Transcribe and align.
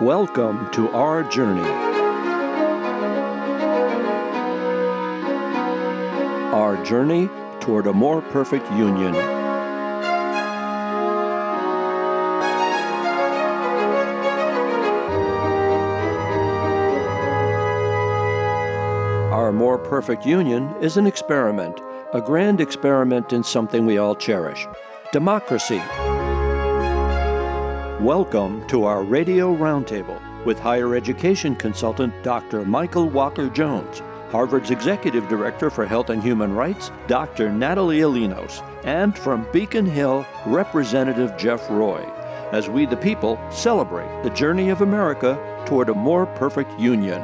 Welcome 0.00 0.70
to 0.72 0.90
our 0.90 1.22
journey. 1.22 1.62
Our 6.52 6.76
journey 6.84 7.30
toward 7.60 7.86
a 7.86 7.94
more 7.94 8.20
perfect 8.20 8.70
union. 8.72 9.16
Our 19.32 19.50
more 19.50 19.78
perfect 19.78 20.26
union 20.26 20.74
is 20.82 20.98
an 20.98 21.06
experiment, 21.06 21.80
a 22.12 22.20
grand 22.20 22.60
experiment 22.60 23.32
in 23.32 23.42
something 23.42 23.86
we 23.86 23.96
all 23.96 24.14
cherish 24.14 24.68
democracy. 25.10 25.80
Welcome 28.00 28.66
to 28.66 28.84
our 28.84 29.02
Radio 29.02 29.56
Roundtable 29.56 30.20
with 30.44 30.58
higher 30.58 30.94
education 30.94 31.56
consultant 31.56 32.12
Dr. 32.22 32.62
Michael 32.66 33.08
Walker 33.08 33.48
Jones, 33.48 34.02
Harvard's 34.28 34.70
Executive 34.70 35.26
Director 35.30 35.70
for 35.70 35.86
Health 35.86 36.10
and 36.10 36.22
Human 36.22 36.52
Rights, 36.52 36.90
Dr. 37.06 37.50
Natalia 37.50 38.04
Linos, 38.04 38.62
and 38.84 39.16
from 39.16 39.48
Beacon 39.50 39.86
Hill, 39.86 40.26
Representative 40.44 41.38
Jeff 41.38 41.70
Roy, 41.70 42.02
as 42.52 42.68
we 42.68 42.84
the 42.84 42.98
people 42.98 43.40
celebrate 43.50 44.22
the 44.22 44.30
journey 44.30 44.68
of 44.68 44.82
America 44.82 45.64
toward 45.64 45.88
a 45.88 45.94
more 45.94 46.26
perfect 46.26 46.78
union. 46.78 47.22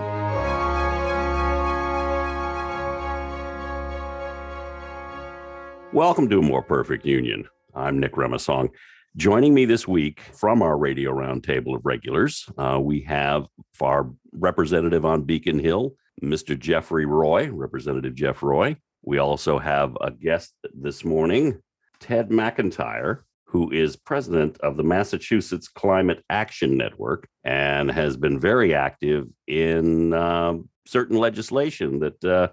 Welcome 5.93 6.30
to 6.30 6.38
a 6.38 6.43
more 6.43 6.62
perfect 6.62 7.04
union. 7.04 7.46
I'm 7.74 8.01
Nick 8.01 8.12
Remasong. 8.12 8.70
Joining 9.19 9.52
me 9.52 9.66
this 9.66 9.87
week 9.87 10.21
from 10.33 10.62
our 10.62 10.79
radio 10.79 11.12
roundtable 11.12 11.77
of 11.77 11.84
regulars, 11.84 12.47
uh, 12.57 12.80
we 12.80 13.02
have 13.02 13.47
our 13.83 14.11
representative 14.33 15.04
on 15.04 15.24
Beacon 15.24 15.59
Hill, 15.59 15.93
Mr. 16.23 16.59
Jeffrey 16.59 17.04
Roy, 17.04 17.51
Representative 17.51 18.15
Jeff 18.15 18.43
Roy. 18.43 18.74
We 19.02 19.19
also 19.19 19.59
have 19.59 19.95
a 20.01 20.13
guest 20.13 20.54
this 20.73 21.04
morning, 21.04 21.60
Ted 22.01 22.30
McIntyre, 22.30 23.19
who 23.45 23.71
is 23.71 23.96
president 23.96 24.59
of 24.60 24.79
the 24.79 24.82
Massachusetts 24.82 25.69
Climate 25.69 26.24
Action 26.30 26.79
Network 26.79 27.29
and 27.45 27.91
has 27.91 28.16
been 28.16 28.41
very 28.41 28.74
active 28.74 29.26
in 29.47 30.15
uh, 30.15 30.54
certain 30.87 31.19
legislation 31.19 31.99
that 31.99 32.24
uh, 32.24 32.49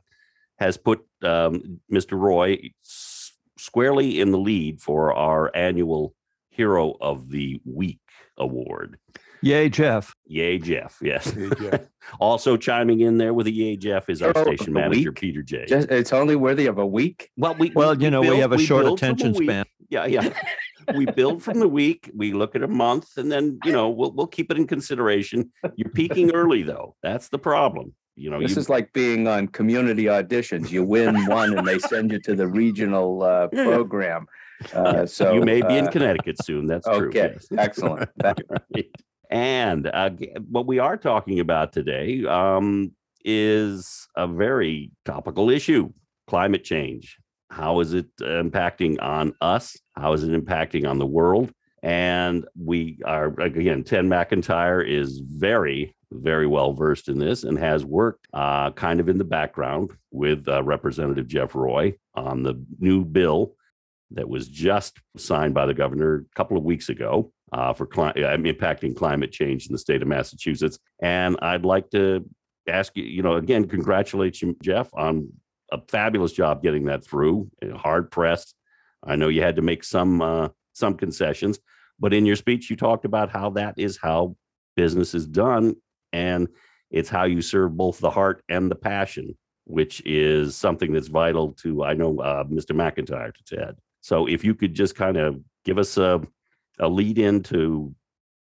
has 0.58 0.76
put 0.76 1.00
um, 1.24 1.80
Mr. 1.90 2.20
Roy 2.20 2.60
s- 2.84 3.32
squarely 3.58 4.20
in 4.20 4.32
the 4.32 4.38
lead 4.38 4.82
for 4.82 5.14
our 5.14 5.56
annual 5.56 6.16
Hero 6.60 6.94
of 7.00 7.30
the 7.30 7.62
Week 7.64 8.02
award. 8.38 8.98
Yay, 9.42 9.70
Jeff. 9.70 10.14
Yay, 10.26 10.58
Jeff. 10.58 10.98
Yes. 11.02 11.32
jeff 11.32 11.88
also 12.20 12.58
chiming 12.58 13.00
in 13.00 13.18
there 13.18 13.34
with 13.34 13.48
a 13.48 13.52
yay, 13.52 13.78
Jeff 13.78 14.10
is 14.10 14.22
our 14.22 14.34
Hero 14.36 14.44
station 14.58 14.74
manager, 14.74 15.12
week? 15.12 15.20
Peter 15.22 15.42
J. 15.42 15.66
Just, 15.68 15.88
it's 15.90 16.12
only 16.12 16.36
worthy 16.36 16.66
of 16.66 16.78
a 16.78 16.86
week. 16.86 17.30
well, 17.38 17.56
we 17.58 17.72
Well, 17.74 17.96
you 18.02 18.12
know, 18.12 18.20
we 18.20 18.28
build- 18.28 18.42
have 18.42 18.52
a 18.52 18.58
short 18.60 18.86
attention 18.88 19.32
week. 19.32 19.50
span. 19.50 19.66
Yeah, 19.90 20.06
yeah. 20.06 20.34
we 20.98 21.06
build 21.06 21.42
from 21.42 21.60
the 21.62 21.68
week. 21.70 22.12
We 22.14 22.34
look 22.34 22.58
at 22.58 22.62
a 22.64 22.68
month, 22.68 23.16
and 23.16 23.32
then 23.32 23.58
you 23.64 23.72
know 23.72 23.90
we'll 23.90 24.12
we'll 24.12 24.28
keep 24.28 24.52
it 24.52 24.58
in 24.58 24.68
consideration. 24.68 25.50
You're 25.78 25.90
peaking 25.92 26.32
early, 26.42 26.64
though. 26.64 26.96
That's 27.02 27.30
the 27.30 27.40
problem. 27.40 27.94
You 28.18 28.30
know, 28.30 28.42
This 28.42 28.56
you, 28.56 28.60
is 28.60 28.68
like 28.68 28.92
being 28.92 29.30
on 29.30 29.48
community 29.48 30.04
auditions. 30.06 30.70
You 30.72 30.84
win 30.84 31.26
one 31.28 31.58
and 31.58 31.66
they 31.66 31.80
send 31.80 32.12
you 32.12 32.20
to 32.24 32.36
the 32.36 32.46
regional 32.48 33.24
uh, 33.24 33.48
Yeah. 33.54 33.64
program. 33.64 34.26
Uh, 34.74 35.06
so 35.06 35.34
you 35.34 35.42
may 35.42 35.62
be 35.62 35.78
in 35.78 35.88
uh, 35.88 35.92
Connecticut 35.92 36.44
soon. 36.44 36.68
That's 36.68 36.88
true. 36.88 37.10
Okay, 37.10 37.36
yes. 37.36 37.48
excellent. 37.58 38.10
Right. 38.24 38.88
And 39.32 39.86
uh, 39.86 40.10
what 40.50 40.66
we 40.66 40.80
are 40.80 40.98
talking 40.98 41.40
about 41.40 41.72
today 41.72 42.26
um, 42.26 42.94
is 43.24 44.08
a 44.18 44.28
very 44.28 44.90
topical 45.06 45.52
issue 45.52 45.94
climate 46.26 46.64
change. 46.64 47.16
How 47.52 47.80
is 47.80 47.94
it 47.94 48.08
impacting 48.18 49.00
on 49.00 49.36
us? 49.40 49.78
How 49.96 50.14
is 50.14 50.24
it 50.24 50.32
impacting 50.32 50.90
on 50.90 50.98
the 50.98 51.06
world? 51.06 51.52
And 51.84 52.46
we 52.60 53.00
are, 53.06 53.28
again, 53.40 53.84
Ted 53.84 54.06
McIntyre 54.06 54.86
is 54.88 55.20
very, 55.20 55.96
very 56.12 56.48
well 56.48 56.74
versed 56.74 57.08
in 57.08 57.20
this 57.20 57.44
and 57.44 57.58
has 57.58 57.86
worked 57.86 58.28
uh, 58.34 58.72
kind 58.72 59.00
of 59.00 59.10
in 59.10 59.18
the 59.18 59.24
background 59.24 59.92
with 60.12 60.48
uh, 60.48 60.64
Representative 60.64 61.28
Jeff 61.28 61.56
Roy 61.56 61.96
on 62.16 62.44
the 62.44 62.62
new 62.80 63.06
bill 63.06 63.54
that 64.12 64.28
was 64.28 64.48
just 64.48 64.98
signed 65.18 65.54
by 65.54 65.66
the 65.66 65.74
governor 65.74 66.16
a 66.16 66.36
couple 66.36 66.58
of 66.58 66.64
weeks 66.64 66.90
ago 66.90 67.32
uh, 67.54 67.74
for 67.74 67.86
cli- 67.86 68.14
impacting 68.14 68.96
climate 68.96 69.32
change 69.32 69.68
in 69.68 69.72
the 69.72 69.80
state 69.80 70.02
of 70.02 70.08
Massachusetts. 70.08 70.80
And 71.02 71.38
I'd 71.42 71.66
like 71.66 71.90
to 71.92 72.26
ask 72.68 72.96
you, 72.96 73.04
you 73.04 73.22
know, 73.22 73.36
again, 73.36 73.68
congratulate 73.68 74.42
you, 74.42 74.56
Jeff, 74.64 74.90
on 74.94 75.30
a 75.72 75.80
fabulous 75.88 76.34
job 76.34 76.64
getting 76.64 76.86
that 76.86 77.04
through. 77.04 77.50
Hard 77.76 78.12
pressed. 78.12 78.56
I 79.04 79.16
know 79.16 79.30
you 79.30 79.42
had 79.42 79.56
to 79.56 79.62
make 79.62 79.84
some 79.84 80.22
uh, 80.22 80.50
some 80.74 80.96
concessions, 80.96 81.60
but 82.00 82.14
in 82.14 82.26
your 82.26 82.36
speech, 82.36 82.70
you 82.70 82.76
talked 82.76 83.06
about 83.06 83.30
how 83.30 83.52
that 83.52 83.76
is 83.78 83.98
how 84.02 84.36
business 84.76 85.14
is 85.14 85.28
done, 85.28 85.76
and 86.12 86.48
it's 86.92 87.10
how 87.10 87.26
you 87.26 87.42
serve 87.42 87.78
both 87.78 88.00
the 88.00 88.10
heart 88.10 88.44
and 88.50 88.70
the 88.70 88.76
passion, 88.76 89.38
which 89.66 90.02
is 90.06 90.56
something 90.56 90.92
that's 90.92 91.08
vital 91.08 91.54
to 91.54 91.84
I 91.84 91.94
know 91.94 92.20
uh, 92.20 92.44
Mr. 92.46 92.72
McIntyre 92.72 93.34
to 93.34 93.56
Ted. 93.56 93.76
So 94.02 94.28
if 94.28 94.44
you 94.44 94.56
could 94.56 94.74
just 94.74 94.96
kind 94.96 95.18
of 95.18 95.40
give 95.66 95.78
us 95.78 95.98
a 95.98 96.22
a 96.80 96.88
lead 96.88 97.18
into 97.18 97.94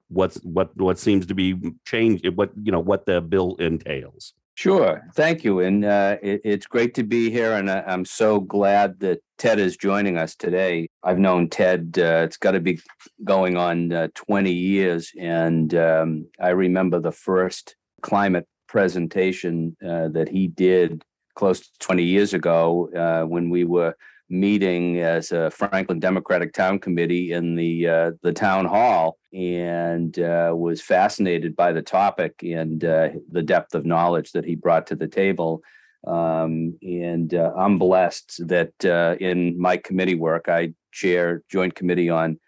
what's 0.09 0.37
what 0.37 0.75
what 0.77 0.97
seems 0.99 1.25
to 1.27 1.35
be 1.35 1.55
changed 1.85 2.27
what 2.35 2.51
you 2.61 2.71
know 2.71 2.79
what 2.79 3.05
the 3.05 3.21
bill 3.21 3.55
entails 3.59 4.33
Sure. 4.55 5.01
Thank 5.15 5.43
you. 5.43 5.61
And 5.61 5.83
uh, 5.83 6.17
it, 6.21 6.41
it's 6.43 6.67
great 6.67 6.93
to 6.95 7.03
be 7.03 7.31
here. 7.31 7.53
And 7.53 7.71
I, 7.71 7.83
I'm 7.87 8.05
so 8.05 8.39
glad 8.39 8.99
that 8.99 9.19
Ted 9.39 9.59
is 9.59 9.75
joining 9.75 10.17
us 10.17 10.35
today. 10.35 10.89
I've 11.01 11.17
known 11.17 11.49
Ted, 11.49 11.95
uh, 11.97 12.21
it's 12.23 12.37
got 12.37 12.51
to 12.51 12.59
be 12.59 12.79
going 13.23 13.57
on 13.57 13.91
uh, 13.91 14.09
20 14.13 14.51
years. 14.51 15.11
And 15.19 15.73
um, 15.73 16.27
I 16.39 16.49
remember 16.49 16.99
the 16.99 17.11
first 17.11 17.75
climate 18.03 18.47
presentation 18.67 19.75
uh, 19.83 20.09
that 20.09 20.29
he 20.29 20.47
did 20.47 21.03
close 21.35 21.61
to 21.61 21.69
20 21.79 22.03
years 22.03 22.35
ago 22.35 22.89
uh, 22.95 23.25
when 23.27 23.49
we 23.49 23.63
were 23.63 23.95
meeting 24.33 24.99
as 24.99 25.31
a 25.31 25.51
Franklin 25.51 25.99
Democratic 25.99 26.53
Town 26.53 26.79
Committee 26.79 27.33
in 27.33 27.55
the 27.55 27.87
uh, 27.87 28.11
the 28.23 28.33
town 28.33 28.65
hall, 28.65 29.17
and 29.31 30.17
uh, 30.19 30.51
was 30.55 30.81
fascinated 30.81 31.55
by 31.55 31.71
the 31.71 31.81
topic 31.81 32.41
and 32.41 32.83
uh, 32.83 33.09
the 33.31 33.43
depth 33.43 33.75
of 33.75 33.85
knowledge 33.85 34.31
that 34.31 34.43
he 34.43 34.55
brought 34.55 34.87
to 34.87 34.95
the 34.95 35.07
table. 35.07 35.61
Um, 36.05 36.77
and 36.81 37.33
uh, 37.33 37.53
I'm 37.55 37.77
blessed 37.77 38.47
that 38.47 38.73
uh, 38.83 39.15
in 39.19 39.57
my 39.57 39.77
committee 39.77 40.15
work, 40.15 40.49
I 40.49 40.73
chair 40.91 41.43
Joint 41.49 41.75
Committee 41.75 42.09
on 42.09 42.39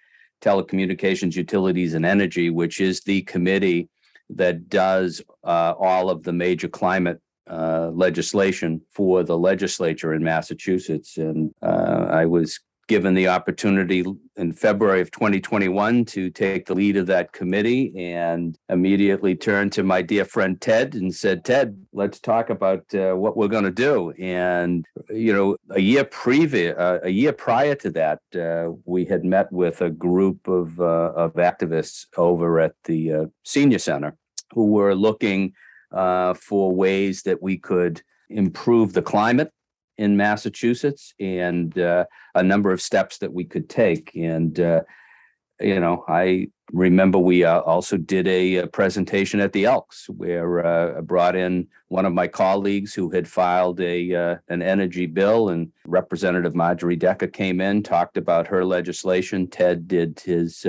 Telecommunications, 0.41 1.35
Utilities, 1.35 1.94
and 1.94 2.06
Energy, 2.06 2.50
which 2.50 2.81
is 2.81 3.01
the 3.01 3.22
committee 3.22 3.88
that 4.31 4.69
does 4.69 5.22
uh, 5.44 5.74
all 5.78 6.09
of 6.09 6.24
the 6.24 6.34
major 6.34 6.68
climate 6.68 7.22
uh, 7.50 7.91
legislation 7.94 8.81
for 8.91 9.23
the 9.23 9.38
legislature 9.38 10.13
in 10.13 10.23
Massachusetts. 10.23 11.17
And 11.17 11.53
uh, 11.61 12.07
I 12.09 12.25
was 12.25 12.59
given 12.88 13.13
the 13.16 13.28
opportunity 13.28 14.03
in 14.35 14.53
February 14.53 15.01
of 15.01 15.09
2021 15.11 16.06
to 16.06 16.29
take 16.29 16.66
the 16.66 16.75
lead 16.75 16.97
of 16.97 17.07
that 17.07 17.31
committee 17.31 17.91
and 17.95 18.57
immediately 18.69 19.35
turned 19.35 19.72
to 19.72 19.83
my 19.83 20.01
dear 20.01 20.25
friend 20.25 20.61
Ted 20.61 20.94
and 20.94 21.13
said, 21.13 21.44
Ted, 21.44 21.83
let's 21.94 22.19
talk 22.19 22.50
about 22.50 22.83
uh, 22.94 23.13
what 23.13 23.38
we're 23.38 23.47
going 23.47 23.63
to 23.63 23.72
do. 23.72 24.13
And, 24.19 24.85
you 25.09 25.33
know, 25.33 25.57
a 25.72 25.81
year 25.81 26.03
previous, 26.03 26.77
uh, 26.77 27.00
a 27.03 27.09
year 27.09 27.33
prior 27.33 27.75
to 27.75 27.89
that, 27.91 28.19
uh, 28.35 28.75
we 28.85 29.06
had 29.06 29.23
met 29.23 29.51
with 29.51 29.81
a 29.81 29.89
group 29.89 30.47
of, 30.47 30.79
of 30.79 31.33
activists 31.33 32.06
over 32.17 32.59
at 32.59 32.73
the 32.83 33.31
senior 33.44 33.80
center 33.80 34.15
who 34.53 34.68
were 34.68 34.94
looking 34.94 35.53
uh, 35.91 36.33
for 36.33 36.71
ways 36.73 37.23
that 37.23 37.41
we 37.41 37.57
could 37.57 38.01
improve 38.29 38.93
the 38.93 39.01
climate 39.01 39.51
in 39.97 40.17
Massachusetts 40.17 41.13
and 41.19 41.77
uh, 41.77 42.05
a 42.33 42.43
number 42.43 42.71
of 42.71 42.81
steps 42.81 43.17
that 43.19 43.33
we 43.33 43.45
could 43.45 43.69
take. 43.69 44.11
And, 44.15 44.59
uh, 44.59 44.81
you 45.59 45.79
know, 45.79 46.03
I 46.07 46.49
remember 46.73 47.17
we 47.17 47.43
uh, 47.43 47.61
also 47.61 47.95
did 47.95 48.27
a, 48.27 48.59
uh 48.59 48.67
presentation 48.67 49.39
at 49.39 49.53
the 49.53 49.65
Elks 49.65 50.09
where 50.09 50.65
uh, 50.65 50.97
I 50.97 51.01
brought 51.01 51.35
in 51.35 51.67
one 51.87 52.05
of 52.05 52.13
my 52.13 52.27
colleagues 52.27 52.93
who 52.93 53.09
had 53.09 53.27
filed 53.27 53.79
a 53.79 54.13
uh, 54.13 54.35
an 54.49 54.61
energy 54.61 55.05
bill, 55.05 55.49
and 55.49 55.71
Representative 55.85 56.55
Marjorie 56.55 56.95
Decker 56.95 57.27
came 57.27 57.61
in, 57.61 57.83
talked 57.83 58.17
about 58.17 58.47
her 58.47 58.65
legislation. 58.65 59.47
Ted 59.47 59.87
did 59.87 60.19
his 60.19 60.65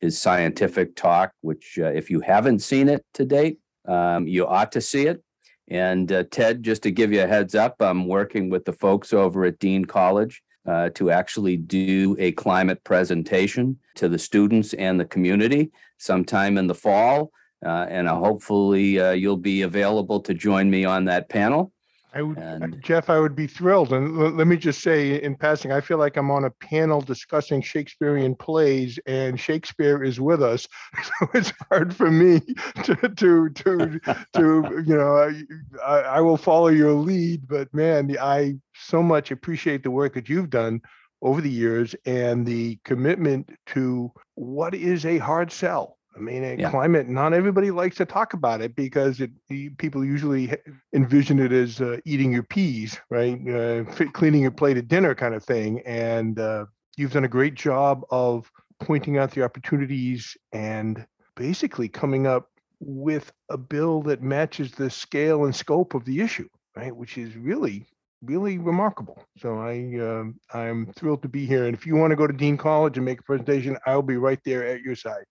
his 0.00 0.18
scientific 0.18 0.96
talk, 0.96 1.32
which 1.40 1.78
if 1.78 2.10
you 2.10 2.20
haven't 2.20 2.60
seen 2.60 2.88
it 2.88 3.04
to 3.14 3.24
date, 3.24 3.58
um, 3.86 4.26
you 4.26 4.46
ought 4.46 4.72
to 4.72 4.80
see 4.80 5.06
it. 5.06 5.22
And 5.68 6.10
uh, 6.12 6.24
Ted, 6.30 6.62
just 6.62 6.82
to 6.82 6.90
give 6.90 7.12
you 7.12 7.22
a 7.22 7.26
heads 7.26 7.54
up, 7.54 7.76
I'm 7.80 8.06
working 8.06 8.50
with 8.50 8.64
the 8.64 8.72
folks 8.72 9.12
over 9.12 9.44
at 9.44 9.58
Dean 9.58 9.84
College 9.84 10.42
uh, 10.66 10.90
to 10.90 11.10
actually 11.10 11.56
do 11.56 12.16
a 12.18 12.32
climate 12.32 12.82
presentation 12.84 13.78
to 13.96 14.08
the 14.08 14.18
students 14.18 14.74
and 14.74 14.98
the 14.98 15.04
community 15.04 15.70
sometime 15.98 16.58
in 16.58 16.66
the 16.66 16.74
fall. 16.74 17.30
Uh, 17.64 17.86
and 17.88 18.06
hopefully, 18.08 19.00
uh, 19.00 19.12
you'll 19.12 19.38
be 19.38 19.62
available 19.62 20.20
to 20.20 20.34
join 20.34 20.68
me 20.68 20.84
on 20.84 21.06
that 21.06 21.30
panel. 21.30 21.72
I 22.14 22.22
would, 22.22 22.38
And- 22.38 22.80
Jeff, 22.82 23.10
I 23.10 23.18
would 23.18 23.34
be 23.34 23.46
thrilled. 23.48 23.92
And 23.92 24.16
le- 24.16 24.28
let 24.28 24.46
me 24.46 24.56
just 24.56 24.82
say 24.82 25.20
in 25.20 25.34
passing, 25.34 25.72
I 25.72 25.80
feel 25.80 25.98
like 25.98 26.16
I'm 26.16 26.30
on 26.30 26.44
a 26.44 26.50
panel 26.50 27.00
discussing 27.00 27.60
Shakespearean 27.60 28.36
plays 28.36 28.98
and 29.06 29.38
Shakespeare 29.38 30.02
is 30.02 30.20
with 30.20 30.42
us. 30.42 30.68
So 31.04 31.28
it's 31.34 31.52
hard 31.70 31.94
for 31.94 32.10
me 32.10 32.40
to, 32.84 32.94
to, 32.94 33.48
to, 33.50 34.00
to, 34.34 34.84
you 34.86 34.96
know, 34.96 35.16
I, 35.16 35.42
I 35.84 36.00
I 36.16 36.20
will 36.20 36.36
follow 36.36 36.68
your 36.68 36.92
lead, 36.92 37.46
but 37.48 37.72
man, 37.74 38.16
I 38.20 38.54
so 38.74 39.02
much 39.02 39.30
appreciate 39.30 39.82
the 39.82 39.90
work 39.90 40.14
that 40.14 40.28
you've 40.28 40.50
done 40.50 40.80
over 41.20 41.40
the 41.40 41.50
years 41.50 41.94
and 42.06 42.46
the 42.46 42.78
commitment 42.84 43.50
to 43.66 44.10
what 44.34 44.74
is 44.74 45.04
a 45.04 45.18
hard 45.18 45.50
sell. 45.50 45.98
I 46.16 46.20
mean, 46.20 46.58
Yeah. 46.58 46.70
climate, 46.70 47.08
not 47.08 47.32
everybody 47.32 47.70
likes 47.70 47.96
to 47.96 48.04
talk 48.04 48.34
about 48.34 48.60
it 48.60 48.76
because 48.76 49.20
it, 49.20 49.30
people 49.78 50.04
usually 50.04 50.52
envision 50.94 51.38
it 51.40 51.52
as 51.52 51.80
uh, 51.80 51.98
eating 52.04 52.32
your 52.32 52.44
peas, 52.44 52.98
right? 53.10 53.36
Uh, 53.48 53.84
cleaning 54.12 54.42
your 54.42 54.50
plate 54.50 54.76
at 54.76 54.88
dinner 54.88 55.14
kind 55.14 55.34
of 55.34 55.44
thing. 55.44 55.80
And 55.84 56.38
uh, 56.38 56.66
you've 56.96 57.12
done 57.12 57.24
a 57.24 57.28
great 57.28 57.54
job 57.54 58.04
of 58.10 58.50
pointing 58.80 59.18
out 59.18 59.32
the 59.32 59.42
opportunities 59.42 60.36
and 60.52 61.04
basically 61.36 61.88
coming 61.88 62.26
up 62.26 62.50
with 62.80 63.32
a 63.48 63.56
bill 63.56 64.02
that 64.02 64.22
matches 64.22 64.72
the 64.72 64.90
scale 64.90 65.44
and 65.44 65.54
scope 65.54 65.94
of 65.94 66.04
the 66.04 66.20
issue, 66.20 66.48
right? 66.76 66.94
Which 66.94 67.18
is 67.18 67.36
really, 67.36 67.86
really 68.26 68.58
remarkable. 68.58 69.22
So 69.38 69.58
I, 69.58 69.98
um, 70.00 70.38
I'm 70.52 70.92
thrilled 70.96 71.22
to 71.22 71.28
be 71.28 71.46
here. 71.46 71.66
And 71.66 71.74
if 71.74 71.86
you 71.86 71.96
want 71.96 72.10
to 72.10 72.16
go 72.16 72.26
to 72.26 72.32
Dean 72.32 72.56
College 72.56 72.96
and 72.96 73.04
make 73.04 73.20
a 73.20 73.22
presentation, 73.22 73.76
I'll 73.86 74.02
be 74.02 74.16
right 74.16 74.40
there 74.44 74.66
at 74.66 74.80
your 74.82 74.94
side. 74.94 75.24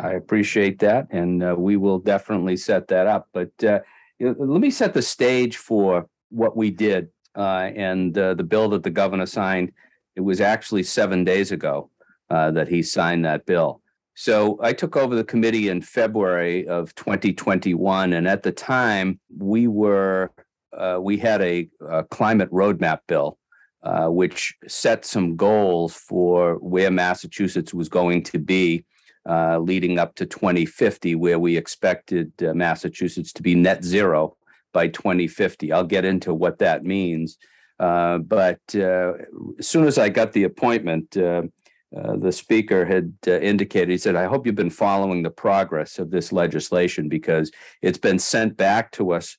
I 0.00 0.12
appreciate 0.12 0.78
that, 0.80 1.06
and 1.10 1.42
uh, 1.42 1.54
we 1.56 1.76
will 1.76 1.98
definitely 1.98 2.56
set 2.56 2.88
that 2.88 3.06
up. 3.06 3.28
But 3.32 3.52
uh, 3.64 3.80
let 4.20 4.60
me 4.60 4.70
set 4.70 4.94
the 4.94 5.02
stage 5.02 5.56
for 5.56 6.08
what 6.30 6.56
we 6.56 6.70
did 6.70 7.08
uh, 7.36 7.70
and 7.74 8.16
uh, 8.18 8.34
the 8.34 8.44
bill 8.44 8.68
that 8.70 8.82
the 8.82 8.90
governor 8.90 9.26
signed. 9.26 9.72
It 10.16 10.20
was 10.20 10.40
actually 10.40 10.84
seven 10.84 11.24
days 11.24 11.52
ago 11.52 11.90
uh, 12.30 12.50
that 12.52 12.68
he 12.68 12.82
signed 12.82 13.24
that 13.24 13.46
bill. 13.46 13.80
So 14.16 14.60
I 14.62 14.72
took 14.72 14.96
over 14.96 15.16
the 15.16 15.24
committee 15.24 15.68
in 15.68 15.82
February 15.82 16.68
of 16.68 16.94
2021, 16.94 18.12
and 18.12 18.28
at 18.28 18.44
the 18.44 18.52
time 18.52 19.18
we 19.36 19.66
were 19.66 20.30
uh, 20.76 20.98
we 21.00 21.16
had 21.16 21.40
a, 21.42 21.68
a 21.88 22.04
climate 22.04 22.50
roadmap 22.50 23.00
bill. 23.06 23.38
Uh, 23.82 24.08
which 24.08 24.54
set 24.66 25.04
some 25.04 25.36
goals 25.36 25.94
for 25.94 26.54
where 26.60 26.90
Massachusetts 26.90 27.74
was 27.74 27.86
going 27.86 28.22
to 28.22 28.38
be 28.38 28.82
uh, 29.28 29.58
leading 29.58 29.98
up 29.98 30.14
to 30.14 30.24
2050, 30.24 31.14
where 31.16 31.38
we 31.38 31.58
expected 31.58 32.32
uh, 32.42 32.54
Massachusetts 32.54 33.30
to 33.34 33.42
be 33.42 33.54
net 33.54 33.84
zero 33.84 34.38
by 34.72 34.88
2050. 34.88 35.70
I'll 35.70 35.84
get 35.84 36.06
into 36.06 36.32
what 36.32 36.60
that 36.60 36.82
means. 36.82 37.36
Uh, 37.78 38.18
but 38.18 38.60
as 38.74 39.68
soon 39.68 39.86
as 39.86 39.98
I 39.98 40.08
got 40.08 40.32
the 40.32 40.44
appointment, 40.44 41.14
uh, 41.96 42.16
the 42.16 42.32
speaker 42.32 42.84
had 42.84 43.12
uh, 43.26 43.38
indicated, 43.38 43.90
he 43.90 43.98
said, 43.98 44.16
I 44.16 44.24
hope 44.24 44.46
you've 44.46 44.54
been 44.54 44.70
following 44.70 45.22
the 45.22 45.30
progress 45.30 45.98
of 45.98 46.10
this 46.10 46.32
legislation 46.32 47.08
because 47.08 47.52
it's 47.82 47.98
been 47.98 48.18
sent 48.18 48.56
back 48.56 48.90
to 48.92 49.12
us 49.12 49.36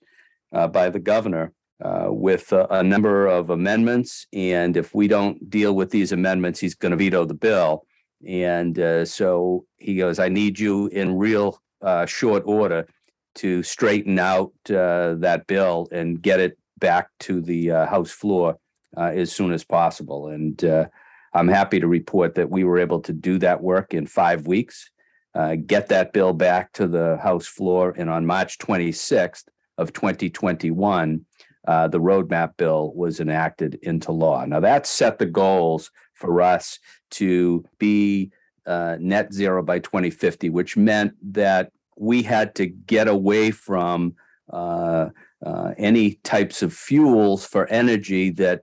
uh, 0.55 0.67
by 0.67 0.89
the 0.89 0.99
governor 0.99 1.53
uh, 1.83 2.07
with 2.09 2.51
a, 2.53 2.65
a 2.71 2.83
number 2.83 3.27
of 3.27 3.49
amendments. 3.49 4.25
And 4.33 4.77
if 4.77 4.95
we 4.95 5.07
don't 5.07 5.49
deal 5.49 5.75
with 5.75 5.91
these 5.91 6.11
amendments, 6.11 6.59
he's 6.59 6.75
going 6.75 6.91
to 6.91 6.97
veto 6.97 7.25
the 7.25 7.33
bill. 7.33 7.85
And 8.25 8.79
uh, 8.79 9.05
so 9.05 9.65
he 9.77 9.95
goes, 9.97 10.17
I 10.17 10.29
need 10.29 10.57
you 10.57 10.87
in 10.87 11.17
real 11.17 11.61
uh, 11.81 12.05
short 12.05 12.43
order 12.45 12.87
to 13.35 13.61
straighten 13.61 14.17
out 14.17 14.53
uh, 14.69 15.15
that 15.15 15.45
bill 15.47 15.89
and 15.91 16.21
get 16.21 16.39
it 16.39 16.57
back 16.79 17.09
to 17.19 17.41
the 17.41 17.71
uh, 17.71 17.85
House 17.85 18.11
floor 18.11 18.57
uh, 18.95 19.11
as 19.13 19.31
soon 19.31 19.51
as 19.51 19.65
possible. 19.65 20.29
And 20.29 20.63
uh, 20.63 20.85
I'm 21.33 21.49
happy 21.49 21.81
to 21.81 21.87
report 21.87 22.35
that 22.35 22.49
we 22.49 22.63
were 22.63 22.79
able 22.79 23.01
to 23.01 23.13
do 23.13 23.37
that 23.39 23.61
work 23.61 23.93
in 23.93 24.07
five 24.07 24.47
weeks, 24.47 24.89
uh, 25.35 25.55
get 25.55 25.89
that 25.89 26.13
bill 26.13 26.31
back 26.31 26.71
to 26.73 26.87
the 26.87 27.17
House 27.17 27.45
floor. 27.45 27.93
And 27.97 28.09
on 28.09 28.25
March 28.25 28.57
26th 28.57 29.43
of 29.77 29.93
2021, 29.93 31.25
uh, 31.67 31.87
the 31.87 31.99
roadmap 31.99 32.57
bill 32.57 32.93
was 32.95 33.19
enacted 33.19 33.75
into 33.81 34.11
law. 34.11 34.45
Now 34.45 34.59
that 34.59 34.85
set 34.85 35.19
the 35.19 35.25
goals 35.25 35.91
for 36.13 36.41
us 36.41 36.79
to 37.11 37.63
be 37.77 38.31
uh, 38.65 38.97
net 38.99 39.33
zero 39.33 39.61
by 39.63 39.79
2050, 39.79 40.49
which 40.49 40.77
meant 40.77 41.13
that 41.33 41.71
we 41.97 42.23
had 42.23 42.55
to 42.55 42.67
get 42.67 43.07
away 43.07 43.51
from 43.51 44.15
uh, 44.51 45.09
uh, 45.45 45.71
any 45.77 46.13
types 46.23 46.61
of 46.61 46.73
fuels 46.73 47.45
for 47.45 47.67
energy 47.67 48.31
that 48.31 48.61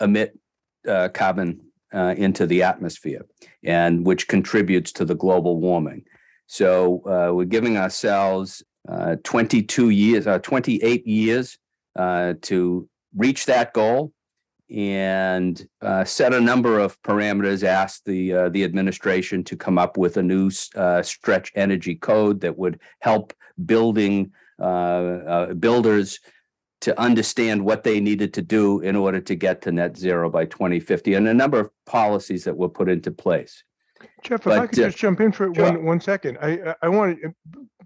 emit 0.00 0.38
uh, 0.88 1.08
carbon 1.08 1.60
uh, 1.92 2.14
into 2.16 2.46
the 2.46 2.62
atmosphere 2.62 3.24
and 3.64 4.06
which 4.06 4.28
contributes 4.28 4.92
to 4.92 5.04
the 5.04 5.14
global 5.14 5.58
warming. 5.58 6.04
So 6.46 7.02
we're 7.34 7.44
giving 7.44 7.76
ourselves 7.76 8.62
uh, 8.88 9.16
22 9.24 9.90
years, 9.90 10.26
uh, 10.26 10.38
28 10.38 11.06
years 11.06 11.58
uh, 11.96 12.34
to 12.42 12.88
reach 13.16 13.46
that 13.46 13.72
goal 13.72 14.12
and 14.70 15.66
uh, 15.80 16.04
set 16.04 16.34
a 16.34 16.40
number 16.40 16.78
of 16.78 17.00
parameters. 17.02 17.64
Asked 17.64 18.04
the 18.04 18.32
uh, 18.34 18.48
the 18.50 18.64
administration 18.64 19.42
to 19.44 19.56
come 19.56 19.78
up 19.78 19.96
with 19.96 20.18
a 20.18 20.22
new 20.22 20.50
uh, 20.76 21.02
stretch 21.02 21.50
energy 21.54 21.94
code 21.94 22.40
that 22.42 22.58
would 22.58 22.78
help 23.00 23.32
building 23.64 24.30
uh, 24.60 24.62
uh, 24.62 25.54
builders 25.54 26.20
to 26.80 26.98
understand 27.00 27.64
what 27.64 27.82
they 27.82 27.98
needed 27.98 28.32
to 28.34 28.42
do 28.42 28.80
in 28.80 28.94
order 28.94 29.20
to 29.20 29.34
get 29.34 29.62
to 29.62 29.72
net 29.72 29.96
zero 29.96 30.30
by 30.30 30.44
2050, 30.44 31.14
and 31.14 31.26
a 31.26 31.34
number 31.34 31.58
of 31.58 31.70
policies 31.86 32.44
that 32.44 32.56
were 32.56 32.68
put 32.68 32.88
into 32.88 33.10
place. 33.10 33.64
Jeff, 34.22 34.46
if 34.46 34.52
I 34.52 34.66
could 34.66 34.76
just 34.76 34.96
jump 34.98 35.20
in 35.20 35.32
for 35.32 35.52
sure. 35.54 35.64
one, 35.64 35.84
one 35.84 36.00
second, 36.00 36.38
I, 36.40 36.70
I- 36.70 36.74
I 36.82 36.88
want, 36.88 37.18
to 37.20 37.34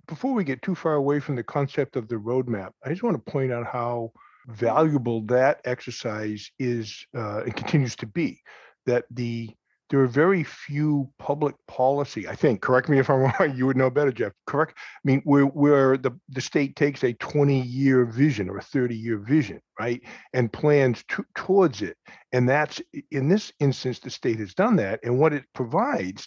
before 0.06 0.32
we 0.32 0.44
get 0.44 0.62
too 0.62 0.74
far 0.74 0.94
away 0.94 1.20
from 1.20 1.36
the 1.36 1.42
concept 1.42 1.96
of 1.96 2.08
the 2.08 2.16
roadmap, 2.16 2.70
I 2.84 2.90
just 2.90 3.02
want 3.02 3.24
to 3.24 3.30
point 3.30 3.52
out 3.52 3.66
how 3.66 4.12
valuable 4.48 5.22
that 5.22 5.60
exercise 5.64 6.50
is, 6.58 7.06
uh, 7.16 7.42
and 7.44 7.56
continues 7.56 7.96
to 7.96 8.06
be. 8.06 8.40
That 8.86 9.04
the, 9.10 9.50
there 9.90 10.00
are 10.00 10.08
very 10.08 10.42
few 10.42 11.08
public 11.18 11.54
policy, 11.68 12.26
I 12.26 12.34
think, 12.34 12.62
correct 12.62 12.88
me 12.88 12.98
if 12.98 13.08
I'm 13.08 13.20
wrong, 13.40 13.54
you 13.56 13.66
would 13.66 13.76
know 13.76 13.90
better, 13.90 14.10
Jeff, 14.10 14.32
correct? 14.46 14.76
I 14.76 15.00
mean, 15.04 15.20
where, 15.24 15.44
where 15.44 15.96
the, 15.96 16.12
the 16.30 16.40
state 16.40 16.74
takes 16.74 17.04
a 17.04 17.14
20-year 17.14 18.06
vision 18.06 18.48
or 18.48 18.58
a 18.58 18.62
30-year 18.62 19.18
vision, 19.18 19.60
right? 19.78 20.02
And 20.32 20.52
plans 20.52 21.04
to, 21.10 21.24
towards 21.36 21.82
it. 21.82 21.96
And 22.32 22.48
that's, 22.48 22.82
in 23.12 23.28
this 23.28 23.52
instance, 23.60 24.00
the 24.00 24.10
state 24.10 24.40
has 24.40 24.54
done 24.54 24.76
that. 24.76 25.00
And 25.04 25.20
what 25.20 25.32
it 25.32 25.44
provides 25.54 26.26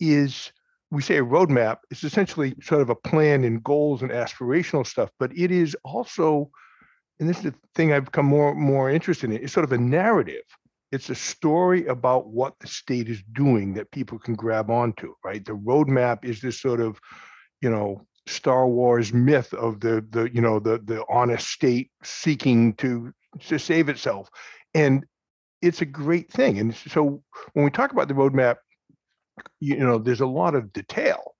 is, 0.00 0.50
we 0.90 1.02
say 1.02 1.18
a 1.18 1.24
roadmap, 1.24 1.78
it's 1.90 2.04
essentially 2.04 2.54
sort 2.62 2.82
of 2.82 2.90
a 2.90 2.94
plan 2.94 3.44
and 3.44 3.62
goals 3.64 4.02
and 4.02 4.10
aspirational 4.10 4.86
stuff, 4.86 5.10
but 5.18 5.36
it 5.36 5.50
is 5.50 5.76
also, 5.84 6.50
and 7.18 7.28
this 7.28 7.38
is 7.38 7.44
the 7.44 7.54
thing 7.74 7.92
I've 7.92 8.04
become 8.04 8.26
more, 8.26 8.54
more 8.54 8.90
interested 8.90 9.30
in, 9.30 9.36
it's 9.42 9.52
sort 9.52 9.64
of 9.64 9.72
a 9.72 9.78
narrative. 9.78 10.44
It's 10.92 11.10
a 11.10 11.14
story 11.14 11.86
about 11.86 12.28
what 12.28 12.54
the 12.60 12.68
state 12.68 13.08
is 13.08 13.22
doing 13.32 13.74
that 13.74 13.90
people 13.90 14.18
can 14.18 14.34
grab 14.34 14.70
onto, 14.70 15.14
right? 15.24 15.44
The 15.44 15.56
roadmap 15.56 16.24
is 16.24 16.40
this 16.40 16.60
sort 16.60 16.80
of, 16.80 17.00
you 17.60 17.68
know, 17.68 18.06
Star 18.28 18.68
Wars 18.68 19.12
myth 19.12 19.52
of 19.54 19.80
the, 19.80 20.04
the, 20.10 20.30
you 20.32 20.40
know, 20.40 20.60
the, 20.60 20.80
the 20.84 21.04
honest 21.08 21.48
state 21.48 21.90
seeking 22.04 22.74
to, 22.74 23.12
to 23.46 23.58
save 23.58 23.88
itself. 23.88 24.28
And 24.74 25.04
it's 25.62 25.80
a 25.80 25.86
great 25.86 26.30
thing. 26.30 26.58
And 26.58 26.74
so 26.74 27.22
when 27.54 27.64
we 27.64 27.70
talk 27.70 27.92
about 27.92 28.08
the 28.08 28.14
roadmap, 28.14 28.56
you 29.60 29.76
know, 29.76 29.98
there's 29.98 30.20
a 30.20 30.26
lot 30.26 30.54
of 30.54 30.72
detail, 30.72 31.34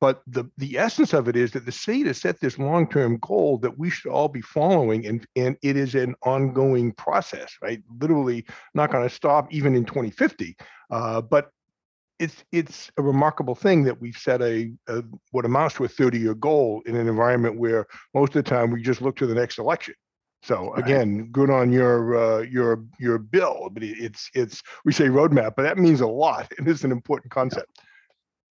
but 0.00 0.22
the, 0.26 0.44
the 0.56 0.78
essence 0.78 1.12
of 1.12 1.28
it 1.28 1.36
is 1.36 1.52
that 1.52 1.66
the 1.66 1.72
state 1.72 2.06
has 2.06 2.18
set 2.18 2.40
this 2.40 2.58
long-term 2.58 3.18
goal 3.20 3.58
that 3.58 3.78
we 3.78 3.90
should 3.90 4.10
all 4.10 4.28
be 4.28 4.40
following 4.40 5.06
and, 5.06 5.26
and 5.36 5.56
it 5.62 5.76
is 5.76 5.94
an 5.94 6.14
ongoing 6.22 6.92
process, 6.92 7.54
right? 7.62 7.82
Literally 8.00 8.46
not 8.74 8.90
going 8.90 9.06
to 9.06 9.14
stop 9.14 9.52
even 9.52 9.74
in 9.74 9.84
2050. 9.84 10.56
Uh, 10.90 11.20
but 11.20 11.50
it's, 12.18 12.44
it's 12.50 12.90
a 12.96 13.02
remarkable 13.02 13.54
thing 13.54 13.84
that 13.84 14.00
we've 14.00 14.16
set 14.16 14.40
a, 14.40 14.72
a, 14.88 15.02
what 15.32 15.44
amounts 15.44 15.74
to 15.76 15.84
a 15.84 15.88
30-year 15.88 16.34
goal 16.34 16.82
in 16.86 16.96
an 16.96 17.06
environment 17.06 17.58
where 17.58 17.86
most 18.14 18.34
of 18.34 18.42
the 18.44 18.50
time 18.50 18.70
we 18.70 18.82
just 18.82 19.02
look 19.02 19.16
to 19.16 19.26
the 19.26 19.34
next 19.34 19.58
election. 19.58 19.94
So 20.42 20.72
Right. 20.72 20.84
again, 20.84 21.28
good 21.30 21.50
on 21.50 21.70
your, 21.70 22.16
uh, 22.16 22.38
your, 22.40 22.84
your 22.98 23.18
bill, 23.18 23.68
but 23.72 23.82
it's, 23.82 24.30
it's, 24.34 24.62
we 24.84 24.92
say 24.92 25.08
roadmap, 25.08 25.54
but 25.56 25.62
that 25.62 25.78
means 25.78 26.00
a 26.00 26.06
lot. 26.06 26.52
It 26.58 26.66
is 26.66 26.84
an 26.84 26.92
important 26.92 27.30
concept. 27.30 27.80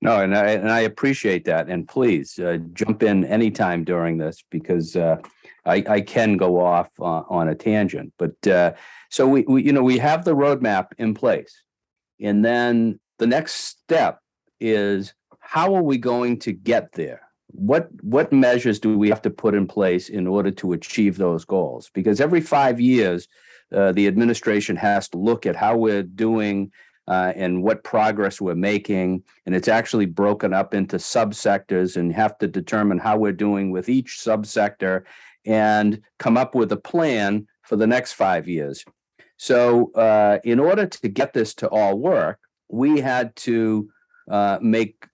No, 0.01 0.21
and 0.21 0.35
I 0.35 0.51
and 0.51 0.71
I 0.71 0.81
appreciate 0.81 1.43
that. 1.45 1.67
And 1.67 1.87
please 1.87 2.39
uh, 2.39 2.57
jump 2.73 3.03
in 3.03 3.25
anytime 3.25 3.83
during 3.83 4.17
this 4.17 4.43
because 4.49 4.95
uh, 4.95 5.17
I 5.65 5.83
I 5.89 6.01
can 6.01 6.37
go 6.37 6.61
off 6.61 6.89
uh, 6.99 7.23
on 7.29 7.49
a 7.49 7.55
tangent. 7.55 8.13
But 8.17 8.47
uh, 8.47 8.73
so 9.09 9.27
we, 9.27 9.41
we 9.41 9.63
you 9.63 9.73
know 9.73 9.83
we 9.83 9.97
have 9.97 10.23
the 10.23 10.35
roadmap 10.35 10.87
in 10.97 11.13
place, 11.13 11.63
and 12.21 12.45
then 12.45 12.99
the 13.17 13.27
next 13.27 13.55
step 13.55 14.19
is 14.61 15.13
how 15.39 15.75
are 15.75 15.83
we 15.83 15.97
going 15.97 16.39
to 16.39 16.53
get 16.53 16.93
there? 16.93 17.28
What 17.51 17.89
what 18.01 18.31
measures 18.31 18.79
do 18.79 18.97
we 18.97 19.09
have 19.09 19.21
to 19.23 19.29
put 19.29 19.55
in 19.55 19.67
place 19.67 20.09
in 20.09 20.27
order 20.27 20.51
to 20.51 20.73
achieve 20.73 21.17
those 21.17 21.45
goals? 21.45 21.89
Because 21.93 22.21
every 22.21 22.41
five 22.41 22.79
years, 22.79 23.27
uh, 23.75 23.91
the 23.91 24.07
administration 24.07 24.75
has 24.75 25.09
to 25.09 25.17
look 25.17 25.45
at 25.45 25.55
how 25.55 25.75
we're 25.77 26.03
doing 26.03 26.71
uh, 27.07 27.33
and 27.35 27.63
what 27.63 27.83
progress 27.83 28.39
we're 28.39 28.53
making, 28.53 29.23
and 29.45 29.55
it's 29.55 29.67
actually 29.67 30.05
broken 30.05 30.53
up 30.53 30.75
into 30.75 30.97
subsectors, 30.97 31.97
and 31.97 32.13
have 32.13 32.37
to 32.37 32.47
determine 32.47 32.99
how 32.99 33.17
we're 33.17 33.31
doing 33.31 33.71
with 33.71 33.89
each 33.89 34.19
subsector, 34.19 35.03
and 35.45 36.01
come 36.19 36.37
up 36.37 36.53
with 36.53 36.71
a 36.71 36.77
plan 36.77 37.47
for 37.63 37.75
the 37.75 37.87
next 37.87 38.13
five 38.13 38.47
years. 38.47 38.85
So, 39.37 39.91
uh, 39.93 40.37
in 40.43 40.59
order 40.59 40.85
to 40.85 41.07
get 41.07 41.33
this 41.33 41.55
to 41.55 41.67
all 41.69 41.97
work, 41.97 42.39
we 42.67 42.99
had 42.99 43.35
to 43.37 43.89
uh, 44.29 44.59
make 44.61 45.07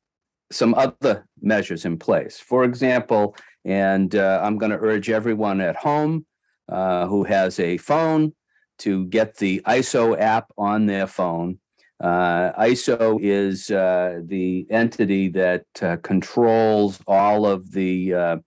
some 0.51 0.73
other 0.75 1.25
measures 1.45 1.85
in 1.85 1.97
place. 1.97 2.39
For 2.39 2.63
example, 2.63 3.35
and 3.63 4.15
uh, 4.15 4.41
I'm 4.43 4.57
going 4.57 4.71
to 4.71 4.77
urge 4.77 5.09
everyone 5.09 5.59
at 5.61 5.75
home 5.75 6.25
uh, 6.69 7.07
who 7.07 7.23
has 7.23 7.59
a 7.59 7.77
phone 7.77 8.33
to 8.79 9.05
get 9.05 9.37
the 9.37 9.61
ISO 9.65 10.19
app 10.19 10.51
on 10.57 10.85
their 10.85 11.07
phone. 11.07 11.59
Uh, 11.99 12.51
ISO 12.61 13.17
is 13.21 13.71
uh, 13.71 14.19
the 14.25 14.67
entity 14.69 15.29
that 15.29 15.65
uh, 15.81 15.97
controls 15.97 16.99
all 17.07 17.45
of 17.45 17.71
the 17.71 18.13
uh, 18.13 18.37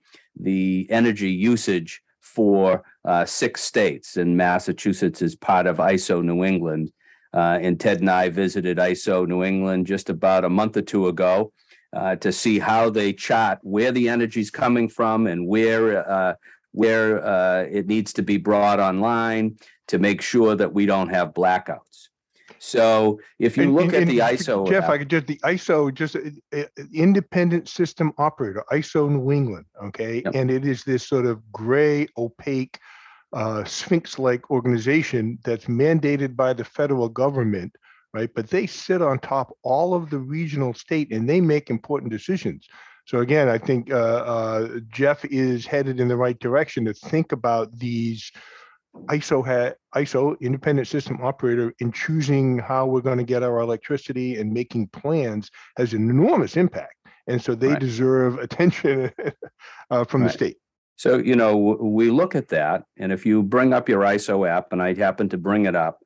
the 0.41 0.87
energy 0.91 1.31
usage 1.31 2.01
for 2.21 2.85
six 3.25 3.63
states, 3.63 4.17
and 4.17 4.37
Massachusetts 4.37 5.23
is 5.23 5.35
part 5.35 5.67
of 5.67 5.79
ISO 5.79 6.23
New 6.23 6.45
England. 6.45 6.93
and 7.33 7.81
Ted 7.81 8.01
and 8.01 8.11
I 8.11 8.29
visited 8.29 8.79
ISO 8.79 9.27
New 9.27 9.43
England 9.43 9.87
just 9.87 10.11
about 10.11 10.45
a 10.45 10.51
month 10.51 10.77
or 10.77 10.83
two 10.83 11.09
ago 11.09 11.53
uh, 11.95 12.17
to 12.17 12.33
see 12.33 12.59
how 12.59 12.91
they 12.91 13.13
chart 13.13 13.59
where 13.63 13.93
the 13.93 14.09
energy 14.09 14.41
is 14.41 14.51
coming 14.51 14.89
from 14.89 15.27
and 15.27 15.47
where 15.47 16.09
uh, 16.09 16.35
where 16.73 17.25
uh, 17.25 17.63
it 17.63 17.87
needs 17.87 18.13
to 18.13 18.23
be 18.23 18.37
brought 18.37 18.79
online 18.79 19.57
to 19.89 19.99
make 19.99 20.21
sure 20.21 20.55
that 20.55 20.73
we 20.73 20.85
don't 20.87 21.09
have 21.09 21.33
blackouts. 21.33 22.09
So 22.59 23.21
if 23.39 23.57
you 23.57 23.63
And- 23.65 23.75
look 23.75 23.85
and- 23.87 23.95
at 23.95 24.03
and 24.03 24.11
the 24.11 24.19
ISO, 24.19 24.69
Jeff, 24.69 24.85
app- 24.85 24.91
I 24.91 24.99
could 24.99 25.09
just, 25.11 25.27
the 25.27 25.41
ISO, 25.45 25.93
just 25.95 26.17
uh, 26.17 26.21
uh, 26.53 26.65
independent 26.93 27.69
system 27.69 28.13
operator, 28.19 28.65
ISO 28.71 29.09
New 29.09 29.33
England, 29.33 29.65
okay? 29.85 30.23
Yep. 30.25 30.35
And 30.35 30.51
it 30.51 30.67
is 30.67 30.85
this 30.85 31.07
sort 31.07 31.25
of 31.25 31.41
gray 31.53 32.07
opaque 32.19 32.79
uh, 33.33 33.65
sphinx-like 33.65 34.51
organization 34.51 35.39
that's 35.45 35.67
mandated 35.67 36.35
by 36.37 36.53
the 36.53 36.65
federal 36.65 37.09
government, 37.09 37.75
right? 38.15 38.31
But 38.35 38.49
they 38.49 38.67
sit 38.67 39.03
on 39.03 39.19
top 39.19 39.53
all 39.63 39.95
of 39.95 40.11
the 40.11 40.19
regional 40.19 40.75
state 40.75 41.13
and 41.13 41.29
they 41.29 41.41
make 41.41 41.71
important 41.71 42.11
decisions. 42.13 42.67
So 43.07 43.21
again, 43.21 43.49
I 43.49 43.59
think 43.59 43.91
uh, 43.91 43.95
uh, 43.97 44.81
Jeff 44.91 45.25
is 45.25 45.67
headed 45.67 45.99
in 46.01 46.09
the 46.09 46.17
right 46.17 46.39
direction 46.39 46.85
to 46.87 46.95
think 46.95 47.33
about 47.33 47.77
these 47.79 48.31
ISO 49.11 49.45
had 49.47 49.75
ISO 49.95 50.39
independent 50.41 50.87
system 50.87 51.19
operator 51.23 51.73
in 51.81 51.93
choosing 51.93 52.59
how 52.59 52.87
we're 52.87 53.01
going 53.01 53.17
to 53.19 53.25
get 53.25 53.43
our 53.43 53.61
electricity 53.61 54.37
and 54.39 54.53
making 54.53 54.89
plans 54.89 55.51
has 55.79 55.95
an 55.95 56.11
enormous 56.11 56.57
impact. 56.57 56.95
And 57.27 57.41
so 57.43 57.55
they 57.55 57.69
Right. 57.69 57.79
deserve 57.81 58.39
attention 58.47 59.11
uh, 59.91 60.05
from 60.05 60.25
the 60.25 60.31
state. 60.31 60.59
so 60.97 61.17
you 61.19 61.37
know 61.37 61.53
w- 61.53 61.85
we 61.85 62.11
look 62.11 62.35
at 62.35 62.49
that, 62.49 62.85
and 62.99 63.13
if 63.13 63.25
you 63.25 63.43
bring 63.43 63.73
up 63.73 63.89
your 63.89 64.03
ISO 64.03 64.47
app, 64.49 64.73
and 64.73 64.83
I 64.83 64.93
happen 64.95 65.29
to 65.31 65.39
bring 65.39 65.65
it 65.67 65.77
up, 65.77 66.01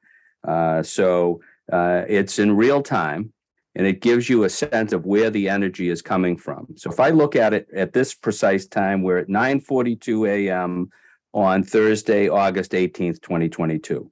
uh, 0.46 0.82
so 0.82 1.40
uh, 1.72 2.04
it's 2.06 2.38
in 2.38 2.54
real 2.54 2.82
time, 2.82 3.32
and 3.74 3.86
it 3.86 4.00
gives 4.00 4.28
you 4.28 4.44
a 4.44 4.50
sense 4.50 4.92
of 4.92 5.06
where 5.06 5.30
the 5.30 5.48
energy 5.48 5.88
is 5.88 6.02
coming 6.02 6.36
from. 6.36 6.66
So 6.76 6.90
if 6.90 7.00
I 7.00 7.08
look 7.10 7.34
at 7.34 7.54
it 7.54 7.66
at 7.74 7.94
this 7.94 8.14
precise 8.14 8.66
time, 8.66 9.02
we're 9.02 9.18
at 9.18 9.28
9:42 9.28 10.28
a.m. 10.28 10.90
on 11.32 11.64
Thursday, 11.64 12.28
August 12.28 12.72
18th, 12.72 13.22
2022. 13.22 14.10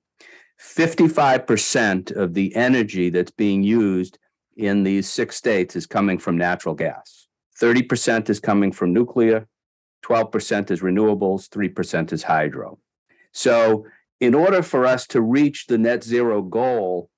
55% 0.60 2.10
of 2.14 2.34
the 2.34 2.54
energy 2.54 3.08
that's 3.08 3.30
being 3.30 3.62
used 3.62 4.18
in 4.56 4.82
these 4.82 5.08
six 5.08 5.36
states 5.36 5.74
is 5.74 5.86
coming 5.86 6.18
from 6.18 6.36
natural 6.36 6.74
gas. 6.74 7.28
30% 7.60 8.28
is 8.28 8.40
coming 8.40 8.72
from 8.72 8.92
nuclear, 8.92 9.46
12% 10.04 10.70
is 10.70 10.80
renewables, 10.80 11.48
3% 11.48 12.12
is 12.12 12.22
hydro. 12.22 12.78
So, 13.32 13.86
in 14.18 14.34
order 14.34 14.62
for 14.62 14.84
us 14.84 15.06
to 15.08 15.22
reach 15.22 15.66
the 15.66 15.78
net 15.78 16.04
zero 16.04 16.42
goal 16.42 17.10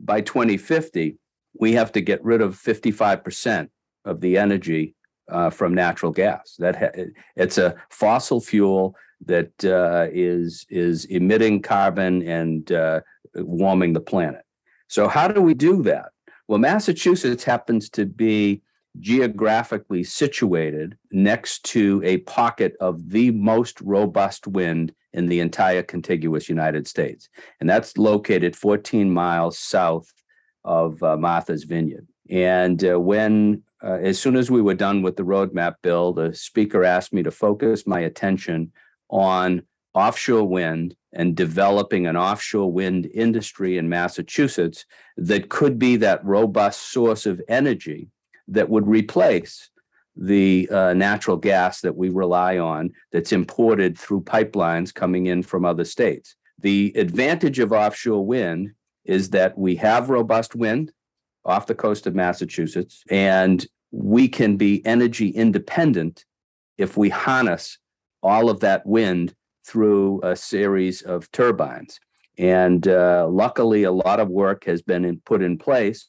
by 0.00 0.20
2050, 0.20 1.16
we 1.58 1.72
have 1.72 1.92
to 1.92 2.00
get 2.00 2.22
rid 2.24 2.40
of 2.40 2.56
55% 2.56 3.68
of 4.04 4.20
the 4.20 4.38
energy 4.38 4.94
uh, 5.28 5.50
from 5.50 5.74
natural 5.74 6.12
gas. 6.12 6.56
That 6.58 6.76
ha- 6.76 7.04
it's 7.34 7.58
a 7.58 7.74
fossil 7.90 8.40
fuel 8.40 8.94
that 9.24 9.64
uh, 9.64 10.08
is 10.12 10.66
is 10.68 11.06
emitting 11.06 11.62
carbon 11.62 12.22
and 12.22 12.70
uh, 12.70 13.00
warming 13.34 13.92
the 13.92 14.00
planet. 14.00 14.44
So 14.88 15.08
how 15.08 15.28
do 15.28 15.40
we 15.40 15.54
do 15.54 15.82
that? 15.84 16.10
Well, 16.48 16.58
Massachusetts 16.58 17.42
happens 17.42 17.88
to 17.90 18.06
be 18.06 18.62
geographically 19.00 20.04
situated 20.04 20.96
next 21.10 21.64
to 21.64 22.00
a 22.04 22.18
pocket 22.18 22.74
of 22.80 23.10
the 23.10 23.30
most 23.32 23.80
robust 23.80 24.46
wind 24.46 24.92
in 25.16 25.26
the 25.26 25.40
entire 25.40 25.82
contiguous 25.82 26.48
United 26.48 26.86
States, 26.86 27.28
and 27.60 27.68
that's 27.68 27.98
located 27.98 28.54
14 28.54 29.10
miles 29.10 29.58
south 29.58 30.12
of 30.64 31.02
uh, 31.02 31.16
Martha's 31.16 31.64
Vineyard. 31.64 32.06
And 32.28 32.84
uh, 32.84 33.00
when, 33.00 33.62
uh, 33.82 33.98
as 34.02 34.18
soon 34.20 34.36
as 34.36 34.50
we 34.50 34.62
were 34.62 34.74
done 34.74 35.02
with 35.02 35.16
the 35.16 35.24
roadmap 35.24 35.76
bill, 35.82 36.12
the 36.12 36.34
speaker 36.34 36.84
asked 36.84 37.12
me 37.12 37.22
to 37.22 37.30
focus 37.30 37.86
my 37.86 38.00
attention 38.00 38.72
on 39.08 39.62
offshore 39.94 40.46
wind 40.46 40.94
and 41.12 41.34
developing 41.34 42.06
an 42.06 42.16
offshore 42.16 42.70
wind 42.70 43.08
industry 43.14 43.78
in 43.78 43.88
Massachusetts 43.88 44.84
that 45.16 45.48
could 45.48 45.78
be 45.78 45.96
that 45.96 46.22
robust 46.24 46.92
source 46.92 47.24
of 47.24 47.40
energy 47.48 48.10
that 48.48 48.68
would 48.68 48.86
replace 48.86 49.70
the 50.16 50.68
uh, 50.70 50.94
natural 50.94 51.36
gas 51.36 51.80
that 51.82 51.96
we 51.96 52.08
rely 52.08 52.58
on 52.58 52.90
that's 53.12 53.32
imported 53.32 53.98
through 53.98 54.22
pipelines 54.22 54.94
coming 54.94 55.26
in 55.26 55.42
from 55.42 55.64
other 55.64 55.84
states. 55.84 56.36
The 56.58 56.92
advantage 56.96 57.58
of 57.58 57.72
offshore 57.72 58.24
wind 58.24 58.72
is 59.04 59.30
that 59.30 59.56
we 59.58 59.76
have 59.76 60.10
robust 60.10 60.54
wind 60.54 60.92
off 61.44 61.66
the 61.66 61.74
coast 61.74 62.06
of 62.06 62.14
Massachusetts, 62.14 63.04
and 63.10 63.64
we 63.92 64.26
can 64.26 64.56
be 64.56 64.84
energy 64.84 65.28
independent 65.28 66.24
if 66.76 66.96
we 66.96 67.08
harness 67.08 67.78
all 68.22 68.50
of 68.50 68.60
that 68.60 68.84
wind 68.86 69.34
through 69.66 70.20
a 70.22 70.34
series 70.34 71.02
of 71.02 71.30
turbines. 71.30 72.00
And 72.38 72.86
uh, 72.88 73.28
luckily, 73.28 73.84
a 73.84 73.92
lot 73.92 74.20
of 74.20 74.28
work 74.28 74.64
has 74.64 74.82
been 74.82 75.04
in, 75.04 75.20
put 75.24 75.42
in 75.42 75.56
place 75.56 76.06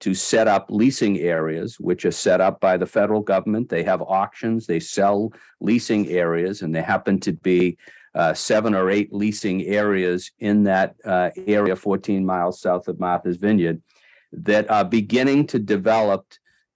to 0.00 0.14
set 0.14 0.46
up 0.46 0.66
leasing 0.70 1.18
areas, 1.18 1.80
which 1.80 2.04
are 2.04 2.12
set 2.12 2.40
up 2.40 2.60
by 2.60 2.76
the 2.76 2.86
federal 2.86 3.20
government. 3.20 3.68
They 3.68 3.82
have 3.82 4.02
auctions, 4.02 4.66
they 4.66 4.80
sell 4.80 5.32
leasing 5.60 6.08
areas, 6.08 6.62
and 6.62 6.74
there 6.74 6.82
happen 6.82 7.18
to 7.20 7.32
be 7.32 7.76
uh, 8.14 8.34
seven 8.34 8.74
or 8.74 8.90
eight 8.90 9.12
leasing 9.12 9.62
areas 9.62 10.30
in 10.38 10.64
that 10.64 10.94
uh, 11.04 11.30
area, 11.46 11.76
14 11.76 12.24
miles 12.24 12.60
south 12.60 12.88
of 12.88 12.98
Martha's 13.00 13.36
Vineyard, 13.36 13.82
that 14.32 14.70
are 14.70 14.84
beginning 14.84 15.46
to 15.48 15.58
develop 15.58 16.26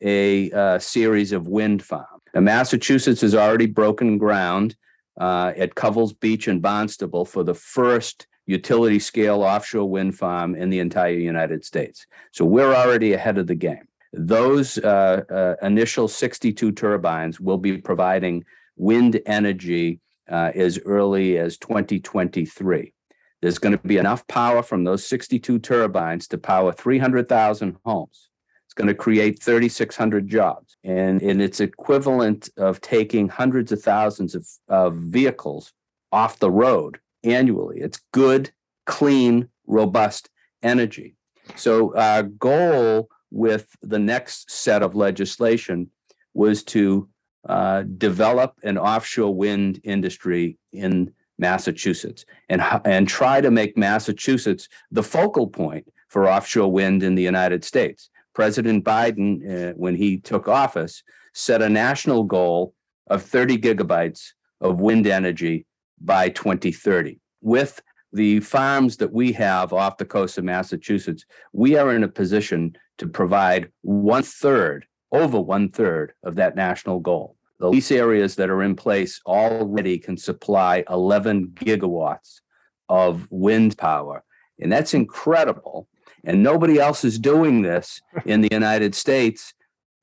a 0.01 0.51
uh, 0.51 0.79
series 0.79 1.33
of 1.33 1.47
wind 1.47 1.83
farms. 1.83 2.23
Now, 2.35 2.41
Massachusetts 2.41 3.21
has 3.21 3.35
already 3.35 3.67
broken 3.67 4.19
ground 4.19 4.77
uh, 5.21 5.53
at 5.57 5.75
Covell's 5.75 6.13
Beach 6.13 6.49
and 6.49 6.63
Barnstable 6.63 7.25
for 7.25 7.45
the 7.45 7.55
first 7.55 8.27
utility 8.47 8.99
scale 8.99 9.43
offshore 9.43 9.89
wind 9.89 10.17
farm 10.17 10.55
in 10.55 10.71
the 10.71 10.81
entire 10.81 11.13
United 11.13 11.65
States. 11.65 12.07
So 12.33 12.45
we're 12.45 12.75
already 12.75 13.13
ahead 13.13 13.39
of 13.39 13.47
the 13.47 13.55
game. 13.55 13.87
Those 14.13 14.79
uh, 14.79 15.23
uh, 15.31 15.67
initial 15.67 16.09
62 16.09 16.73
turbines 16.73 17.41
will 17.41 17.59
be 17.59 17.79
providing 17.79 18.45
wind 18.77 19.21
energy 19.27 20.01
uh, 20.31 20.51
as 20.55 20.79
early 20.85 21.39
as 21.39 21.57
2023. 21.59 22.93
There's 23.41 23.59
going 23.59 23.77
to 23.77 23.89
be 23.89 23.97
enough 23.97 24.27
power 24.29 24.63
from 24.63 24.85
those 24.85 25.07
62 25.07 25.59
turbines 25.59 26.29
to 26.29 26.39
power 26.39 26.73
300,000 26.73 27.77
homes. 27.85 28.29
It's 28.67 28.75
going 28.75 28.89
to 28.89 28.95
create 28.95 29.43
3,600 29.43 30.29
jobs. 30.29 30.77
And, 30.85 31.21
and 31.23 31.43
it's 31.43 31.61
equivalent 31.61 32.49
of 32.57 32.81
taking 32.81 33.29
hundreds 33.29 33.73
of 33.73 33.83
thousands 33.83 34.35
of, 34.35 34.47
of 34.69 34.95
vehicles 34.95 35.73
off 36.13 36.39
the 36.39 36.51
road 36.51 36.99
annually. 37.25 37.81
It's 37.81 38.01
good, 38.13 38.51
clean, 38.87 39.49
robust 39.67 40.31
energy. 40.63 41.17
So 41.57 41.97
our 41.97 42.23
goal 42.23 43.09
with 43.31 43.75
the 43.83 43.99
next 43.99 44.51
set 44.51 44.83
of 44.83 44.95
legislation 44.95 45.91
was 46.35 46.63
to 46.65 47.09
uh, 47.49 47.83
develop 47.99 48.59
an 48.63 48.79
offshore 48.79 49.35
wind 49.35 49.81
industry 49.85 50.59
in 50.73 51.13
Massachusetts 51.39 52.25
and, 52.49 52.63
and 52.85 53.09
try 53.09 53.41
to 53.41 53.51
make 53.51 53.77
Massachusetts 53.77 54.69
the 54.91 55.03
focal 55.03 55.49
point 55.49 55.87
for 56.09 56.29
offshore 56.29 56.71
wind 56.71 57.03
in 57.03 57.15
the 57.15 57.23
United 57.23 57.65
States. 57.65 58.11
President 58.35 58.85
Biden, 58.85 59.71
uh, 59.71 59.73
when 59.73 59.97
he 59.97 60.19
took 60.19 60.47
office, 60.47 61.03
set 61.35 61.63
a 61.63 61.69
national 61.69 62.25
goal 62.25 62.75
of 63.09 63.23
30 63.23 63.59
gigabytes 63.59 64.31
of 64.61 64.81
wind 64.81 65.07
energy 65.07 65.67
by 66.05 66.29
2030. 66.29 67.19
With 67.41 67.83
the 68.13 68.41
farms 68.41 68.99
that 68.99 69.13
we 69.13 69.33
have 69.33 69.73
off 69.73 69.97
the 69.97 70.05
coast 70.05 70.39
of 70.39 70.45
Massachusetts, 70.45 71.25
we 71.53 71.77
are 71.77 71.95
in 71.95 72.05
a 72.05 72.09
position 72.09 72.77
to 72.99 73.07
provide 73.07 73.71
one 73.83 74.23
third, 74.23 74.87
over 75.11 75.41
one 75.41 75.71
third 75.71 76.13
of 76.23 76.37
that 76.37 76.57
national 76.57 77.01
goal. 77.01 77.37
The 77.59 77.69
lease 77.69 77.93
areas 77.93 78.35
that 78.37 78.51
are 78.51 78.63
in 78.63 78.75
place 78.75 79.21
already 79.25 79.99
can 79.99 80.17
supply 80.17 80.85
11 80.91 81.53
gigawatts 81.55 82.41
of 82.89 83.27
wind 83.31 83.79
power. 83.79 84.25
And 84.59 84.71
that's 84.71 84.95
incredible. 84.95 85.89
And 86.25 86.43
nobody 86.43 86.79
else 86.79 87.05
is 87.05 87.19
doing 87.19 87.63
this 87.63 88.01
in 88.27 88.41
the 88.41 88.49
United 88.51 88.95
States 88.95 89.55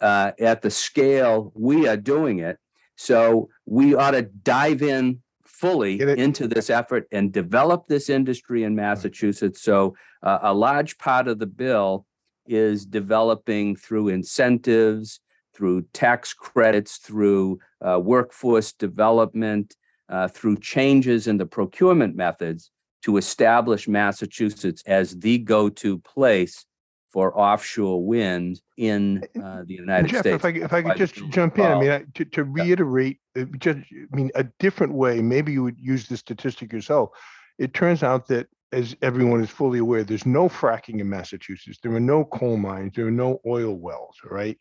uh, 0.02 0.32
at 0.40 0.62
the 0.62 0.72
scale 0.72 1.52
we 1.56 1.88
are 1.88 1.98
doing 1.98 2.40
it. 2.40 2.58
So 2.96 3.50
we 3.66 3.96
ought 3.96 4.12
to 4.12 4.24
dive 4.24 4.82
in 4.82 5.22
fully 5.60 6.00
it. 6.00 6.20
into 6.20 6.48
this 6.48 6.70
effort 6.70 7.08
and 7.12 7.32
develop 7.32 7.88
this 7.88 8.10
industry 8.10 8.64
in 8.64 8.76
Massachusetts. 8.76 9.62
So 9.62 9.96
uh, 10.24 10.40
a 10.42 10.54
large 10.54 10.98
part 10.98 11.28
of 11.28 11.40
the 11.40 11.48
bill 11.48 12.06
is 12.48 12.86
developing 12.86 13.76
through 13.76 14.08
incentives, 14.10 15.20
through 15.54 15.84
tax 15.94 16.34
credits, 16.34 16.98
through 16.98 17.60
uh, 17.86 18.00
workforce 18.00 18.72
development, 18.72 19.76
uh, 20.08 20.28
through 20.28 20.58
changes 20.58 21.28
in 21.28 21.38
the 21.38 21.46
procurement 21.46 22.16
methods 22.16 22.72
to 23.04 23.18
establish 23.18 23.88
Massachusetts 23.88 24.84
as 24.86 25.18
the 25.20 25.38
go-to 25.38 26.00
place 26.00 26.66
for 27.12 27.38
offshore 27.38 28.06
wind 28.06 28.62
in 28.78 29.24
uh, 29.44 29.64
the 29.66 29.74
United 29.74 30.10
Jeff, 30.10 30.22
States. 30.22 30.36
if 30.36 30.46
I, 30.46 30.50
if 30.50 30.74
I 30.74 30.82
could 30.84 30.98
just 30.98 31.16
jump 31.32 31.58
in, 31.58 31.66
I 31.66 31.80
mean, 31.80 31.90
I- 31.90 32.06
to, 32.16 32.26
to 32.26 32.44
reiterate, 32.44 33.20
uh, 33.38 33.46
just, 33.58 33.80
I 33.80 34.16
mean, 34.16 34.30
a 34.36 34.44
different 34.60 34.94
way, 34.94 35.22
maybe 35.22 35.52
you 35.52 35.64
would 35.64 35.80
use 35.80 36.08
the 36.08 36.18
statistic 36.18 36.72
yourself. 36.72 37.10
It 37.58 37.74
turns 37.74 38.04
out 38.04 38.28
that, 38.28 38.48
as 38.72 38.96
everyone 39.02 39.42
is 39.42 39.50
fully 39.50 39.80
aware, 39.80 40.04
there's 40.04 40.28
no 40.28 40.48
fracking 40.48 41.00
in 41.00 41.10
Massachusetts. 41.10 41.80
There 41.82 41.92
are 41.92 42.00
no 42.00 42.24
coal 42.26 42.58
mines, 42.58 42.94
there 42.96 43.08
are 43.08 43.12
no 43.12 43.42
oil 43.48 43.74
wells, 43.76 44.18
right? 44.24 44.58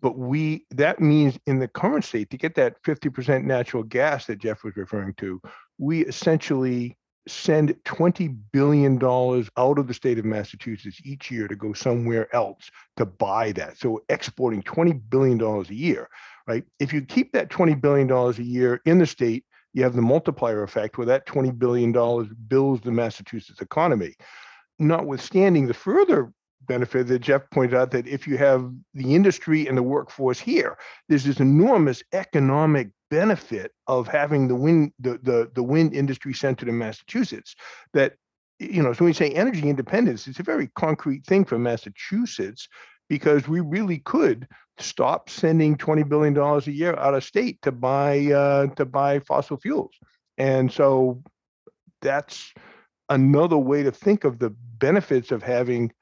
But 0.00 0.18
we, 0.18 0.66
that 0.72 0.98
means 1.00 1.38
in 1.46 1.60
the 1.60 1.68
current 1.68 2.04
state, 2.04 2.30
to 2.30 2.36
get 2.36 2.56
that 2.56 2.74
fifty 2.84 3.08
percent 3.08 3.44
natural 3.44 3.84
gas 3.84 4.26
that 4.26 4.40
Jeff 4.40 4.64
was 4.64 4.76
referring 4.76 5.14
to, 5.14 5.40
we 5.78 6.04
essentially 6.04 6.97
send 7.28 7.74
twenty 7.84 8.28
billion 8.28 8.98
dollars 8.98 9.48
out 9.56 9.78
of 9.78 9.86
the 9.86 9.94
state 9.94 10.18
of 10.18 10.24
Massachusetts 10.24 11.00
each 11.04 11.30
year 11.30 11.48
to 11.48 11.56
go 11.56 11.72
somewhere 11.72 12.34
else 12.34 12.70
to 12.96 13.06
buy 13.06 13.52
that. 13.52 13.78
So 13.78 14.02
exporting 14.08 14.62
twenty 14.62 14.92
billion 14.92 15.38
dollars 15.38 15.70
a 15.70 15.74
year, 15.74 16.08
right? 16.46 16.64
If 16.80 16.92
you 16.92 17.02
keep 17.02 17.32
that 17.32 17.50
twenty 17.50 17.74
billion 17.74 18.06
dollars 18.06 18.38
a 18.38 18.44
year 18.44 18.80
in 18.86 18.98
the 18.98 19.06
state, 19.06 19.44
you 19.74 19.82
have 19.82 19.94
the 19.94 20.02
multiplier 20.02 20.62
effect 20.62 20.98
where 20.98 21.06
that 21.06 21.26
twenty 21.26 21.50
billion 21.50 21.92
dollars 21.92 22.28
builds 22.48 22.82
the 22.82 22.92
Massachusetts 22.92 23.60
economy. 23.60 24.14
Notwithstanding 24.78 25.66
the 25.66 25.74
further 25.74 26.32
benefit 26.66 27.06
that 27.08 27.20
Jeff 27.20 27.48
pointed 27.50 27.76
out 27.76 27.90
that 27.92 28.06
if 28.06 28.26
you 28.26 28.36
have 28.36 28.72
the 28.94 29.14
industry 29.14 29.66
and 29.66 29.76
the 29.76 29.82
workforce 29.82 30.38
here, 30.38 30.76
there's 31.08 31.24
this 31.24 31.40
enormous 31.40 32.02
economic 32.12 32.90
benefit 33.10 33.72
of 33.86 34.06
having 34.06 34.48
the 34.48 34.54
wind 34.54 34.92
the 34.98 35.18
the, 35.22 35.50
the 35.54 35.62
wind 35.62 35.94
industry 35.94 36.34
centered 36.34 36.68
in 36.68 36.76
Massachusetts 36.76 37.54
that 37.94 38.14
you 38.58 38.82
know 38.82 38.92
so 38.92 39.04
when 39.04 39.10
we 39.10 39.14
say 39.14 39.30
energy 39.30 39.66
independence 39.66 40.26
it's 40.26 40.40
a 40.40 40.42
very 40.42 40.68
concrete 40.74 41.24
thing 41.24 41.42
for 41.42 41.58
Massachusetts 41.58 42.68
because 43.08 43.48
we 43.48 43.60
really 43.60 43.98
could 44.00 44.46
stop 44.78 45.30
sending 45.30 45.76
20 45.76 46.02
billion 46.04 46.34
dollars 46.34 46.66
a 46.66 46.72
year 46.72 46.94
out 46.96 47.14
of 47.14 47.24
state 47.24 47.60
to 47.62 47.72
buy 47.72 48.26
uh, 48.26 48.66
to 48.74 48.84
buy 48.84 49.18
fossil 49.20 49.56
fuels. 49.56 49.94
And 50.36 50.70
so 50.70 51.22
that's 52.00 52.52
another 53.08 53.56
way 53.56 53.82
to 53.82 53.90
think 53.90 54.24
of 54.24 54.38
the 54.38 54.50
benefits 54.50 55.32
of 55.32 55.42
having 55.42 55.92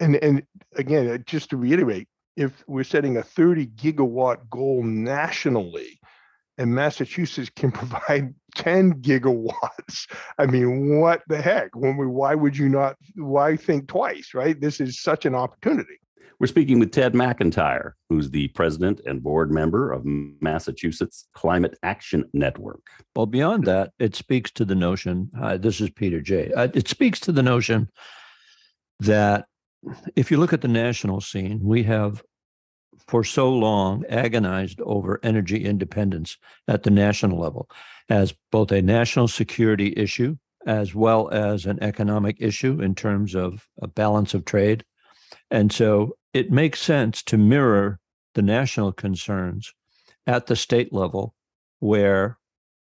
and 0.00 0.16
and 0.16 0.42
again 0.76 1.08
uh, 1.08 1.18
just 1.18 1.50
to 1.50 1.56
reiterate 1.56 2.08
if 2.36 2.64
we're 2.66 2.84
setting 2.84 3.16
a 3.16 3.22
30 3.22 3.66
gigawatt 3.68 4.48
goal 4.50 4.82
nationally 4.82 5.98
and 6.58 6.74
Massachusetts 6.74 7.50
can 7.54 7.72
provide 7.72 8.34
10 8.54 9.00
gigawatts. 9.02 10.10
I 10.38 10.46
mean, 10.46 11.00
what 11.00 11.22
the 11.28 11.40
heck? 11.40 11.74
When 11.74 11.96
we, 11.96 12.06
why 12.06 12.34
would 12.34 12.56
you 12.56 12.68
not, 12.68 12.96
why 13.16 13.56
think 13.56 13.88
twice, 13.88 14.30
right? 14.34 14.60
This 14.60 14.80
is 14.80 15.00
such 15.00 15.26
an 15.26 15.34
opportunity. 15.34 15.98
We're 16.38 16.48
speaking 16.48 16.80
with 16.80 16.90
Ted 16.90 17.12
McIntyre, 17.12 17.92
who's 18.08 18.30
the 18.30 18.48
president 18.48 19.00
and 19.06 19.22
board 19.22 19.52
member 19.52 19.92
of 19.92 20.02
Massachusetts 20.04 21.28
Climate 21.34 21.78
Action 21.84 22.24
Network. 22.32 22.80
Well, 23.14 23.26
beyond 23.26 23.64
that, 23.66 23.92
it 24.00 24.16
speaks 24.16 24.50
to 24.52 24.64
the 24.64 24.74
notion. 24.74 25.30
Uh, 25.40 25.56
this 25.56 25.80
is 25.80 25.90
Peter 25.90 26.20
J. 26.20 26.52
Uh, 26.52 26.68
it 26.74 26.88
speaks 26.88 27.20
to 27.20 27.32
the 27.32 27.44
notion 27.44 27.88
that 28.98 29.46
if 30.16 30.30
you 30.30 30.36
look 30.36 30.52
at 30.52 30.60
the 30.60 30.68
national 30.68 31.20
scene, 31.20 31.60
we 31.62 31.82
have 31.84 32.22
for 33.06 33.24
so 33.24 33.50
long 33.50 34.04
agonized 34.08 34.80
over 34.82 35.18
energy 35.22 35.64
independence 35.64 36.38
at 36.68 36.82
the 36.82 36.90
national 36.90 37.38
level 37.38 37.68
as 38.08 38.34
both 38.50 38.70
a 38.70 38.82
national 38.82 39.28
security 39.28 39.92
issue 39.96 40.36
as 40.66 40.94
well 40.94 41.28
as 41.30 41.66
an 41.66 41.82
economic 41.82 42.36
issue 42.38 42.80
in 42.80 42.94
terms 42.94 43.34
of 43.34 43.68
a 43.80 43.88
balance 43.88 44.34
of 44.34 44.44
trade. 44.44 44.84
And 45.50 45.72
so 45.72 46.16
it 46.32 46.50
makes 46.50 46.80
sense 46.80 47.22
to 47.24 47.36
mirror 47.36 47.98
the 48.34 48.42
national 48.42 48.92
concerns 48.92 49.72
at 50.26 50.46
the 50.46 50.56
state 50.56 50.92
level 50.92 51.34
where 51.80 52.38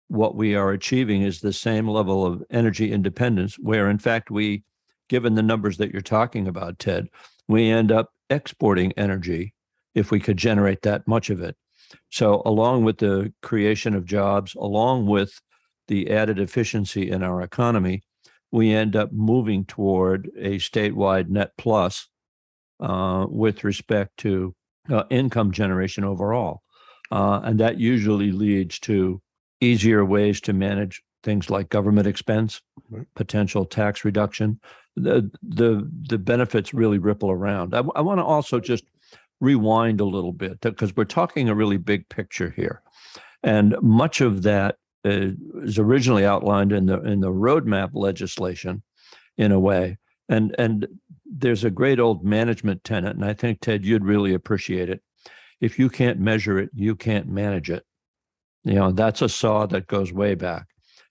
what 0.08 0.36
we 0.36 0.56
are 0.56 0.72
achieving 0.72 1.22
is 1.22 1.42
the 1.42 1.54
same 1.54 1.88
level 1.88 2.26
of 2.26 2.44
energy 2.50 2.92
independence, 2.92 3.56
where 3.60 3.90
in 3.90 3.98
fact 3.98 4.32
we, 4.32 4.64
given 5.10 5.36
the 5.36 5.44
numbers 5.44 5.78
that 5.78 5.92
you're 5.92 6.02
talking 6.02 6.48
about, 6.48 6.80
Ted, 6.80 7.08
we 7.48 7.70
end 7.70 7.92
up 7.92 8.12
exporting 8.30 8.92
energy 8.94 9.54
if 9.94 10.12
we 10.12 10.20
could 10.20 10.38
generate 10.38 10.82
that 10.82 11.08
much 11.08 11.30
of 11.30 11.42
it. 11.42 11.56
So, 12.10 12.42
along 12.46 12.84
with 12.84 12.98
the 12.98 13.34
creation 13.42 13.94
of 13.94 14.06
jobs, 14.06 14.56
along 14.56 15.06
with 15.08 15.40
the 15.88 16.10
added 16.10 16.40
efficiency 16.40 17.10
in 17.10 17.22
our 17.22 17.42
economy, 17.42 18.04
we 18.52 18.74
end 18.74 18.96
up 18.96 19.12
moving 19.12 19.66
toward 19.66 20.30
a 20.38 20.58
statewide 20.58 21.30
net 21.30 21.52
plus 21.58 22.08
uh, 22.80 23.26
with 23.30 23.64
respect 23.64 24.18
to 24.18 24.56
uh, 24.90 25.04
income 25.10 25.52
generation 25.52 26.04
overall. 26.04 26.62
Uh, 27.12 27.42
and 27.44 27.60
that 27.60 27.80
usually 27.80 28.32
leads 28.32 28.80
to 28.80 29.22
easier 29.62 30.04
ways 30.04 30.42
to 30.42 30.54
manage 30.54 31.04
things 31.26 31.50
like 31.50 31.68
government 31.70 32.08
expense, 32.08 32.62
Right. 32.90 33.08
potential 33.16 33.66
tax 33.66 34.06
reduction. 34.06 34.60
The 34.96 35.30
the 35.44 35.90
the 36.10 36.18
benefits 36.20 36.74
really 36.74 37.00
ripple 37.00 37.32
around. 37.32 37.74
I, 37.76 37.80
I 37.96 38.02
want 38.02 38.20
to 38.20 38.24
also 38.24 38.60
just 38.62 38.86
rewind 39.42 40.00
a 40.00 40.06
little 40.06 40.32
bit 40.32 40.62
because 40.62 40.96
we're 40.96 41.04
talking 41.06 41.50
a 41.50 41.56
really 41.56 41.78
big 41.78 42.08
picture 42.08 42.52
here, 42.56 42.82
and 43.44 43.76
much 43.82 44.22
of 44.22 44.44
that 44.44 44.78
uh, 45.04 45.30
originally 45.78 46.26
outlined 46.26 46.72
in 46.72 46.86
the 46.86 47.02
in 47.02 47.20
the 47.22 47.32
roadmap 47.32 47.90
legislation, 47.94 48.84
in 49.38 49.52
a 49.52 49.60
way. 49.60 49.98
And 50.30 50.56
and 50.58 50.88
there's 51.26 51.64
a 51.66 51.72
great 51.72 52.00
old 52.00 52.24
management 52.24 52.84
tenet, 52.84 53.16
and 53.16 53.26
I 53.26 53.34
think 53.34 53.60
Ted, 53.60 53.84
you'd 53.84 54.06
really 54.06 54.34
appreciate 54.34 54.90
it. 54.90 55.02
If 55.60 55.80
you 55.80 55.90
can't 55.90 56.20
measure 56.20 56.60
it, 56.60 56.70
you 56.74 56.96
can't 56.96 57.28
manage 57.28 57.70
it. 57.72 57.84
You 58.64 58.76
know, 58.76 58.92
that's 58.92 59.22
a 59.22 59.30
saw 59.30 59.66
that 59.68 59.88
goes 59.88 60.14
way 60.14 60.36
back. 60.36 60.68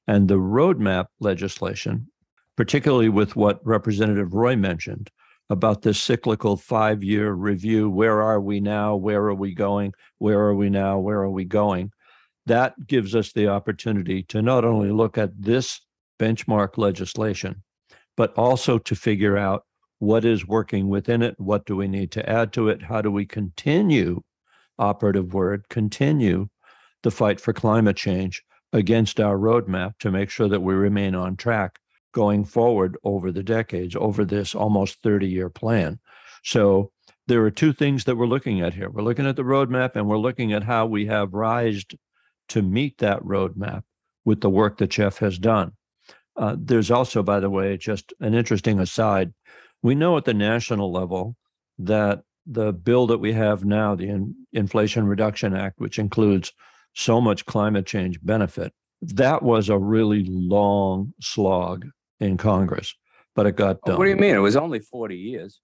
And 0.06 0.28
the 0.28 0.34
roadmap 0.34 1.06
legislation, 1.20 2.08
particularly 2.56 3.08
with 3.08 3.36
what 3.36 3.64
Representative 3.66 4.34
Roy 4.34 4.56
mentioned 4.56 5.10
about 5.50 5.82
this 5.82 6.00
cyclical 6.00 6.56
five 6.56 7.02
year 7.02 7.32
review 7.32 7.90
where 7.90 8.22
are 8.22 8.40
we 8.40 8.60
now? 8.60 8.96
Where 8.96 9.22
are 9.24 9.34
we 9.34 9.54
going? 9.54 9.92
Where 10.18 10.40
are 10.40 10.54
we 10.54 10.70
now? 10.70 10.98
Where 10.98 11.20
are 11.20 11.30
we 11.30 11.44
going? 11.44 11.90
That 12.46 12.86
gives 12.86 13.14
us 13.14 13.32
the 13.32 13.48
opportunity 13.48 14.22
to 14.24 14.42
not 14.42 14.64
only 14.64 14.90
look 14.90 15.16
at 15.18 15.30
this 15.40 15.80
benchmark 16.18 16.76
legislation, 16.78 17.62
but 18.16 18.32
also 18.34 18.78
to 18.78 18.94
figure 18.94 19.36
out 19.36 19.64
what 19.98 20.24
is 20.24 20.46
working 20.46 20.88
within 20.88 21.22
it, 21.22 21.34
what 21.38 21.64
do 21.64 21.76
we 21.76 21.88
need 21.88 22.10
to 22.12 22.28
add 22.28 22.52
to 22.52 22.68
it, 22.68 22.82
how 22.82 23.00
do 23.00 23.10
we 23.10 23.24
continue, 23.24 24.20
operative 24.78 25.32
word, 25.32 25.66
continue 25.70 26.48
the 27.02 27.10
fight 27.10 27.40
for 27.40 27.52
climate 27.52 27.96
change 27.96 28.42
against 28.74 29.20
our 29.20 29.38
roadmap 29.38 29.96
to 30.00 30.10
make 30.10 30.28
sure 30.28 30.48
that 30.48 30.60
we 30.60 30.74
remain 30.74 31.14
on 31.14 31.36
track 31.36 31.78
going 32.12 32.44
forward 32.44 32.98
over 33.04 33.30
the 33.30 33.42
decades, 33.42 33.96
over 33.96 34.24
this 34.24 34.54
almost 34.54 35.00
30 35.02 35.28
year 35.28 35.48
plan. 35.48 35.98
So 36.42 36.90
there 37.26 37.42
are 37.44 37.50
two 37.50 37.72
things 37.72 38.04
that 38.04 38.16
we're 38.16 38.26
looking 38.26 38.60
at 38.60 38.74
here. 38.74 38.90
We're 38.90 39.02
looking 39.02 39.26
at 39.26 39.36
the 39.36 39.42
roadmap 39.42 39.92
and 39.94 40.08
we're 40.08 40.18
looking 40.18 40.52
at 40.52 40.64
how 40.64 40.86
we 40.86 41.06
have 41.06 41.32
rised 41.32 41.94
to 42.48 42.62
meet 42.62 42.98
that 42.98 43.22
roadmap 43.22 43.84
with 44.24 44.40
the 44.40 44.50
work 44.50 44.78
that 44.78 44.90
Jeff 44.90 45.18
has 45.18 45.38
done. 45.38 45.72
Uh, 46.36 46.56
there's 46.58 46.90
also, 46.90 47.22
by 47.22 47.38
the 47.38 47.48
way, 47.48 47.76
just 47.76 48.12
an 48.20 48.34
interesting 48.34 48.80
aside. 48.80 49.32
We 49.82 49.94
know 49.94 50.16
at 50.16 50.24
the 50.24 50.34
national 50.34 50.90
level 50.90 51.36
that 51.78 52.22
the 52.44 52.72
bill 52.72 53.06
that 53.06 53.18
we 53.18 53.32
have 53.32 53.64
now, 53.64 53.94
the 53.94 54.08
In- 54.08 54.34
Inflation 54.52 55.06
Reduction 55.06 55.54
Act, 55.54 55.78
which 55.78 55.98
includes 55.98 56.52
so 56.94 57.20
much 57.20 57.44
climate 57.46 57.86
change 57.86 58.20
benefit, 58.22 58.72
that 59.02 59.42
was 59.42 59.68
a 59.68 59.78
really 59.78 60.24
long 60.28 61.12
slog 61.20 61.86
in 62.20 62.36
Congress, 62.36 62.94
but 63.36 63.46
it 63.46 63.56
got 63.56 63.80
done. 63.82 63.98
What 63.98 64.04
do 64.04 64.10
you 64.10 64.16
mean? 64.16 64.34
It 64.34 64.38
was 64.38 64.56
only 64.56 64.78
forty 64.80 65.16
years. 65.16 65.60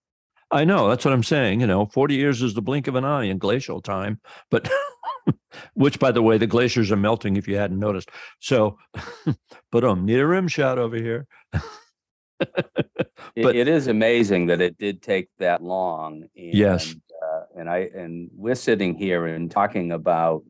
I 0.52 0.64
know 0.64 0.88
that's 0.88 1.04
what 1.04 1.14
I'm 1.14 1.22
saying. 1.22 1.60
You 1.60 1.68
know, 1.68 1.86
40 1.86 2.16
years 2.16 2.42
is 2.42 2.54
the 2.54 2.60
blink 2.62 2.88
of 2.88 2.96
an 2.96 3.04
eye 3.04 3.26
in 3.26 3.38
glacial 3.38 3.80
time, 3.80 4.20
but 4.50 4.68
which, 5.74 6.00
by 6.00 6.10
the 6.10 6.22
way, 6.22 6.38
the 6.38 6.46
glaciers 6.48 6.90
are 6.90 6.96
melting 6.96 7.36
if 7.36 7.46
you 7.46 7.56
hadn't 7.56 7.78
noticed. 7.78 8.10
So, 8.40 8.76
but 9.70 9.84
um, 9.84 10.04
need 10.04 10.18
a 10.18 10.26
rim 10.26 10.48
shot 10.48 10.76
over 10.78 10.96
here. 10.96 11.28
But- 13.36 13.54
it 13.54 13.68
is 13.68 13.86
amazing 13.86 14.46
that 14.46 14.60
it 14.60 14.76
did 14.78 15.02
take 15.02 15.28
that 15.38 15.62
long. 15.62 16.24
Yes. 16.34 16.92
and, 16.92 17.02
Uh, 17.22 17.42
and 17.60 17.70
I, 17.70 17.90
and 17.94 18.30
we're 18.34 18.54
sitting 18.54 18.94
here 18.94 19.26
and 19.26 19.50
talking 19.50 19.92
about 19.92 20.42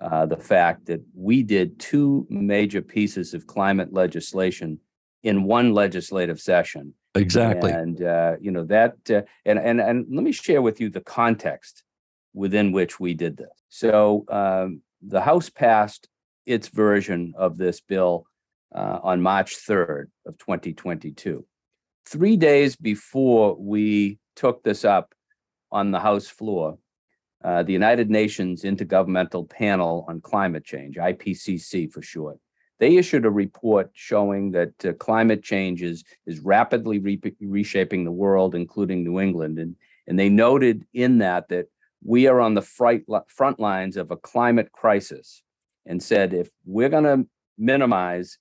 uh, 0.00 0.26
the 0.26 0.36
fact 0.36 0.86
that 0.86 1.00
we 1.14 1.42
did 1.42 1.78
two 1.78 2.26
major 2.28 2.82
pieces 2.82 3.34
of 3.34 3.46
climate 3.46 3.92
legislation 3.92 4.78
in 5.22 5.44
one 5.44 5.72
legislative 5.72 6.40
session. 6.40 6.94
Exactly. 7.14 7.70
And, 7.70 8.02
uh, 8.02 8.36
you 8.40 8.50
know, 8.50 8.64
that, 8.64 8.96
uh, 9.08 9.22
and, 9.44 9.58
and, 9.58 9.80
and 9.80 10.06
let 10.10 10.24
me 10.24 10.32
share 10.32 10.62
with 10.62 10.80
you 10.80 10.90
the 10.90 11.00
context 11.00 11.84
within 12.34 12.72
which 12.72 12.98
we 12.98 13.14
did 13.14 13.36
this. 13.36 13.62
So 13.68 14.24
um, 14.28 14.82
the 15.00 15.20
House 15.20 15.48
passed 15.48 16.08
its 16.44 16.68
version 16.68 17.32
of 17.36 17.56
this 17.56 17.80
bill 17.80 18.26
uh, 18.74 18.98
on 19.02 19.22
March 19.22 19.56
3rd 19.66 20.06
of 20.26 20.36
2022. 20.38 21.46
Three 22.06 22.36
days 22.36 22.76
before 22.76 23.56
we 23.58 24.18
took 24.36 24.62
this 24.62 24.84
up 24.84 25.14
on 25.70 25.90
the 25.90 26.00
House 26.00 26.26
floor, 26.26 26.78
uh, 27.44 27.62
the 27.62 27.72
United 27.72 28.10
Nations 28.10 28.62
Intergovernmental 28.62 29.48
Panel 29.48 30.04
on 30.08 30.20
Climate 30.20 30.64
Change, 30.64 30.96
IPCC 30.96 31.92
for 31.92 32.02
short, 32.02 32.38
they 32.80 32.96
issued 32.96 33.24
a 33.24 33.30
report 33.30 33.90
showing 33.92 34.50
that 34.52 34.72
uh, 34.84 34.92
climate 34.94 35.42
change 35.42 35.82
is, 35.82 36.04
is 36.26 36.40
rapidly 36.40 36.98
re- 36.98 37.20
reshaping 37.40 38.04
the 38.04 38.10
world, 38.10 38.54
including 38.54 39.04
New 39.04 39.20
England. 39.20 39.58
And, 39.58 39.76
and 40.06 40.18
they 40.18 40.28
noted 40.28 40.84
in 40.92 41.18
that 41.18 41.48
that 41.48 41.66
we 42.02 42.26
are 42.26 42.40
on 42.40 42.54
the 42.54 42.62
fright, 42.62 43.04
front 43.28 43.60
lines 43.60 43.96
of 43.96 44.10
a 44.10 44.16
climate 44.16 44.72
crisis 44.72 45.42
and 45.86 46.02
said 46.02 46.34
if 46.34 46.48
we're 46.64 46.88
going 46.88 47.04
to 47.04 47.26
minimize 47.58 48.38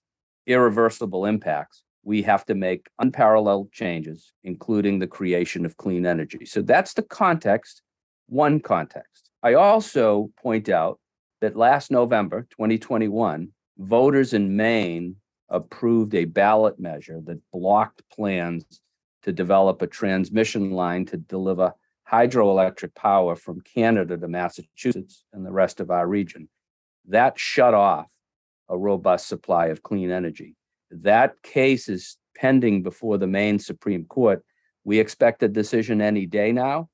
irreversible 0.48 1.26
impacts, 1.26 1.84
we 2.04 2.22
have 2.24 2.46
to 2.46 2.56
make 2.56 2.88
unparalleled 3.00 3.72
changes, 3.72 4.34
including 4.44 5.00
the 5.00 5.08
creation 5.08 5.66
of 5.66 5.78
clean 5.78 6.06
energy. 6.06 6.46
So 6.46 6.62
that's 6.62 6.94
the 6.94 7.04
context, 7.04 7.82
one 8.34 8.60
context. 8.60 9.30
I 9.44 9.54
also 9.54 10.32
point 10.42 10.68
out 10.68 11.00
that 11.42 11.56
last 11.56 11.92
November, 11.92 12.48
2021, 12.50 13.50
voters 13.78 14.34
in 14.34 14.56
Maine 14.56 15.18
approved 15.50 16.16
a 16.16 16.26
ballot 16.26 16.80
measure 16.80 17.22
that 17.26 17.52
blocked 17.52 18.02
plans 18.10 18.66
to 19.22 19.32
develop 19.32 19.82
a 19.82 19.88
transmission 19.88 20.72
line 20.72 21.06
to 21.06 21.18
deliver 21.18 21.74
hydroelectric 22.12 22.96
power 22.96 23.36
from 23.36 23.62
Canada 23.62 24.18
to 24.18 24.28
Massachusetts 24.28 25.26
and 25.32 25.46
the 25.46 25.52
rest 25.52 25.80
of 25.80 25.92
our 25.92 26.08
region. 26.08 26.50
That 27.08 27.40
shut 27.40 27.74
off 27.74 28.10
a 28.70 28.78
robust 28.78 29.28
supply 29.28 29.68
of 29.68 29.84
clean 29.84 30.12
energy. 30.12 30.56
That 30.90 31.42
case 31.44 31.88
is 31.88 32.18
pending 32.36 32.84
before 32.84 33.18
the 33.18 33.28
Maine 33.28 33.60
Supreme 33.60 34.06
Court. 34.06 34.44
We 34.84 35.00
expect 35.00 35.44
a 35.44 35.48
decision 35.48 36.02
any 36.02 36.26
day 36.26 36.52
now, 36.52 36.90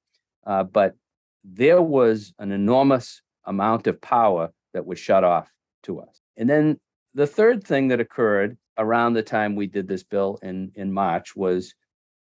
uh, 0.46 0.64
but 0.64 0.96
there 1.44 1.82
was 1.82 2.34
an 2.40 2.52
enormous 2.52 3.22
amount 3.46 3.88
of 3.88 4.00
power 4.02 4.52
that 4.74 4.86
was 4.86 5.00
shut 5.00 5.24
off 5.24 5.50
to 5.84 6.00
us. 6.00 6.22
And 6.38 6.50
then 6.50 6.80
the 7.14 7.28
third 7.28 7.64
thing 7.64 7.88
that 7.90 8.00
occurred 8.00 8.58
around 8.78 9.14
the 9.14 9.24
time 9.24 9.56
we 9.56 9.68
did 9.68 9.88
this 9.88 10.04
bill 10.04 10.40
in, 10.42 10.72
in 10.76 10.92
March 10.92 11.36
was 11.36 11.74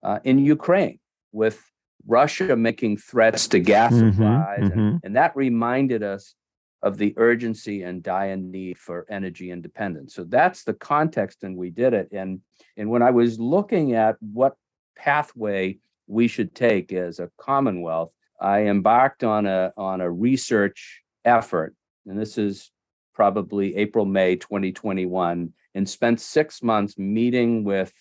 uh, 0.03 0.21
in 0.25 0.39
Ukraine 0.39 0.99
with 1.33 1.63
Russia 2.07 2.55
making 2.57 2.97
threats 2.99 3.49
to 3.49 3.59
gas 3.59 3.93
Mhm, 3.93 4.13
supplies. 4.13 4.59
and- 4.71 4.73
mhm. 4.73 5.01
and 5.03 5.17
that 5.17 5.35
reminded 5.37 6.03
us 6.03 6.35
of 6.83 6.99
the 6.99 7.15
urgency 7.17 7.83
and 7.83 8.03
dire 8.03 8.37
need 8.37 8.79
for 8.79 9.07
energy 9.09 9.51
independence. 9.51 10.15
So 10.15 10.23
that's 10.25 10.63
the 10.63 10.75
context 10.75 11.43
and 11.43 11.57
we 11.57 11.71
did 11.71 11.95
it. 11.95 12.09
And, 12.13 12.43
and 12.77 12.91
when 12.91 13.03
I 13.03 13.11
was 13.11 13.41
looking 13.41 13.95
at 13.95 14.17
what 14.21 14.55
pathway 14.95 15.79
we 16.07 16.29
should 16.29 16.55
take 16.55 16.93
as 16.93 17.19
a 17.19 17.31
Commonwealth, 17.39 18.13
I 18.41 18.63
embarked 18.63 19.25
on 19.25 19.47
a, 19.47 19.73
on 19.77 20.01
a 20.01 20.11
research 20.11 21.03
effort. 21.25 21.75
And 22.07 22.19
this 22.19 22.39
is 22.39 22.71
probably 23.15 23.77
April, 23.77 24.05
May 24.05 24.37
2021, 24.37 25.53
and 25.75 25.89
spent 25.89 26.21
six 26.21 26.63
months 26.63 26.99
meeting 26.99 27.65
with 27.65 27.93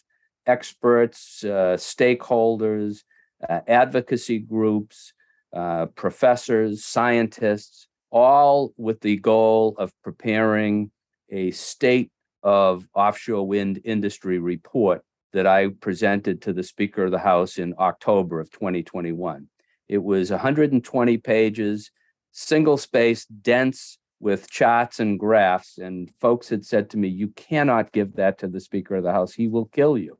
experts, 0.46 1.44
uh, 1.44 1.78
stakeholders, 1.78 3.04
uh, 3.48 3.62
advocacy 3.68 4.40
groups, 4.40 5.14
uh, 5.54 5.88
professors, 5.88 6.84
scientists, 6.84 7.88
all 8.12 8.74
with 8.78 9.00
the 9.02 9.18
goal 9.18 9.76
of 9.78 9.92
preparing 10.04 10.92
a 11.30 11.52
state 11.52 12.12
of 12.44 12.88
offshore 12.94 13.48
wind 13.48 13.82
industry 13.84 14.38
report 14.40 15.02
that 15.34 15.48
I 15.48 15.68
presented 15.68 16.42
to 16.44 16.54
the 16.54 16.64
Speaker 16.64 17.06
of 17.06 17.12
the 17.12 17.20
House 17.20 17.58
in 17.58 17.74
October 17.78 18.40
of 18.40 18.52
2021. 18.52 19.48
It 19.88 20.04
was 20.04 20.32
120 20.32 21.18
pages, 21.18 21.92
single 22.32 22.78
space, 22.78 23.26
dense 23.26 23.98
with 24.20 24.50
charts 24.50 25.00
and 25.00 25.20
graphs. 25.20 25.78
And 25.78 26.12
folks 26.20 26.50
had 26.50 26.66
said 26.66 26.90
to 26.92 26.98
me, 26.98 27.08
You 27.08 27.30
cannot 27.30 27.92
give 27.92 28.16
that 28.16 28.40
to 28.40 28.48
the 28.48 28.60
Speaker 28.60 28.96
of 28.96 29.04
the 29.04 29.12
House. 29.12 29.34
He 29.34 29.48
will 29.48 29.66
kill 29.66 29.98
you. 29.98 30.18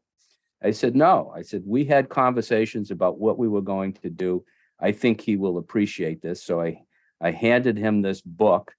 I 0.64 0.72
said, 0.72 0.96
No. 0.96 1.32
I 1.36 1.42
said, 1.42 1.64
We 1.66 1.86
had 1.86 2.10
conversations 2.10 2.92
about 2.92 3.20
what 3.20 3.38
we 3.38 3.48
were 3.48 3.62
going 3.62 3.94
to 3.94 4.10
do. 4.10 4.46
I 4.80 4.92
think 4.92 5.22
he 5.22 5.38
will 5.38 5.58
appreciate 5.58 6.22
this. 6.22 6.44
So 6.44 6.62
I, 6.62 6.82
I 7.22 7.32
handed 7.32 7.78
him 7.78 8.02
this 8.02 8.22
book 8.22 8.74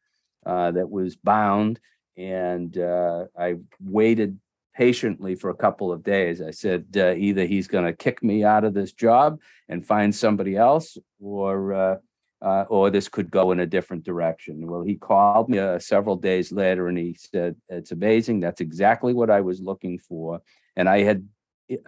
uh, 0.44 0.70
that 0.72 0.90
was 0.90 1.16
bound, 1.16 1.80
and 2.16 2.76
uh, 2.78 3.24
I 3.36 3.56
waited 3.80 4.38
patiently 4.76 5.34
for 5.34 5.50
a 5.50 5.56
couple 5.56 5.90
of 5.90 6.04
days. 6.04 6.42
I 6.42 6.50
said, 6.50 6.86
uh, 6.96 7.14
either 7.14 7.46
he's 7.46 7.66
going 7.66 7.86
to 7.86 7.92
kick 7.92 8.22
me 8.22 8.44
out 8.44 8.64
of 8.64 8.74
this 8.74 8.92
job 8.92 9.40
and 9.68 9.86
find 9.86 10.14
somebody 10.14 10.56
else, 10.56 10.98
or 11.18 11.72
uh, 11.72 11.96
uh, 12.42 12.64
or 12.68 12.90
this 12.90 13.08
could 13.08 13.30
go 13.30 13.52
in 13.52 13.60
a 13.60 13.66
different 13.66 14.04
direction. 14.04 14.66
Well, 14.66 14.82
he 14.82 14.96
called 14.96 15.48
me 15.48 15.58
uh, 15.58 15.78
several 15.78 16.16
days 16.16 16.52
later, 16.52 16.88
and 16.88 16.98
he 16.98 17.16
said, 17.18 17.56
"It's 17.68 17.92
amazing. 17.92 18.40
That's 18.40 18.60
exactly 18.60 19.14
what 19.14 19.30
I 19.30 19.40
was 19.40 19.60
looking 19.60 19.98
for." 19.98 20.42
And 20.76 20.88
I 20.88 21.00
had 21.00 21.26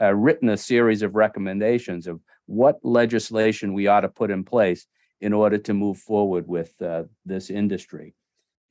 uh, 0.01 0.15
written 0.15 0.49
a 0.49 0.57
series 0.57 1.03
of 1.03 1.15
recommendations 1.15 2.07
of 2.07 2.21
what 2.47 2.79
legislation 2.83 3.75
we 3.75 3.87
ought 3.87 4.01
to 4.01 4.09
put 4.09 4.31
in 4.31 4.43
place 4.45 4.87
in 5.21 5.35
order 5.35 5.59
to 5.59 5.75
move 5.75 5.99
forward 5.99 6.49
with 6.49 6.73
uh, 6.81 7.03
this 7.27 7.51
industry. 7.51 8.15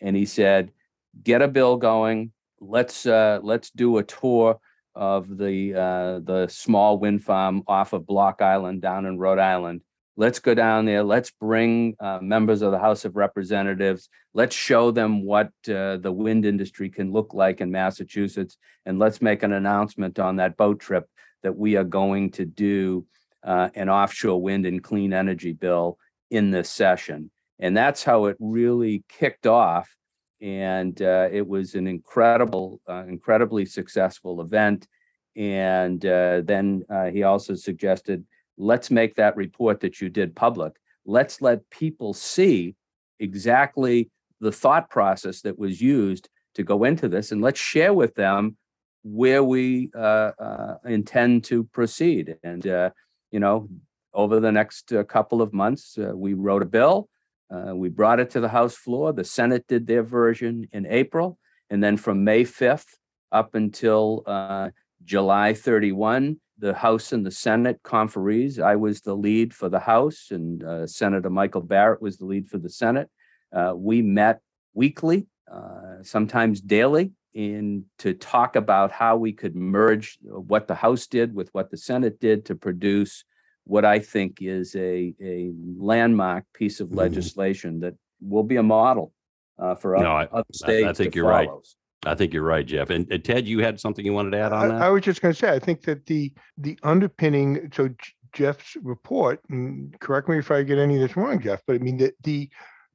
And 0.01 0.15
he 0.15 0.25
said, 0.25 0.71
"Get 1.23 1.43
a 1.43 1.47
bill 1.47 1.77
going. 1.77 2.31
Let's 2.59 3.05
uh, 3.05 3.39
let's 3.43 3.69
do 3.69 3.97
a 3.97 4.03
tour 4.03 4.59
of 4.95 5.37
the 5.37 5.73
uh, 5.75 6.19
the 6.19 6.47
small 6.47 6.97
wind 6.97 7.23
farm 7.23 7.63
off 7.67 7.93
of 7.93 8.07
Block 8.07 8.41
Island 8.41 8.81
down 8.81 9.05
in 9.05 9.17
Rhode 9.17 9.39
Island. 9.39 9.81
Let's 10.19 10.39
go 10.39 10.55
down 10.55 10.85
there. 10.85 11.03
Let's 11.03 11.29
bring 11.29 11.95
uh, 11.99 12.17
members 12.21 12.63
of 12.63 12.71
the 12.71 12.79
House 12.79 13.05
of 13.05 13.15
Representatives. 13.15 14.09
Let's 14.33 14.55
show 14.55 14.89
them 14.89 15.23
what 15.23 15.51
uh, 15.69 15.97
the 15.97 16.11
wind 16.11 16.43
industry 16.43 16.89
can 16.89 17.11
look 17.11 17.35
like 17.35 17.61
in 17.61 17.69
Massachusetts, 17.69 18.57
and 18.85 18.97
let's 18.97 19.21
make 19.21 19.43
an 19.43 19.53
announcement 19.53 20.17
on 20.17 20.37
that 20.37 20.57
boat 20.57 20.79
trip 20.79 21.07
that 21.43 21.55
we 21.55 21.75
are 21.75 21.83
going 21.83 22.31
to 22.31 22.45
do 22.45 23.05
uh, 23.43 23.69
an 23.75 23.89
offshore 23.89 24.41
wind 24.41 24.65
and 24.65 24.83
clean 24.83 25.13
energy 25.13 25.53
bill 25.53 25.99
in 26.31 26.49
this 26.49 26.71
session. 26.71 27.29
And 27.59 27.77
that's 27.77 28.03
how 28.03 28.25
it 28.25 28.37
really 28.39 29.03
kicked 29.07 29.45
off. 29.45 29.95
And 30.41 31.01
uh, 31.01 31.29
it 31.31 31.47
was 31.47 31.75
an 31.75 31.87
incredible, 31.87 32.79
uh, 32.87 33.05
incredibly 33.07 33.65
successful 33.65 34.41
event. 34.41 34.87
And 35.35 36.05
uh, 36.05 36.41
then 36.41 36.83
uh, 36.89 37.05
he 37.05 37.23
also 37.23 37.55
suggested, 37.55 38.23
let's 38.57 38.91
make 38.91 39.15
that 39.15 39.35
report 39.35 39.79
that 39.79 39.99
you 40.01 40.09
did 40.09 40.35
public. 40.35 40.73
Let's 41.05 41.41
let 41.41 41.67
people 41.69 42.13
see 42.13 42.75
exactly 43.19 44.11
the 44.39 44.51
thought 44.51 44.89
process 44.89 45.41
that 45.41 45.57
was 45.57 45.81
used 45.81 46.29
to 46.53 46.63
go 46.63 46.83
into 46.83 47.07
this, 47.07 47.31
and 47.31 47.41
let's 47.41 47.59
share 47.59 47.93
with 47.93 48.13
them 48.15 48.57
where 49.03 49.43
we 49.43 49.89
uh, 49.95 50.31
uh, 50.39 50.75
intend 50.85 51.43
to 51.45 51.63
proceed. 51.65 52.35
And 52.43 52.65
you 53.31 53.39
know, 53.39 53.69
over 54.13 54.39
the 54.39 54.51
next 54.51 54.91
couple 55.07 55.41
of 55.41 55.53
months, 55.53 55.97
we 56.13 56.33
wrote 56.33 56.61
a 56.61 56.65
bill. 56.65 57.09
Uh, 57.49 57.75
we 57.75 57.89
brought 57.89 58.19
it 58.19 58.29
to 58.31 58.39
the 58.39 58.49
House 58.49 58.75
floor. 58.75 59.13
The 59.13 59.23
Senate 59.23 59.65
did 59.67 59.87
their 59.87 60.03
version 60.03 60.67
in 60.71 60.85
April. 60.85 61.37
And 61.69 61.83
then 61.83 61.97
from 61.97 62.23
May 62.23 62.43
5th 62.43 62.85
up 63.31 63.55
until 63.55 64.23
uh, 64.25 64.69
July 65.03 65.53
31, 65.53 66.39
the 66.59 66.73
House 66.73 67.11
and 67.11 67.25
the 67.25 67.31
Senate 67.31 67.81
conferees. 67.83 68.59
I 68.59 68.75
was 68.75 69.01
the 69.01 69.15
lead 69.15 69.53
for 69.53 69.69
the 69.69 69.79
House, 69.79 70.27
and 70.31 70.63
uh, 70.63 70.87
Senator 70.87 71.29
Michael 71.29 71.61
Barrett 71.61 72.01
was 72.01 72.17
the 72.17 72.25
lead 72.25 72.49
for 72.49 72.57
the 72.57 72.69
Senate. 72.69 73.09
Uh, 73.53 73.73
we 73.75 74.01
met 74.01 74.41
weekly, 74.73 75.27
uh, 75.51 76.01
sometimes 76.01 76.61
daily, 76.61 77.11
in 77.33 77.85
to 77.99 78.13
talk 78.13 78.55
about 78.55 78.91
how 78.91 79.15
we 79.17 79.31
could 79.31 79.55
merge 79.55 80.17
what 80.23 80.67
the 80.67 80.75
House 80.75 81.05
did 81.05 81.35
with 81.35 81.49
what 81.53 81.69
the 81.69 81.77
Senate 81.77 82.19
did 82.19 82.45
to 82.45 82.55
produce 82.55 83.23
what 83.67 83.85
I 83.85 83.99
think 83.99 84.37
is 84.41 84.75
a 84.75 85.13
a 85.21 85.51
landmark 85.77 86.45
piece 86.53 86.79
of 86.79 86.89
Mhm. 86.89 86.95
legislation 86.95 87.79
that 87.81 87.95
will 88.21 88.43
be 88.43 88.55
a 88.55 88.63
model 88.63 89.13
uh, 89.59 89.75
for 89.75 89.93
No, 89.97 89.99
other, 90.15 90.29
I- 90.33 90.37
other 90.39 90.45
states. 90.53 90.97
think 90.97 91.13
to 91.13 91.17
you're 91.17 91.27
right. 91.27 91.49
I 92.05 92.15
think 92.15 92.33
you're 92.33 92.43
right, 92.43 92.65
Jeff. 92.65 92.89
And 92.89 93.11
and 93.11 93.23
Ted, 93.23 93.47
you 93.47 93.59
had 93.59 93.79
something 93.79 94.05
you 94.05 94.13
wanted 94.13 94.31
to 94.31 94.39
add 94.39 94.53
on 94.53 94.71
I, 94.71 94.87
I 94.87 94.89
was 94.89 95.01
just 95.03 95.21
gonna 95.21 95.33
say, 95.33 95.49
I 95.53 95.59
think 95.59 95.81
that 95.83 96.05
the, 96.05 96.31
the 96.57 96.77
underpinning, 96.83 97.69
so 97.73 97.87
J- 97.89 97.95
Jeff's 98.33 98.77
report, 98.81 99.41
and 99.49 99.99
correct 99.99 100.29
me 100.29 100.37
if 100.37 100.49
I 100.51 100.63
get 100.63 100.77
any 100.77 100.95
of 100.95 101.01
this 101.01 101.17
wrong, 101.17 101.39
Jeff, 101.41 101.61
but 101.67 101.75
I 101.75 101.79
mean, 101.79 101.97
the, 101.97 102.13
the, 102.23 102.49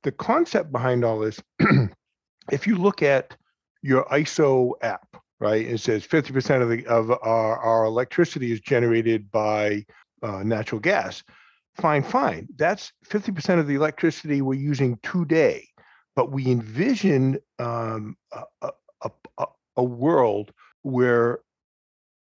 the 0.05 0.13
concept 0.13 0.71
behind 0.73 1.05
all 1.05 1.19
this, 1.19 1.43
if 2.53 2.67
you 2.67 2.77
look 2.77 3.03
at 3.03 3.37
your 3.83 4.05
ISO 4.07 4.73
app, 4.83 5.07
right, 5.41 5.67
it 5.67 5.79
says 5.79 6.05
fifty 6.05 6.33
percent 6.33 6.63
of 6.63 6.69
the, 6.69 6.87
of 6.87 7.11
our, 7.11 7.59
our 7.59 7.85
electricity 7.85 8.53
is 8.53 8.61
generated 8.61 9.31
by, 9.33 9.85
uh, 10.23 10.43
natural 10.43 10.81
gas. 10.81 11.23
Fine, 11.77 12.03
fine. 12.03 12.49
That's 12.57 12.93
fifty 13.05 13.33
percent 13.33 13.61
of 13.61 13.67
the 13.67 13.75
electricity 13.75 14.43
we're 14.43 14.55
using 14.55 14.99
today. 15.03 15.69
But 16.15 16.31
we 16.31 16.47
envision, 16.51 17.39
um, 17.59 18.17
a, 18.33 18.43
a, 19.03 19.11
a- 19.39 19.47
a 19.79 19.83
world 19.83 20.53
where 20.83 21.41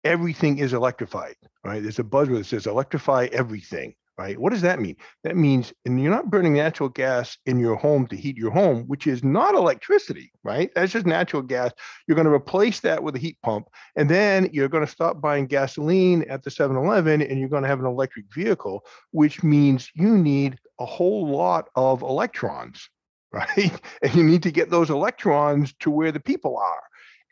everything 0.04 0.58
is 0.58 0.72
electrified, 0.72 1.36
right? 1.64 1.82
There's 1.82 1.98
a 1.98 2.04
buzzword 2.04 2.38
that 2.38 2.46
says 2.46 2.66
electrify 2.66 3.28
everything, 3.32 3.94
right? 4.18 4.38
What 4.38 4.50
does 4.52 4.62
that 4.62 4.80
mean? 4.80 4.96
That 5.22 5.36
means, 5.36 5.72
and 5.84 6.02
you're 6.02 6.10
not 6.10 6.28
burning 6.28 6.54
natural 6.54 6.88
gas 6.88 7.38
in 7.46 7.60
your 7.60 7.76
home 7.76 8.08
to 8.08 8.16
heat 8.16 8.36
your 8.36 8.50
home, 8.50 8.82
which 8.88 9.06
is 9.06 9.22
not 9.22 9.54
electricity, 9.54 10.32
right? 10.42 10.70
That's 10.74 10.92
just 10.92 11.06
natural 11.06 11.40
gas. 11.40 11.72
You're 12.06 12.16
going 12.16 12.26
to 12.26 12.32
replace 12.32 12.80
that 12.80 13.02
with 13.02 13.14
a 13.14 13.20
heat 13.20 13.38
pump, 13.44 13.68
and 13.94 14.10
then 14.10 14.50
you're 14.52 14.68
going 14.68 14.84
to 14.84 14.90
stop 14.90 15.20
buying 15.20 15.46
gasoline 15.46 16.22
at 16.28 16.42
the 16.42 16.50
7 16.50 16.76
Eleven 16.76 17.22
and 17.22 17.38
you're 17.38 17.48
going 17.48 17.62
to 17.62 17.68
have 17.68 17.80
an 17.80 17.86
electric 17.86 18.26
vehicle, 18.34 18.84
which 19.12 19.42
means 19.44 19.88
you 19.94 20.18
need 20.18 20.58
a 20.80 20.86
whole 20.86 21.28
lot 21.28 21.68
of 21.76 22.02
electrons, 22.02 22.90
right? 23.32 23.80
And 24.02 24.14
you 24.14 24.24
need 24.24 24.42
to 24.42 24.50
get 24.50 24.68
those 24.68 24.90
electrons 24.90 25.74
to 25.80 25.90
where 25.90 26.10
the 26.10 26.20
people 26.20 26.56
are 26.56 26.82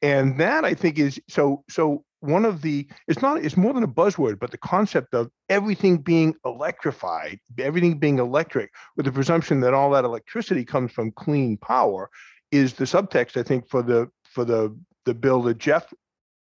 and 0.02 0.38
that 0.38 0.64
i 0.64 0.74
think 0.74 0.98
is 0.98 1.20
so 1.28 1.62
so 1.68 2.04
one 2.20 2.44
of 2.44 2.62
the 2.62 2.86
it's 3.08 3.22
not 3.22 3.42
it's 3.42 3.56
more 3.56 3.72
than 3.72 3.82
a 3.82 3.88
buzzword 3.88 4.38
but 4.38 4.50
the 4.50 4.58
concept 4.58 5.14
of 5.14 5.30
everything 5.48 5.98
being 5.98 6.34
electrified 6.44 7.38
everything 7.58 7.98
being 7.98 8.18
electric 8.18 8.70
with 8.96 9.06
the 9.06 9.12
presumption 9.12 9.60
that 9.60 9.74
all 9.74 9.90
that 9.90 10.04
electricity 10.04 10.64
comes 10.64 10.92
from 10.92 11.10
clean 11.12 11.56
power 11.58 12.10
is 12.52 12.74
the 12.74 12.84
subtext 12.84 13.36
i 13.38 13.42
think 13.42 13.68
for 13.68 13.82
the 13.82 14.08
for 14.24 14.44
the 14.44 14.76
the 15.04 15.14
bill 15.14 15.42
that 15.42 15.58
jeff 15.58 15.92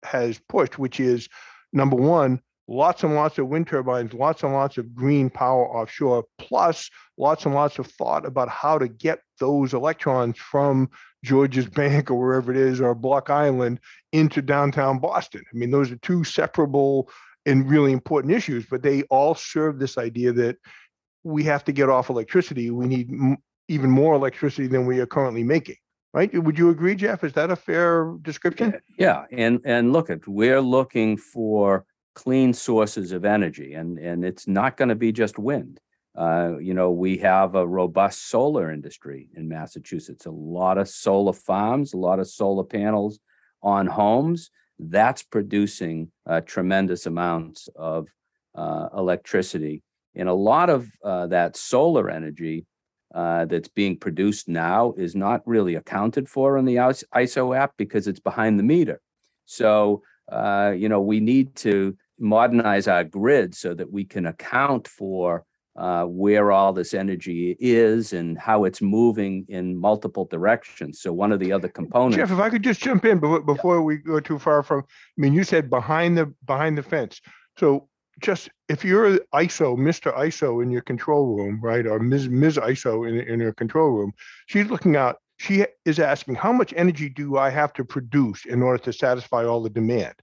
has 0.04 0.40
pushed 0.50 0.78
which 0.80 1.00
is 1.00 1.28
number 1.74 1.96
one 1.96 2.40
lots 2.69 3.03
and 3.03 3.15
lots 3.15 3.39
of 3.39 3.47
wind 3.47 3.67
turbines 3.67 4.13
lots 4.13 4.43
and 4.43 4.53
lots 4.53 4.77
of 4.77 4.93
green 4.93 5.27
power 5.29 5.67
offshore 5.75 6.23
plus 6.38 6.89
lots 7.17 7.45
and 7.45 7.55
lots 7.55 7.79
of 7.79 7.88
thought 7.88 8.25
about 8.25 8.47
how 8.47 8.77
to 8.77 8.88
get 8.88 9.19
those 9.39 9.73
electrons 9.73 10.38
from 10.38 10.88
George's 11.23 11.65
Bank 11.69 12.12
or 12.12 12.15
wherever 12.19 12.51
it 12.51 12.58
is, 12.58 12.79
or 12.79 12.95
Block 12.95 13.29
Island 13.29 13.79
into 14.12 14.41
downtown 14.41 14.99
Boston. 14.99 15.43
I 15.51 15.58
mean, 15.58 15.71
those 15.71 15.91
are 15.91 15.97
two 15.97 16.23
separable 16.23 17.10
and 17.45 17.69
really 17.69 17.91
important 17.91 18.34
issues, 18.34 18.65
but 18.69 18.84
they 18.84 19.03
all 19.03 19.36
serve 19.36 19.79
this 19.79 19.97
idea 19.97 20.32
that 20.34 20.58
we 21.23 21.43
have 21.43 21.63
to 21.65 21.71
get 21.71 21.89
off 21.89 22.10
electricity. 22.10 22.69
We 22.69 22.88
need 22.88 23.10
m- 23.10 23.38
even 23.67 23.89
more 23.89 24.13
electricity 24.13 24.67
than 24.67 24.86
we 24.86 24.99
are 24.99 25.05
currently 25.05 25.43
making. 25.43 25.75
Right? 26.12 26.32
Would 26.34 26.58
you 26.58 26.69
agree, 26.69 26.95
Jeff? 26.95 27.23
Is 27.23 27.34
that 27.34 27.51
a 27.51 27.55
fair 27.55 28.15
description? 28.23 28.79
Yeah, 28.97 29.25
and 29.32 29.60
and 29.63 29.93
look 29.93 30.10
at 30.10 30.27
we're 30.27 30.60
looking 30.60 31.17
for 31.17 31.86
clean 32.23 32.51
sources 32.51 33.13
of 33.13 33.23
energy, 33.23 33.75
and 33.75 33.97
and 33.97 34.25
it's 34.25 34.45
not 34.45 34.75
going 34.75 34.89
to 34.89 35.01
be 35.05 35.12
just 35.13 35.39
wind. 35.39 35.79
Uh, 36.17 36.58
you 36.60 36.73
know, 36.73 36.91
we 36.91 37.17
have 37.17 37.55
a 37.55 37.65
robust 37.65 38.29
solar 38.29 38.71
industry 38.71 39.29
in 39.38 39.47
Massachusetts. 39.47 40.25
A 40.25 40.32
lot 40.32 40.77
of 40.77 40.89
solar 40.89 41.32
farms, 41.32 41.93
a 41.93 41.97
lot 41.97 42.19
of 42.19 42.27
solar 42.27 42.65
panels 42.65 43.19
on 43.63 43.88
homes. 43.88 44.51
That's 44.79 45.23
producing 45.23 46.12
uh, 46.25 46.41
tremendous 46.41 47.05
amounts 47.05 47.69
of 47.75 48.10
uh, 48.53 48.89
electricity, 48.97 49.82
and 50.13 50.27
a 50.27 50.34
lot 50.51 50.69
of 50.69 50.89
uh, 51.01 51.27
that 51.27 51.55
solar 51.55 52.10
energy 52.10 52.65
uh, 53.15 53.45
that's 53.45 53.69
being 53.69 53.97
produced 53.97 54.49
now 54.49 54.93
is 54.97 55.15
not 55.15 55.47
really 55.47 55.75
accounted 55.75 56.27
for 56.27 56.58
in 56.58 56.65
the 56.65 56.75
ISO 56.75 57.58
app 57.58 57.71
because 57.77 58.10
it's 58.10 58.19
behind 58.19 58.60
the 58.60 58.69
meter. 58.75 58.99
So, 59.45 60.03
uh, 60.29 60.73
you 60.77 60.89
know, 60.89 61.01
we 61.01 61.21
need 61.21 61.55
to 61.67 61.97
modernize 62.19 62.88
our 62.88 63.03
grid 63.03 63.55
so 63.55 63.73
that 63.73 63.91
we 63.91 64.05
can 64.05 64.25
account 64.25 64.88
for 64.88 65.45
uh, 65.79 66.03
where 66.03 66.51
all 66.51 66.73
this 66.73 66.93
energy 66.93 67.55
is 67.60 68.12
and 68.12 68.38
how 68.38 68.65
it's 68.65 68.82
moving 68.82 69.45
in 69.47 69.77
multiple 69.77 70.25
directions. 70.25 71.01
So 71.01 71.13
one 71.13 71.32
of 71.32 71.39
the 71.39 71.53
other 71.53 71.69
components. 71.69 72.17
Jeff, 72.17 72.32
if 72.32 72.39
I 72.39 72.49
could 72.49 72.63
just 72.63 72.82
jump 72.82 73.05
in 73.05 73.19
before, 73.19 73.41
before 73.41 73.82
we 73.82 73.97
go 73.97 74.19
too 74.19 74.39
far 74.39 74.62
from, 74.62 74.82
I 74.82 74.84
mean, 75.15 75.34
you 75.34 75.45
said 75.45 75.69
behind 75.69 76.17
the, 76.17 76.34
behind 76.45 76.77
the 76.77 76.84
fence. 76.84 77.21
So 77.58 77.88
just, 78.21 78.49
if 78.67 78.84
you're 78.84 79.19
ISO, 79.34 79.77
Mr. 79.77 80.13
ISO 80.17 80.62
in 80.62 80.69
your 80.69 80.82
control 80.82 81.38
room, 81.38 81.62
right, 81.62 81.88
or 81.88 81.99
Ms. 81.99 82.27
Ms. 82.27 82.58
ISO 82.58 83.08
in, 83.08 83.19
in 83.21 83.39
your 83.39 83.53
control 83.53 83.91
room, 83.91 84.12
she's 84.47 84.69
looking 84.69 84.97
out, 84.97 85.17
she 85.38 85.65
is 85.86 85.99
asking, 85.99 86.36
how 86.36 86.51
much 86.51 86.73
energy 86.75 87.08
do 87.08 87.38
I 87.38 87.49
have 87.49 87.71
to 87.73 87.86
produce 87.86 88.45
in 88.45 88.62
order 88.62 88.84
to 88.84 88.91
satisfy 88.91 89.45
all 89.45 89.63
the 89.63 89.69
demand, 89.69 90.15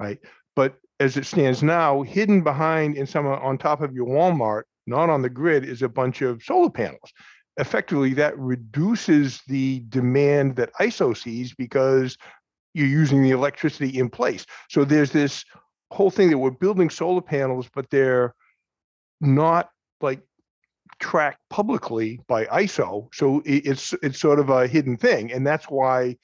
right? 0.00 0.18
But 0.56 0.74
as 1.04 1.18
it 1.18 1.26
stands 1.26 1.62
now, 1.62 2.00
hidden 2.02 2.42
behind 2.42 2.96
in 2.96 3.06
some, 3.06 3.26
uh, 3.26 3.36
on 3.36 3.58
top 3.58 3.82
of 3.82 3.92
your 3.92 4.06
Walmart, 4.06 4.62
not 4.86 5.10
on 5.10 5.20
the 5.20 5.28
grid, 5.28 5.64
is 5.64 5.82
a 5.82 5.88
bunch 5.88 6.22
of 6.22 6.42
solar 6.42 6.70
panels 6.70 7.12
effectively 7.58 8.14
that 8.14 8.36
reduces 8.38 9.40
the 9.46 9.84
demand 9.88 10.56
that 10.56 10.72
ISO 10.80 11.16
sees 11.16 11.54
because 11.54 12.16
you're 12.72 12.88
using 12.88 13.22
the 13.22 13.30
electricity 13.30 13.96
in 13.98 14.08
place. 14.10 14.44
So 14.68 14.84
there's 14.84 15.12
this 15.12 15.44
whole 15.92 16.10
thing 16.10 16.30
that 16.30 16.38
we're 16.38 16.50
building 16.50 16.90
solar 16.90 17.20
panels, 17.20 17.68
but 17.72 17.88
they're 17.90 18.34
not 19.20 19.70
like 20.00 20.20
tracked 20.98 21.38
publicly 21.48 22.18
by 22.26 22.46
ISO. 22.46 23.08
So 23.14 23.42
it's 23.44 23.94
it's 24.02 24.18
sort 24.18 24.40
of 24.40 24.50
a 24.50 24.66
hidden 24.66 24.96
thing, 24.96 25.30
and 25.30 25.46
that's 25.46 25.66
why 25.66 26.16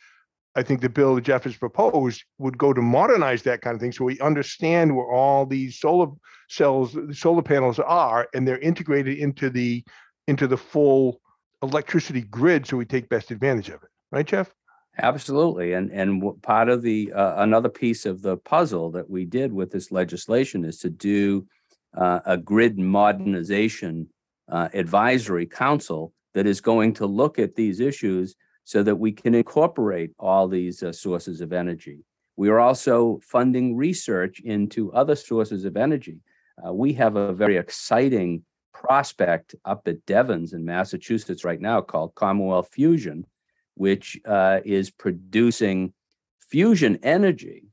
I 0.56 0.62
think 0.62 0.80
the 0.80 0.88
bill 0.88 1.14
that 1.14 1.24
Jeff 1.24 1.44
has 1.44 1.56
proposed 1.56 2.24
would 2.38 2.58
go 2.58 2.72
to 2.72 2.82
modernize 2.82 3.42
that 3.44 3.62
kind 3.62 3.74
of 3.74 3.80
thing, 3.80 3.92
so 3.92 4.04
we 4.04 4.18
understand 4.20 4.96
where 4.96 5.06
all 5.06 5.46
these 5.46 5.78
solar 5.78 6.08
cells, 6.48 6.96
solar 7.12 7.42
panels 7.42 7.78
are, 7.78 8.28
and 8.34 8.46
they're 8.46 8.58
integrated 8.58 9.18
into 9.18 9.48
the 9.48 9.84
into 10.26 10.46
the 10.46 10.56
full 10.56 11.20
electricity 11.62 12.22
grid, 12.22 12.66
so 12.66 12.76
we 12.76 12.84
take 12.84 13.08
best 13.08 13.30
advantage 13.30 13.68
of 13.68 13.82
it. 13.82 13.88
Right, 14.12 14.26
Jeff? 14.26 14.52
Absolutely. 14.98 15.72
And, 15.72 15.90
and 15.90 16.42
part 16.42 16.68
of 16.68 16.82
the, 16.82 17.12
uh, 17.12 17.42
another 17.42 17.68
piece 17.68 18.06
of 18.06 18.22
the 18.22 18.36
puzzle 18.36 18.90
that 18.92 19.08
we 19.08 19.24
did 19.24 19.52
with 19.52 19.70
this 19.70 19.90
legislation 19.90 20.64
is 20.64 20.78
to 20.78 20.90
do 20.90 21.46
uh, 21.96 22.20
a 22.26 22.36
grid 22.36 22.78
modernization 22.78 24.08
uh, 24.50 24.68
advisory 24.74 25.46
council 25.46 26.12
that 26.34 26.46
is 26.46 26.60
going 26.60 26.94
to 26.94 27.06
look 27.06 27.38
at 27.38 27.54
these 27.54 27.80
issues 27.80 28.34
so 28.64 28.82
that 28.82 28.96
we 28.96 29.12
can 29.12 29.34
incorporate 29.34 30.12
all 30.18 30.48
these 30.48 30.82
uh, 30.82 30.92
sources 30.92 31.40
of 31.40 31.52
energy. 31.52 32.04
We 32.36 32.48
are 32.48 32.60
also 32.60 33.20
funding 33.22 33.76
research 33.76 34.40
into 34.40 34.92
other 34.92 35.16
sources 35.16 35.64
of 35.64 35.76
energy. 35.76 36.20
Uh, 36.64 36.72
we 36.72 36.92
have 36.94 37.16
a 37.16 37.32
very 37.32 37.56
exciting 37.56 38.44
prospect 38.72 39.54
up 39.64 39.86
at 39.86 40.04
Devens 40.06 40.52
in 40.52 40.64
Massachusetts 40.64 41.44
right 41.44 41.60
now 41.60 41.80
called 41.80 42.14
Commonwealth 42.14 42.70
Fusion, 42.72 43.26
which 43.74 44.18
uh, 44.24 44.60
is 44.64 44.90
producing 44.90 45.92
fusion 46.40 46.98
energy 47.02 47.64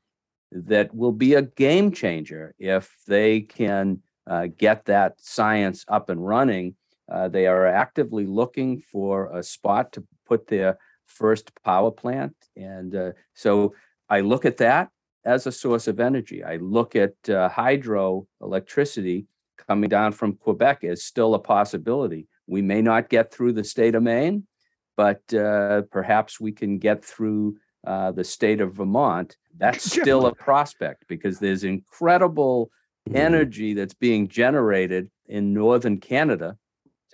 that 0.52 0.93
will 0.93 1.12
be 1.12 1.34
a 1.34 1.41
game 1.41 1.91
changer 1.91 2.54
if 2.60 2.95
they 3.08 3.41
can 3.41 4.02
uh, 4.30 4.47
get 4.58 4.86
that 4.86 5.15
science 5.19 5.86
up 5.88 6.10
and 6.10 6.26
running. 6.26 6.76
Uh, 7.10 7.28
they 7.28 7.47
are 7.47 7.65
actively 7.65 8.26
looking 8.26 8.82
for 8.82 9.32
a 9.38 9.41
spot 9.41 9.93
to 9.93 10.06
put 10.27 10.47
their 10.47 10.77
first 11.05 11.51
power 11.63 11.91
plant. 11.91 12.35
And 12.55 12.95
uh, 12.95 13.11
so 13.33 13.73
I 14.09 14.21
look 14.21 14.45
at 14.45 14.57
that 14.57 14.89
as 15.25 15.47
a 15.47 15.51
source 15.51 15.87
of 15.87 15.99
energy. 15.99 16.43
I 16.43 16.57
look 16.57 16.95
at 16.95 17.15
uh, 17.29 17.49
hydro 17.49 18.27
electricity 18.41 19.27
coming 19.67 19.89
down 19.89 20.11
from 20.11 20.33
Quebec 20.33 20.83
as 20.83 21.03
still 21.03 21.33
a 21.35 21.39
possibility. 21.39 22.27
We 22.47 22.61
may 22.61 22.81
not 22.81 23.09
get 23.09 23.33
through 23.33 23.53
the 23.53 23.63
state 23.63 23.95
of 23.95 24.03
Maine, 24.03 24.47
but 24.95 25.21
uh, 25.33 25.83
perhaps 25.91 26.39
we 26.39 26.51
can 26.51 26.77
get 26.77 27.03
through 27.03 27.57
uh, 27.85 28.11
the 28.11 28.23
state 28.23 28.61
of 28.61 28.75
Vermont. 28.75 29.35
That's 29.57 29.83
still 30.01 30.27
a 30.27 30.35
prospect 30.35 31.05
because 31.07 31.39
there's 31.39 31.63
incredible 31.63 32.71
Mhm. 33.07 33.15
energy 33.15 33.73
that's 33.73 33.93
being 33.93 34.27
generated 34.27 35.09
in 35.27 35.53
northern 35.53 35.99
Canada, 35.99 36.57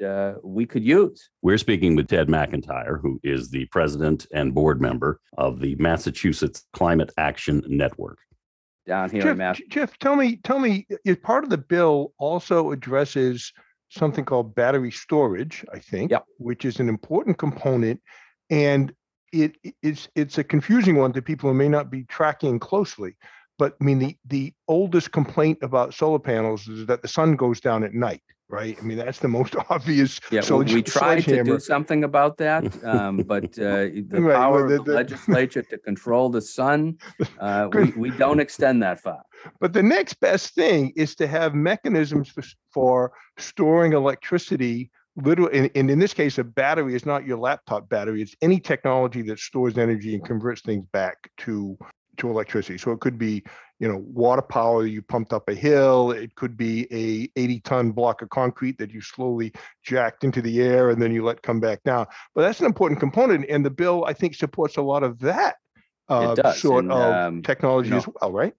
uh, 0.02 0.36
we 0.44 0.66
could 0.66 0.84
use. 0.84 1.30
We're 1.42 1.58
speaking 1.58 1.96
with 1.96 2.08
Ted 2.08 2.28
McIntyre, 2.28 3.00
who 3.02 3.20
is 3.24 3.50
the 3.50 3.66
president 3.66 4.26
and 4.34 4.54
board 4.54 4.82
member 4.82 5.20
of 5.38 5.60
the 5.60 5.76
Massachusetts 5.76 6.66
Climate 6.74 7.12
Action 7.18 7.64
Network. 7.68 8.20
down 8.88 9.10
here 9.10 9.22
in 9.22 9.28
Jeff, 9.28 9.38
Mass. 9.38 9.58
J- 9.58 9.66
Jeff, 9.70 9.98
tell 10.00 10.16
me, 10.16 10.38
tell 10.44 10.60
me, 10.60 10.88
if 11.06 11.22
part 11.22 11.44
of 11.44 11.50
the 11.50 11.58
bill 11.58 12.14
also 12.18 12.72
addresses 12.72 13.52
something 13.90 14.26
called 14.26 14.56
battery 14.56 14.92
storage, 14.92 15.64
I 15.72 15.80
think. 15.80 16.12
Yep. 16.12 16.26
Which 16.38 16.66
is 16.66 16.80
an 16.80 16.90
important 16.90 17.38
component. 17.38 18.02
And 18.50 18.94
it 19.32 19.56
it's 19.82 20.08
it's 20.16 20.38
a 20.38 20.44
confusing 20.44 20.96
one 20.96 21.12
to 21.14 21.22
people 21.22 21.50
who 21.50 21.56
may 21.56 21.70
not 21.70 21.90
be 21.90 22.04
tracking 22.04 22.60
closely. 22.60 23.16
But 23.58 23.76
I 23.82 23.84
mean, 23.84 24.00
the 24.00 24.18
the 24.28 24.54
oldest 24.68 25.12
complaint 25.12 25.60
about 25.62 25.94
solar 25.94 26.20
panels 26.20 26.68
is 26.68 26.86
that 26.88 27.02
the 27.02 27.08
sun 27.08 27.36
goes 27.36 27.60
down 27.60 27.84
at 27.84 27.94
night, 27.94 28.22
right? 28.50 28.78
I 28.80 28.82
mean, 28.84 28.98
that's 28.98 29.20
the 29.20 29.28
most 29.28 29.56
obvious. 29.70 30.20
Yeah, 30.32 30.42
So 30.42 30.58
we 30.58 30.66
we 30.76 30.84
tried 30.84 31.24
to 31.26 31.44
do 31.44 31.60
something 31.60 32.04
about 32.04 32.38
that, 32.38 32.64
um, 32.86 33.18
but 33.18 33.46
uh, 33.60 33.60
the 33.60 34.06
Right, 34.12 34.22
well, 34.24 34.38
power 34.38 34.68
the- 34.68 34.76
of 34.80 34.86
the 34.86 34.92
the- 34.92 34.98
legislature 34.98 35.62
to 35.64 35.78
control 35.78 36.30
the 36.30 36.42
sun, 36.42 36.98
uh, 37.40 37.70
we, 37.74 37.92
we 37.92 38.10
don't 38.12 38.40
extend 38.40 38.82
that 38.84 39.00
far. 39.00 39.22
But 39.60 39.74
the 39.74 39.84
next 39.84 40.14
best 40.20 40.54
thing 40.56 40.94
is 40.96 41.16
to 41.16 41.28
have 41.28 41.54
mechanisms 41.54 42.30
for, 42.30 42.44
for 42.74 43.14
storing 43.38 43.94
electricity. 43.94 44.90
Little, 45.16 45.48
and, 45.54 45.70
and 45.76 45.92
in 45.92 46.00
this 46.00 46.12
case, 46.14 46.40
a 46.40 46.44
battery 46.44 46.96
is 46.96 47.06
not 47.06 47.24
your 47.28 47.38
laptop 47.38 47.88
battery. 47.88 48.24
It's 48.24 48.36
any 48.42 48.60
technology 48.60 49.22
that 49.24 49.38
stores 49.38 49.78
energy 49.78 50.16
and 50.16 50.26
converts 50.26 50.62
things 50.62 50.86
back 50.92 51.30
to 51.40 51.78
to 52.18 52.30
electricity. 52.30 52.78
So 52.78 52.92
it 52.92 53.00
could 53.00 53.18
be, 53.18 53.44
you 53.84 53.90
know, 53.90 54.02
water 54.14 54.42
power 54.42 54.86
you 54.86 55.02
pumped 55.02 55.34
up 55.34 55.50
a 55.50 55.54
hill. 55.54 56.12
It 56.12 56.36
could 56.36 56.56
be 56.56 56.88
a 56.90 57.30
80 57.38 57.60
ton 57.60 57.92
block 57.92 58.22
of 58.22 58.30
concrete 58.30 58.78
that 58.78 58.92
you 58.92 59.02
slowly 59.02 59.52
jacked 59.84 60.24
into 60.24 60.42
the 60.42 60.62
air 60.62 60.90
and 60.90 61.02
then 61.02 61.12
you 61.14 61.26
let 61.26 61.42
come 61.42 61.60
back 61.60 61.84
down. 61.84 62.06
But 62.34 62.44
that's 62.44 62.62
an 62.62 62.66
important 62.66 63.02
component, 63.02 63.46
and 63.50 63.66
the 63.66 63.70
bill 63.70 64.06
I 64.08 64.14
think 64.14 64.36
supports 64.36 64.78
a 64.78 64.82
lot 64.82 65.04
of 65.04 65.20
that 65.20 65.58
uh, 66.08 66.54
sort 66.54 66.86
and, 66.86 66.94
of 66.94 67.14
um, 67.14 67.42
technology 67.44 67.90
know, 67.90 67.98
as 67.98 68.08
well, 68.08 68.32
right? 68.32 68.54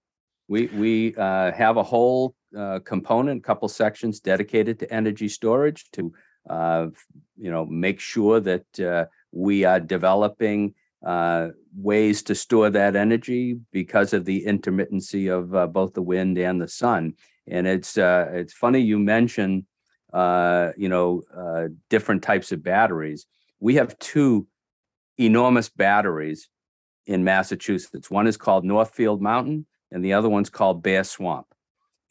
We, 0.47 0.67
we 0.67 1.15
uh, 1.15 1.51
have 1.53 1.77
a 1.77 1.83
whole 1.83 2.35
uh, 2.55 2.81
component, 2.85 3.43
couple 3.43 3.67
sections 3.67 4.19
dedicated 4.19 4.77
to 4.81 4.93
energy 4.93 5.27
storage 5.27 5.89
to, 5.93 6.13
uh, 6.47 6.87
you 7.35 7.49
know, 7.49 7.65
make 7.65 7.99
sure 7.99 8.39
that 8.41 8.79
uh, 8.79 9.05
we 9.31 9.63
are 9.63 9.79
developing 9.79 10.75
uh, 11.03 11.49
ways 11.75 12.23
to 12.23 12.35
store 12.35 12.69
that 12.69 12.95
energy 12.95 13.59
because 13.71 14.13
of 14.13 14.25
the 14.25 14.45
intermittency 14.45 15.31
of 15.35 15.53
uh, 15.55 15.67
both 15.67 15.93
the 15.93 16.01
wind 16.01 16.37
and 16.37 16.61
the 16.61 16.67
sun. 16.67 17.13
And 17.47 17.67
it's, 17.67 17.97
uh, 17.97 18.27
it's 18.31 18.53
funny 18.53 18.79
you 18.79 18.97
mention, 18.99 19.67
uh, 20.13 20.71
you 20.77 20.89
know, 20.89 21.23
uh, 21.35 21.67
different 21.89 22.23
types 22.23 22.51
of 22.51 22.63
batteries. 22.63 23.27
We 23.59 23.75
have 23.75 23.97
two 23.99 24.47
enormous 25.17 25.69
batteries 25.69 26.49
in 27.05 27.23
Massachusetts. 27.23 28.09
One 28.09 28.27
is 28.27 28.37
called 28.37 28.65
Northfield 28.65 29.21
Mountain 29.21 29.67
and 29.91 30.03
the 30.03 30.13
other 30.13 30.29
one's 30.29 30.49
called 30.49 30.83
Bear 30.83 31.03
Swamp. 31.03 31.47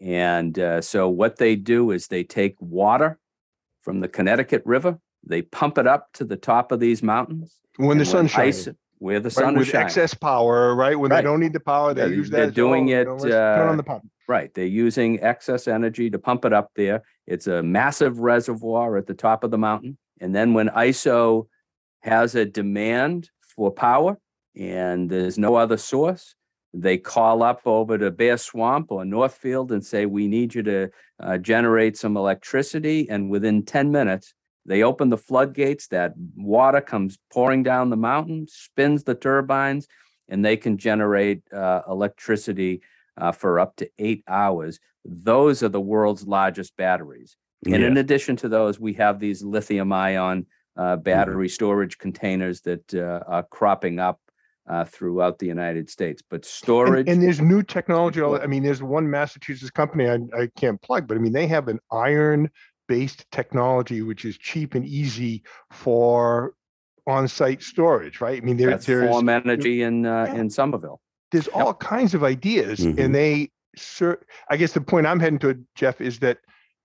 And 0.01 0.59
uh, 0.59 0.81
so 0.81 1.09
what 1.09 1.37
they 1.37 1.57
do 1.57 1.91
is 1.91 2.07
they 2.07 2.25
take 2.25 2.57
water 2.61 3.19
from 3.83 4.01
the 4.01 4.09
Connecticut 4.09 4.63
River, 4.65 4.99
they 5.27 5.43
pump 5.43 5.79
it 5.79 5.87
up 5.87 6.13
to 6.15 6.25
the 6.25 6.37
top 6.37 6.73
of 6.73 6.81
these 6.81 7.03
mountains. 7.03 7.57
When 7.77 7.99
the 7.99 8.05
shining. 8.05 8.31
ice- 8.37 8.69
Where 8.99 9.19
the 9.21 9.25
right, 9.29 9.33
sun 9.33 9.55
is 9.55 9.59
with 9.61 9.69
shining. 9.69 9.87
excess 9.87 10.15
power, 10.15 10.75
right? 10.75 10.99
When 10.99 11.11
Right. 11.11 11.19
they 11.19 11.23
don't 11.25 11.41
need 11.41 11.53
the 11.53 11.61
power, 11.61 11.93
they 11.93 12.03
Yeah, 12.03 12.15
use 12.15 12.31
that. 12.31 12.37
they're 12.37 12.51
doing 12.51 12.85
"Oh, 12.89 12.91
you 12.93 12.97
it, 13.01 13.05
know, 13.07 13.13
let's 13.17 13.25
turn 13.25 13.69
uh, 13.69 13.71
on 13.73 13.77
the 13.77 13.83
pump. 13.83 14.09
Right. 14.29 14.55
They're 14.55 14.65
using 14.67 15.21
excess 15.23 15.69
energy 15.69 16.09
to 16.11 16.19
pump 16.19 16.45
it 16.45 16.53
up 16.53 16.71
there. 16.77 17.03
It's 17.27 17.47
a 17.47 17.63
massive 17.63 18.21
reservoir 18.21 18.97
at 18.97 19.07
the 19.07 19.13
top 19.15 19.45
of 19.45 19.51
the 19.51 19.59
mountain. 19.59 19.99
And 20.21 20.35
then 20.35 20.55
when 20.55 20.69
ISO 20.71 21.49
has 22.03 22.35
a 22.35 22.45
demand 22.47 23.31
for 23.41 23.71
power 23.71 24.19
and 24.57 25.11
there's 25.11 25.37
no 25.39 25.57
other 25.57 25.77
source, 25.77 26.35
they 26.73 26.97
call 26.97 27.43
up 27.43 27.61
over 27.67 27.99
to 27.99 28.11
Bear 28.11 28.37
Swamp 28.39 28.91
or 28.91 29.05
Northfield 29.05 29.73
and 29.73 29.85
say, 29.85 30.07
We 30.07 30.27
need 30.29 30.55
you 30.55 30.63
to 30.63 30.91
uh, 31.21 31.39
generate 31.39 31.97
some 31.99 32.17
electricity. 32.17 33.09
And 33.11 33.29
within 33.31 33.65
10 33.65 33.93
minutes, 33.93 34.33
they 34.67 34.83
open 34.83 35.11
the 35.11 35.19
floodgates. 35.19 35.89
That 35.89 36.15
water 36.37 36.81
comes 36.81 37.19
pouring 37.33 37.63
down 37.63 37.91
the 37.91 37.97
mountain, 37.97 38.47
spins 38.49 39.05
the 39.05 39.15
turbines, 39.15 39.87
and 40.29 40.45
they 40.45 40.57
can 40.57 40.79
generate 40.79 41.43
uh, 41.53 41.83
electricity 41.89 42.83
uh, 43.17 43.33
for 43.33 43.61
up 43.61 43.77
to 43.77 43.91
eight 43.99 44.25
hours. 44.29 44.81
Those 45.05 45.63
are 45.63 45.69
the 45.69 45.81
world's 45.81 46.27
largest 46.27 46.77
batteries. 46.77 47.37
And 47.67 47.83
in 47.83 47.97
addition 47.97 48.37
to 48.37 48.49
those, 48.49 48.79
we 48.79 48.93
have 48.95 49.19
these 49.19 49.43
lithium 49.43 49.93
ion 49.93 50.47
uh, 50.77 50.97
battery 50.97 51.49
storage 51.49 51.97
containers 51.99 52.61
that 52.63 52.95
uh, 52.95 53.21
are 53.27 53.43
cropping 53.45 53.99
up 53.99 54.21
uh, 54.69 54.85
throughout 54.85 55.39
the 55.39 55.47
United 55.47 55.89
States. 55.89 56.23
But 56.29 56.45
storage, 56.45 57.09
and 57.09 57.23
there's 57.23 57.41
new 57.41 57.63
technology. 57.63 58.23
I 58.23 58.47
mean, 58.47 58.63
there's 58.63 58.83
one 58.83 59.09
Massachusetts 59.11 59.71
company 59.71 60.09
I, 60.09 60.19
I 60.37 60.49
can't 60.57 60.81
plug, 60.83 61.07
but 61.07 61.17
I 61.17 61.21
mean, 61.21 61.33
they 61.33 61.47
have 61.47 61.69
an 61.69 61.81
iron 61.91 62.51
based 62.89 63.27
technology 63.31 64.03
which 64.03 64.25
is 64.25 64.37
cheap 64.39 64.75
and 64.75 64.85
easy 64.87 65.43
for 65.71 66.55
on-site 67.07 67.63
storage, 67.63 68.21
right? 68.23 68.41
I 68.43 68.45
mean, 68.45 68.57
there, 68.57 68.71
that's 68.71 68.87
there's 68.87 69.11
Form 69.11 69.29
Energy 69.29 69.83
in 69.83 70.07
uh, 70.07 70.25
Yeah. 70.29 70.41
in 70.41 70.51
Somerville. 70.51 71.01
there's 71.33 71.49
all 71.49 71.75
kinds 71.75 72.15
of 72.15 72.23
ideas 72.23 72.81
Mhm. 72.81 72.99
and 73.03 73.15
they 73.15 73.51
cer 73.77 74.21
i 74.51 74.57
guess 74.57 74.71
the 74.73 74.81
point 74.81 75.05
i'm 75.05 75.19
heading 75.19 75.39
to 75.41 75.59
jeff 75.75 76.01
is 76.01 76.21
that 76.21 76.39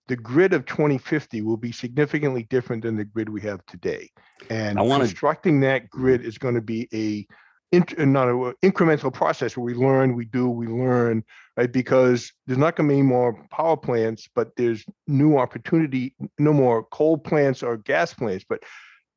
the 0.08 0.16
grid 0.16 0.54
of 0.54 0.66
2050 0.66 1.44
will 1.44 1.56
be 1.58 1.72
significantly 1.72 2.48
different 2.50 2.82
than 2.82 2.96
the 2.98 3.06
grid 3.06 3.30
we 3.30 3.42
have 3.42 3.64
today 3.68 4.10
and 4.50 4.80
I 4.80 4.82
wanna- 4.82 5.04
constructing 5.06 5.60
that 5.60 5.88
grid 5.92 6.26
is 6.26 6.40
going 6.40 6.56
to 6.56 6.62
be 6.62 6.88
a 7.06 7.28
int- 7.72 7.98
uh, 8.00 8.06
not 8.06 8.28
an 8.28 8.54
incremental 8.64 9.14
process 9.14 9.56
where 9.56 9.64
we 9.64 9.74
learn 9.74 10.16
we 10.16 10.26
do 10.26 10.50
we 10.50 10.68
learn 10.68 11.24
right 11.58 11.72
because 11.72 12.32
there's 12.46 12.58
not 12.58 12.76
going 12.76 12.88
to 12.88 12.94
be 12.94 13.00
any 13.00 13.08
more 13.08 13.46
power 13.52 13.78
plants 13.78 14.28
but 14.36 14.56
there's 14.56 14.86
new 15.08 15.38
opportunity 15.38 16.14
no 16.38 16.54
more 16.54 16.84
coal 16.86 17.18
plants 17.18 17.64
or 17.64 17.78
gas 17.78 18.14
plants 18.14 18.46
but 18.48 18.62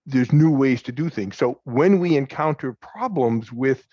there's 0.07 0.33
new 0.33 0.51
ways 0.51 0.83
to 0.83 0.93
do 0.93 1.09
things 1.09 1.37
so 1.37 1.61
when 1.65 1.99
we 1.99 2.17
encounter 2.17 2.77
problems 2.81 3.53
with 3.53 3.85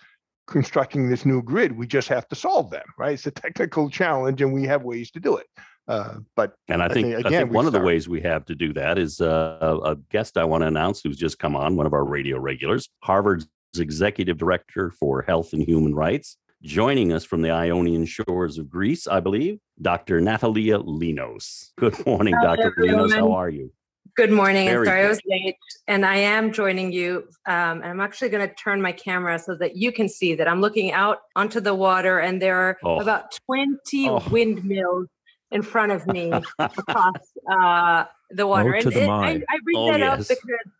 constructing 0.50 1.08
this 1.08 1.24
new 1.24 1.40
grid, 1.40 1.78
we 1.78 1.86
just 1.86 2.08
have 2.08 2.28
to 2.28 2.34
solve 2.34 2.70
them, 2.70 2.84
right? 2.98 3.14
It's 3.14 3.26
a 3.26 3.30
technical 3.30 3.88
challenge 3.88 4.42
and 4.42 4.52
we 4.52 4.64
have 4.64 4.82
ways 4.82 5.10
to 5.12 5.20
do 5.20 5.36
it. 5.36 5.46
Uh, 5.88 6.16
but 6.36 6.54
And 6.68 6.82
I 6.82 6.88
think, 6.88 7.06
think, 7.08 7.14
I 7.14 7.28
again, 7.28 7.42
think 7.42 7.52
one 7.52 7.66
of 7.66 7.72
the 7.72 7.80
ways 7.80 8.08
we 8.08 8.20
have 8.20 8.44
to 8.46 8.54
do 8.54 8.72
that 8.74 8.98
is 8.98 9.20
uh, 9.20 9.78
a 9.82 9.96
guest 10.10 10.36
I 10.36 10.44
want 10.44 10.62
to 10.62 10.66
announce 10.66 11.00
who's 11.02 11.16
just 11.16 11.38
come 11.38 11.56
on, 11.56 11.76
one 11.76 11.86
of 11.86 11.94
our 11.94 12.04
radio 12.04 12.38
regulars, 12.38 12.88
Harvard's 13.02 13.46
executive 13.78 14.38
director 14.38 14.90
for 14.90 15.22
health 15.22 15.52
and 15.52 15.62
human 15.62 15.94
rights, 15.94 16.36
joining 16.62 17.12
us 17.12 17.24
from 17.24 17.42
the 17.42 17.50
Ionian 17.50 18.04
shores 18.06 18.58
of 18.58 18.68
Greece, 18.68 19.06
I 19.06 19.20
believe, 19.20 19.60
Dr. 19.80 20.20
Natalia 20.20 20.78
Linos. 20.80 21.70
Good 21.78 22.04
morning, 22.06 22.34
Hello, 22.40 22.56
Dr. 22.56 22.72
Linos. 22.78 23.12
How 23.14 23.32
are 23.32 23.48
you? 23.50 23.72
Good 24.16 24.32
morning. 24.32 24.66
Very 24.66 24.78
and 24.78 24.86
sorry 24.86 25.04
I 25.04 25.08
was 25.08 25.20
late. 25.26 25.56
And 25.86 26.04
I 26.04 26.16
am 26.16 26.52
joining 26.52 26.90
you. 26.92 27.28
Um, 27.46 27.80
and 27.80 27.84
I'm 27.86 28.00
actually 28.00 28.28
going 28.30 28.46
to 28.46 28.52
turn 28.54 28.82
my 28.82 28.90
camera 28.92 29.38
so 29.38 29.54
that 29.56 29.76
you 29.76 29.92
can 29.92 30.08
see 30.08 30.34
that 30.34 30.48
I'm 30.48 30.60
looking 30.60 30.90
out 30.92 31.18
onto 31.36 31.60
the 31.60 31.74
water 31.74 32.18
and 32.18 32.42
there 32.42 32.56
are 32.56 32.78
Oh. 32.82 33.00
about 33.00 33.38
20 33.46 34.08
Oh. 34.08 34.22
windmills 34.30 35.06
in 35.52 35.62
front 35.62 35.92
of 35.92 36.06
me 36.08 36.32
across 36.58 37.14
uh, 37.50 38.04
the 38.30 38.46
water. 38.48 38.72
to 38.80 38.88
and 38.88 38.92
the 38.96 39.00
it- 39.02 39.04
I, 39.04 39.06
mind. 39.06 39.44
I 39.48 39.58
bring 39.62 39.76
Oh, 39.78 39.92
that 39.92 40.02
up 40.02 40.18
yes. 40.18 40.28
because 40.28 40.72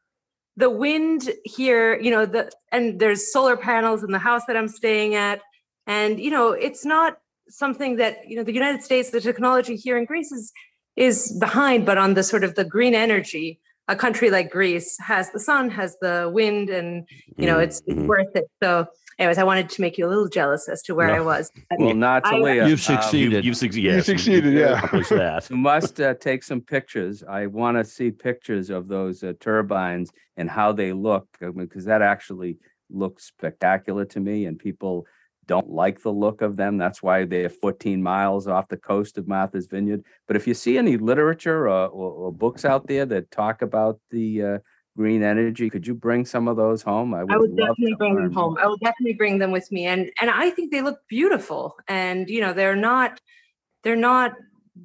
the 0.61 0.71
wind 0.71 1.31
here, 1.45 1.99
you 2.01 2.11
know, 2.11 2.25
the 2.27 2.51
and 2.71 3.01
there's 3.01 3.33
solar 3.33 3.57
panels 3.57 4.05
in 4.05 4.11
the 4.13 4.19
house 4.19 4.43
that 4.47 4.57
I'm 4.57 4.69
staying 4.69 5.15
at. 5.15 5.41
And, 5.87 6.21
you 6.21 6.31
know, 6.31 6.53
it's 6.53 6.85
not 6.85 7.19
something 7.49 7.97
that, 7.97 8.29
you 8.29 8.37
know, 8.37 8.45
the 8.45 8.53
United 8.53 8.83
States, 8.83 9.11
the 9.11 9.21
technology 9.21 9.75
here 9.75 9.97
in 9.99 10.05
Greece 10.05 10.31
is 10.31 10.53
is 10.97 11.19
behind, 11.41 11.87
but 11.87 11.97
on 11.99 12.15
the 12.15 12.23
sort 12.23 12.45
of 12.45 12.55
the 12.55 12.65
green 12.65 12.95
energy, 12.95 13.59
a 13.89 13.97
country 13.97 14.29
like 14.31 14.51
Greece 14.51 14.97
has 15.01 15.31
the 15.31 15.41
sun, 15.41 15.71
has 15.71 15.97
the 16.01 16.31
wind, 16.33 16.69
and 16.69 17.09
you 17.41 17.47
know 17.47 17.59
it's, 17.59 17.79
it's 17.87 17.99
Mhm. 17.99 18.07
worth 18.13 18.35
it. 18.41 18.47
So, 18.63 18.87
anyways, 19.21 19.39
I 19.39 19.45
wanted 19.45 19.69
to 19.71 19.81
make 19.81 19.99
you 19.99 20.07
a 20.07 20.09
little 20.09 20.29
jealous 20.29 20.69
as 20.69 20.83
to 20.83 20.95
where 20.95 21.09
No. 21.09 21.15
I 21.15 21.21
was. 21.21 21.53
But 21.69 21.79
Well, 21.79 21.95
Natalia, 21.95 22.55
You've 22.55 22.63
um, 22.65 22.69
You, 22.71 22.77
succeeded. 22.77 23.45
you've 23.45 23.57
succeeded. 23.57 23.85
You 23.85 23.97
Yes, 23.97 24.09
you- 24.09 24.15
succeeded, 24.19 24.53
you 24.55 24.61
yeah. 24.61 24.79
accomplished 24.79 25.11
that. 25.11 25.51
You 25.51 25.57
must 25.57 26.01
uh, 26.01 26.15
take 26.15 26.43
some 26.43 26.61
pictures. 26.61 27.23
I 27.23 27.47
want 27.47 27.77
to 27.77 27.85
see 27.85 28.11
pictures 28.11 28.71
of 28.71 28.89
those 28.89 29.23
uh, 29.23 29.35
turbines 29.39 30.11
and 30.37 30.49
how 30.51 30.73
they 30.73 30.93
look 30.93 31.29
because 31.41 31.85
that 31.85 32.03
actually 32.03 32.59
looks 32.89 33.27
spectacular 33.27 34.05
to 34.07 34.21
me. 34.21 34.47
And 34.47 34.59
people 34.59 35.07
don't 35.47 35.69
like 35.71 36.01
the 36.03 36.13
look 36.13 36.43
of 36.43 36.57
them. 36.57 36.79
That's 36.79 37.03
why 37.03 37.25
they're 37.25 37.49
14 37.51 38.03
miles 38.03 38.47
off 38.49 38.69
the 38.69 38.77
coast 38.77 39.19
of 39.19 39.29
Martha's 39.29 39.67
Vineyard. 39.67 40.03
But 40.27 40.37
if 40.37 40.47
you 40.47 40.55
see 40.55 40.79
any 40.79 40.97
literature 40.97 41.69
or, 41.69 41.89
or, 41.89 42.11
or 42.13 42.33
books 42.33 42.65
out 42.65 42.87
there 42.87 43.05
that 43.07 43.31
talk 43.31 43.61
about 43.61 43.99
the 44.11 44.43
uh, 44.43 44.59
green 44.97 45.23
energy, 45.23 45.71
could 45.71 45.87
you 45.87 45.95
bring 45.95 46.25
some 46.25 46.49
of 46.49 46.57
those 46.57 46.83
home? 46.83 47.15
I 47.15 47.25
would, 47.25 47.33
I 47.33 47.37
would 47.39 47.51
love 47.51 47.69
definitely 47.69 47.95
bring 47.95 48.15
them 48.17 48.33
home. 48.33 48.57
I 48.61 48.67
will 48.67 48.77
definitely 48.77 49.15
bring 49.15 49.39
them 49.39 49.51
with 49.51 49.71
me, 49.73 49.87
and 49.87 50.11
and 50.21 50.31
I 50.31 50.51
think 50.51 50.71
they 50.71 50.83
look 50.83 51.01
beautiful. 51.09 51.77
And 51.89 52.29
you 52.29 52.41
know, 52.41 52.53
they're 52.53 52.77
not 52.77 53.21
they're 53.83 53.97
not 53.97 54.33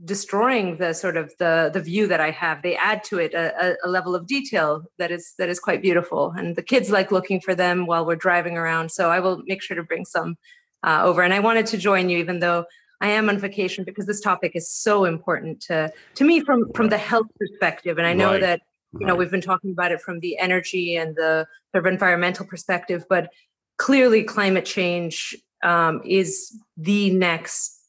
destroying 0.04 0.78
the 0.78 0.94
sort 0.94 1.18
of 1.18 1.34
the 1.40 1.70
the 1.74 1.82
view 1.82 2.08
that 2.08 2.20
I 2.20 2.32
have. 2.32 2.62
They 2.62 2.76
add 2.76 3.04
to 3.06 3.20
it 3.20 3.34
a, 3.34 3.54
a, 3.64 3.76
a, 3.84 3.90
level 3.90 4.16
of 4.16 4.28
detail 4.28 4.84
that 4.98 5.12
is 5.12 5.34
that 5.38 5.50
is 5.50 5.60
quite 5.60 5.82
beautiful, 5.82 6.32
and 6.32 6.56
the 6.56 6.64
kids 6.64 6.90
like 6.90 7.12
looking 7.12 7.40
for 7.40 7.56
them 7.56 7.86
while 7.86 8.06
we're 8.06 8.16
driving 8.16 8.58
around. 8.58 8.92
So 8.92 9.10
I 9.10 9.20
will 9.20 9.42
make 9.46 9.62
sure 9.62 9.76
to 9.76 9.84
bring 9.84 10.06
some 10.06 10.38
uh, 10.84 11.02
over. 11.04 11.22
And 11.24 11.34
I 11.34 11.40
wanted 11.40 11.66
to 11.68 11.78
join 11.78 12.10
you, 12.10 12.18
even 12.18 12.40
though 12.40 12.66
I 13.02 13.10
am 13.10 13.30
on 13.30 13.38
vacation, 13.38 13.84
because 13.84 14.06
this 14.06 14.22
topic 14.22 14.52
is 14.56 14.70
so 14.70 15.06
important 15.06 15.62
to 15.64 15.92
to 16.16 16.24
me 16.24 16.42
from 16.42 16.72
from 16.74 16.90
the 16.90 16.98
health 16.98 17.28
perspective. 17.40 17.98
And 17.98 18.08
I 18.08 18.14
know 18.14 18.32
Right. 18.32 18.42
that 18.42 18.62
you 19.00 19.06
know 19.06 19.16
we've 19.16 19.32
been 19.32 19.42
talking 19.42 19.72
about 19.72 19.92
it 19.92 20.02
from 20.02 20.20
the 20.20 20.38
energy 20.38 20.96
and 20.96 21.16
the 21.16 21.48
sort 21.72 21.86
of 21.86 21.92
environmental 21.92 22.46
perspective, 22.46 23.06
but 23.10 23.30
clearly 23.78 24.24
climate 24.24 24.66
change 24.66 25.36
um, 25.64 26.02
is 26.06 26.58
the 26.78 27.10
next 27.12 27.80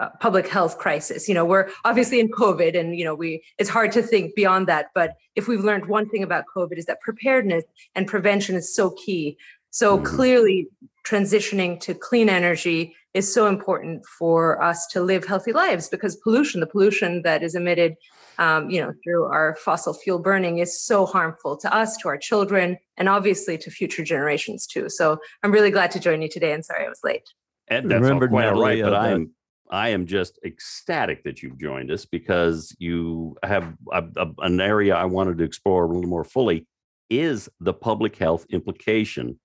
uh, 0.00 0.08
public 0.20 0.48
health 0.48 0.78
crisis. 0.78 1.28
You 1.28 1.34
know, 1.34 1.44
we're 1.44 1.68
obviously 1.84 2.20
in 2.20 2.28
COVID, 2.30 2.78
and 2.78 2.96
you 2.98 3.04
know, 3.04 3.14
we 3.14 3.42
it's 3.58 3.70
hard 3.70 3.92
to 3.92 4.02
think 4.02 4.34
beyond 4.34 4.66
that. 4.68 4.86
But 4.94 5.14
if 5.36 5.48
we've 5.48 5.64
learned 5.64 5.86
one 5.86 6.08
thing 6.08 6.22
about 6.22 6.44
COVID 6.56 6.78
is 6.78 6.86
that 6.86 7.00
preparedness 7.00 7.64
and 7.94 8.06
prevention 8.06 8.56
is 8.56 8.74
so 8.74 8.90
key. 8.90 9.36
So 9.70 9.98
Mhm. 9.98 10.04
clearly, 10.04 10.68
transitioning 11.04 11.80
to 11.80 11.94
clean 11.94 12.28
energy 12.28 12.94
is 13.14 13.32
so 13.32 13.46
important 13.46 14.04
for 14.04 14.60
us 14.62 14.86
to 14.88 15.00
live 15.00 15.24
healthy 15.24 15.52
lives 15.52 15.88
because 15.88 16.16
pollution, 16.16 16.60
the 16.60 16.66
pollution 16.66 17.22
that 17.22 17.42
is 17.44 17.54
emitted, 17.54 17.94
um, 18.38 18.68
you 18.68 18.82
know, 18.82 18.92
through 19.04 19.24
our 19.26 19.56
fossil 19.64 19.94
fuel 19.94 20.18
burning, 20.18 20.58
is 20.58 20.82
so 20.82 21.06
harmful 21.06 21.56
to 21.56 21.72
us, 21.72 21.96
to 21.98 22.08
our 22.08 22.18
children, 22.18 22.76
and 22.96 23.08
obviously 23.08 23.56
to 23.56 23.70
future 23.70 24.02
generations 24.02 24.66
too. 24.66 24.88
So 24.88 25.18
I'm 25.44 25.52
really 25.52 25.70
glad 25.70 25.92
to 25.92 26.00
join 26.00 26.22
you 26.22 26.28
today. 26.28 26.52
And 26.52 26.64
sorry 26.64 26.84
I 26.84 26.88
was 26.88 27.00
late. 27.04 27.22
And 27.68 27.88
that's 27.88 27.98
all 27.98 28.02
Remember, 28.02 28.28
quite 28.28 28.48
all 28.48 28.60
right, 28.60 28.78
Natalie, 28.78 28.82
but 28.82 28.94
I 28.94 29.08
that- 29.08 29.14
am 29.14 29.34
I 29.70 29.88
am 29.88 30.06
just 30.06 30.38
ecstatic 30.44 31.24
that 31.24 31.42
you've 31.42 31.58
joined 31.58 31.90
us 31.90 32.04
because 32.04 32.76
you 32.78 33.34
have 33.42 33.74
a, 33.92 34.04
a- 34.16 34.34
an 34.42 34.60
area 34.60 34.94
I 34.94 35.06
wanted 35.06 35.38
to 35.38 35.44
explore 35.44 35.84
a 35.84 35.88
little 35.88 36.08
more 36.10 36.22
fully 36.24 36.66
is 37.08 37.48
the 37.60 37.72
public 37.72 38.16
health 38.16 38.44
implication 38.50 39.40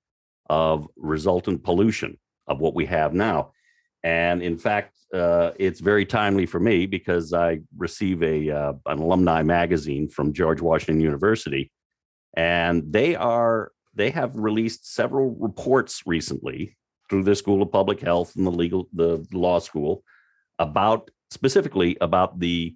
of 0.49 0.87
resultant 0.97 1.63
pollution 1.63 2.17
of 2.47 2.59
what 2.59 2.75
we 2.75 2.85
have 2.87 3.13
now. 3.13 3.51
And 4.03 4.41
in 4.41 4.57
fact, 4.57 4.95
uh, 5.13 5.51
it's 5.57 5.79
very 5.79 6.05
timely 6.05 6.45
for 6.45 6.59
me 6.59 6.85
because 6.85 7.33
I 7.33 7.59
receive 7.77 8.21
a 8.23 8.49
uh, 8.49 8.73
an 8.85 8.99
alumni 8.99 9.43
magazine 9.43 10.07
from 10.07 10.33
George 10.33 10.61
Washington 10.61 11.01
University, 11.01 11.71
and 12.35 12.83
they 12.91 13.15
are 13.15 13.71
they 13.95 14.11
have 14.11 14.35
released 14.35 14.93
several 14.93 15.35
reports 15.39 16.03
recently 16.05 16.77
through 17.09 17.23
the 17.23 17.35
School 17.35 17.61
of 17.61 17.71
Public 17.71 17.99
Health 17.99 18.35
and 18.35 18.45
the 18.45 18.51
legal 18.51 18.87
the 18.93 19.25
law 19.33 19.59
school 19.59 20.03
about 20.59 21.09
specifically 21.31 21.97
about 22.01 22.39
the 22.39 22.75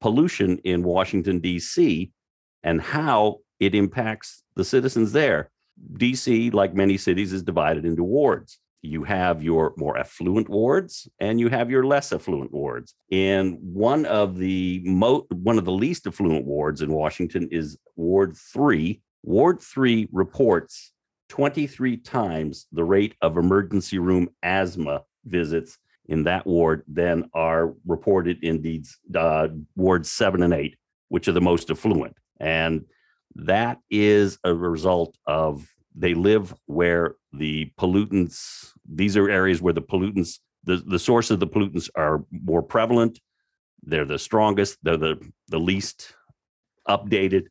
pollution 0.00 0.58
in 0.58 0.82
Washington 0.82 1.40
D.C. 1.40 2.12
and 2.62 2.80
how 2.80 3.38
it 3.58 3.74
impacts 3.74 4.42
the 4.54 4.64
citizens 4.64 5.12
there. 5.12 5.50
D.C., 5.94 6.50
like 6.50 6.74
many 6.74 6.96
cities, 6.96 7.32
is 7.32 7.42
divided 7.42 7.84
into 7.84 8.02
wards. 8.02 8.58
You 8.86 9.04
have 9.04 9.42
your 9.42 9.74
more 9.76 9.98
affluent 9.98 10.48
wards 10.48 11.08
and 11.20 11.38
you 11.40 11.48
have 11.48 11.70
your 11.70 11.84
less 11.84 12.12
affluent 12.12 12.52
wards. 12.52 12.94
And 13.10 13.58
one 13.60 14.06
of 14.06 14.38
the 14.38 14.82
mo- 14.84 15.26
one 15.30 15.58
of 15.58 15.64
the 15.64 15.72
least 15.72 16.06
affluent 16.06 16.46
wards 16.46 16.82
in 16.82 16.92
Washington 16.92 17.48
is 17.50 17.76
Ward 17.96 18.36
3. 18.36 19.00
Ward 19.22 19.60
3 19.60 20.08
reports 20.12 20.92
23 21.28 21.96
times 21.98 22.66
the 22.72 22.84
rate 22.84 23.14
of 23.20 23.36
emergency 23.36 23.98
room 23.98 24.28
asthma 24.42 25.02
visits 25.24 25.78
in 26.08 26.22
that 26.22 26.46
ward 26.46 26.82
than 26.86 27.28
are 27.34 27.74
reported 27.84 28.38
in 28.42 28.62
these 28.62 28.98
uh, 29.14 29.48
wards 29.74 30.10
seven 30.10 30.42
and 30.42 30.54
eight, 30.54 30.76
which 31.08 31.26
are 31.28 31.32
the 31.32 31.40
most 31.40 31.70
affluent. 31.70 32.16
And 32.38 32.84
that 33.34 33.78
is 33.90 34.38
a 34.44 34.54
result 34.54 35.16
of 35.26 35.68
they 35.94 36.14
live 36.14 36.54
where 36.66 37.16
the 37.36 37.70
pollutants, 37.78 38.72
these 38.88 39.16
are 39.16 39.28
areas 39.28 39.62
where 39.62 39.72
the 39.72 39.82
pollutants, 39.82 40.38
the, 40.64 40.76
the 40.86 40.98
source 40.98 41.30
of 41.30 41.40
the 41.40 41.46
pollutants 41.46 41.88
are 41.94 42.24
more 42.30 42.62
prevalent. 42.62 43.20
They're 43.82 44.04
the 44.04 44.18
strongest, 44.18 44.78
they're 44.82 44.96
the, 44.96 45.20
the 45.48 45.60
least 45.60 46.14
updated. 46.88 47.44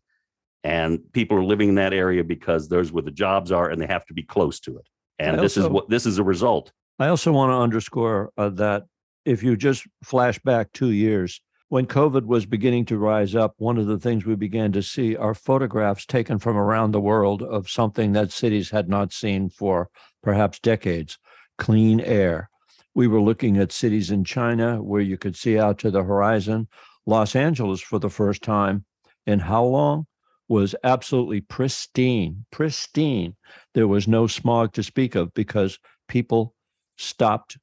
And 0.64 1.00
people 1.14 1.38
are 1.38 1.44
living 1.44 1.70
in 1.70 1.76
that 1.76 1.94
area 1.94 2.24
because 2.24 2.68
those 2.68 2.92
where 2.92 3.04
the 3.04 3.12
jobs 3.12 3.52
are 3.52 3.70
and 3.70 3.80
they 3.80 3.86
have 3.86 4.06
to 4.08 4.14
be 4.14 4.24
close 4.24 4.60
to 4.62 4.78
it. 4.78 4.88
And 5.20 5.38
I 5.38 5.42
this 5.42 5.58
is 5.58 5.68
what 5.68 5.90
this 5.90 6.06
is 6.06 6.18
a 6.18 6.24
result. 6.24 6.72
I 7.00 7.08
also 7.08 7.32
want 7.32 7.52
to 7.52 7.56
underscore 7.56 8.32
uh, 8.38 8.50
that 8.50 8.86
if 9.26 9.44
you 9.44 9.56
just 9.56 9.86
flash 10.04 10.40
back 10.40 10.72
two 10.74 10.92
years, 10.92 11.42
when 11.76 11.88
COVID 11.88 12.24
was 12.24 12.46
beginning 12.46 12.86
to 12.86 12.98
rise 12.98 13.36
up, 13.36 13.54
one 13.58 13.78
of 13.78 13.86
the 13.86 14.00
things 14.00 14.26
we 14.26 14.36
began 14.36 14.72
to 14.72 14.82
see 14.82 15.14
are 15.18 15.34
photographs 15.34 16.06
taken 16.06 16.40
from 16.40 16.56
around 16.56 16.92
the 16.94 17.02
world 17.02 17.44
of 17.44 17.70
something 17.70 18.14
that 18.14 18.32
cities 18.32 18.70
had 18.70 18.88
not 18.88 19.12
seen 19.12 19.50
for 19.50 19.90
perhaps 20.24 20.58
decades 20.60 21.20
clean 21.58 22.00
air. 22.00 22.50
We 22.94 23.08
were 23.08 23.20
looking 23.20 23.58
at 23.58 23.74
cities 23.74 24.10
in 24.10 24.24
China 24.24 24.82
where 24.82 25.02
you 25.02 25.18
could 25.18 25.36
see 25.36 25.60
out 25.60 25.78
to 25.80 25.92
the 25.92 26.02
horizon. 26.02 26.70
Los 27.06 27.36
Angeles, 27.36 27.82
for 27.82 28.00
the 28.00 28.10
first 28.10 28.42
time 28.42 28.86
in 29.28 29.40
how 29.40 29.66
long, 29.66 30.08
was 30.48 30.76
absolutely 30.86 31.42
pristine, 31.42 32.46
pristine. 32.52 33.36
There 33.74 33.90
was 33.90 34.08
no 34.08 34.28
smog 34.28 34.72
to 34.76 34.82
speak 34.82 35.16
of 35.16 35.34
because 35.34 35.78
people 36.08 36.56
stopped 36.96 37.58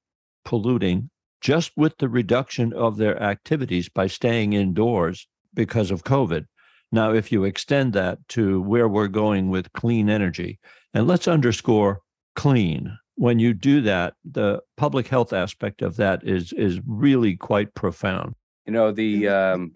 polluting 0.44 1.08
just 1.42 1.72
with 1.76 1.98
the 1.98 2.08
reduction 2.08 2.72
of 2.72 2.96
their 2.96 3.20
activities 3.20 3.88
by 3.88 4.06
staying 4.06 4.52
indoors 4.52 5.26
because 5.52 5.90
of 5.90 6.04
COVID. 6.04 6.46
Now, 6.92 7.12
if 7.12 7.32
you 7.32 7.44
extend 7.44 7.92
that 7.94 8.18
to 8.28 8.62
where 8.62 8.88
we're 8.88 9.08
going 9.08 9.50
with 9.50 9.72
clean 9.72 10.08
energy, 10.08 10.58
and 10.94 11.06
let's 11.06 11.26
underscore 11.26 12.00
clean. 12.36 12.96
When 13.16 13.38
you 13.38 13.54
do 13.54 13.80
that, 13.82 14.14
the 14.24 14.60
public 14.76 15.08
health 15.08 15.32
aspect 15.32 15.82
of 15.82 15.96
that 15.96 16.22
is 16.26 16.52
is 16.52 16.80
really 16.86 17.36
quite 17.36 17.74
profound. 17.74 18.34
You 18.66 18.72
know, 18.72 18.92
the, 18.92 19.28
um, 19.28 19.72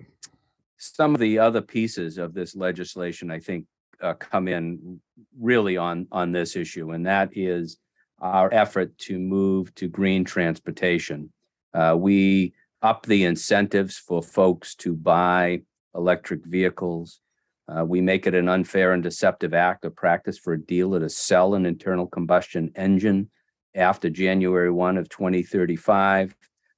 some 0.78 1.14
of 1.14 1.20
the 1.20 1.38
other 1.38 1.60
pieces 1.60 2.18
of 2.18 2.34
this 2.34 2.54
legislation, 2.54 3.30
I 3.30 3.40
think, 3.40 3.66
uh, 4.00 4.14
come 4.14 4.46
in 4.46 5.00
really 5.38 5.76
on, 5.76 6.06
on 6.12 6.32
this 6.32 6.54
issue, 6.54 6.92
and 6.92 7.06
that 7.06 7.30
is 7.32 7.78
our 8.20 8.52
effort 8.52 8.96
to 8.98 9.18
move 9.18 9.74
to 9.74 9.88
green 9.88 10.24
transportation. 10.24 11.32
Uh, 11.77 11.95
we 11.95 12.55
up 12.81 13.05
the 13.05 13.24
incentives 13.24 13.99
for 13.99 14.22
folks 14.22 14.74
to 14.77 14.95
buy 14.95 15.61
electric 15.95 16.45
vehicles. 16.47 17.20
Uh, 17.68 17.85
we 17.85 18.01
make 18.01 18.27
it 18.27 18.35
an 18.35 18.49
unfair 18.49 18.93
and 18.93 19.03
deceptive 19.03 19.53
act 19.53 19.85
of 19.85 19.95
practice 19.95 20.39
for 20.39 20.55
a 20.55 20.61
dealer 20.61 21.01
to 21.01 21.11
sell 21.11 21.55
an 21.55 21.66
internal 21.66 22.07
combustion 22.07 22.70
engine 22.77 23.29
after 23.74 24.09
January 24.09 24.70
1 24.70 24.97
of 24.97 25.09
2035. 25.11 26.35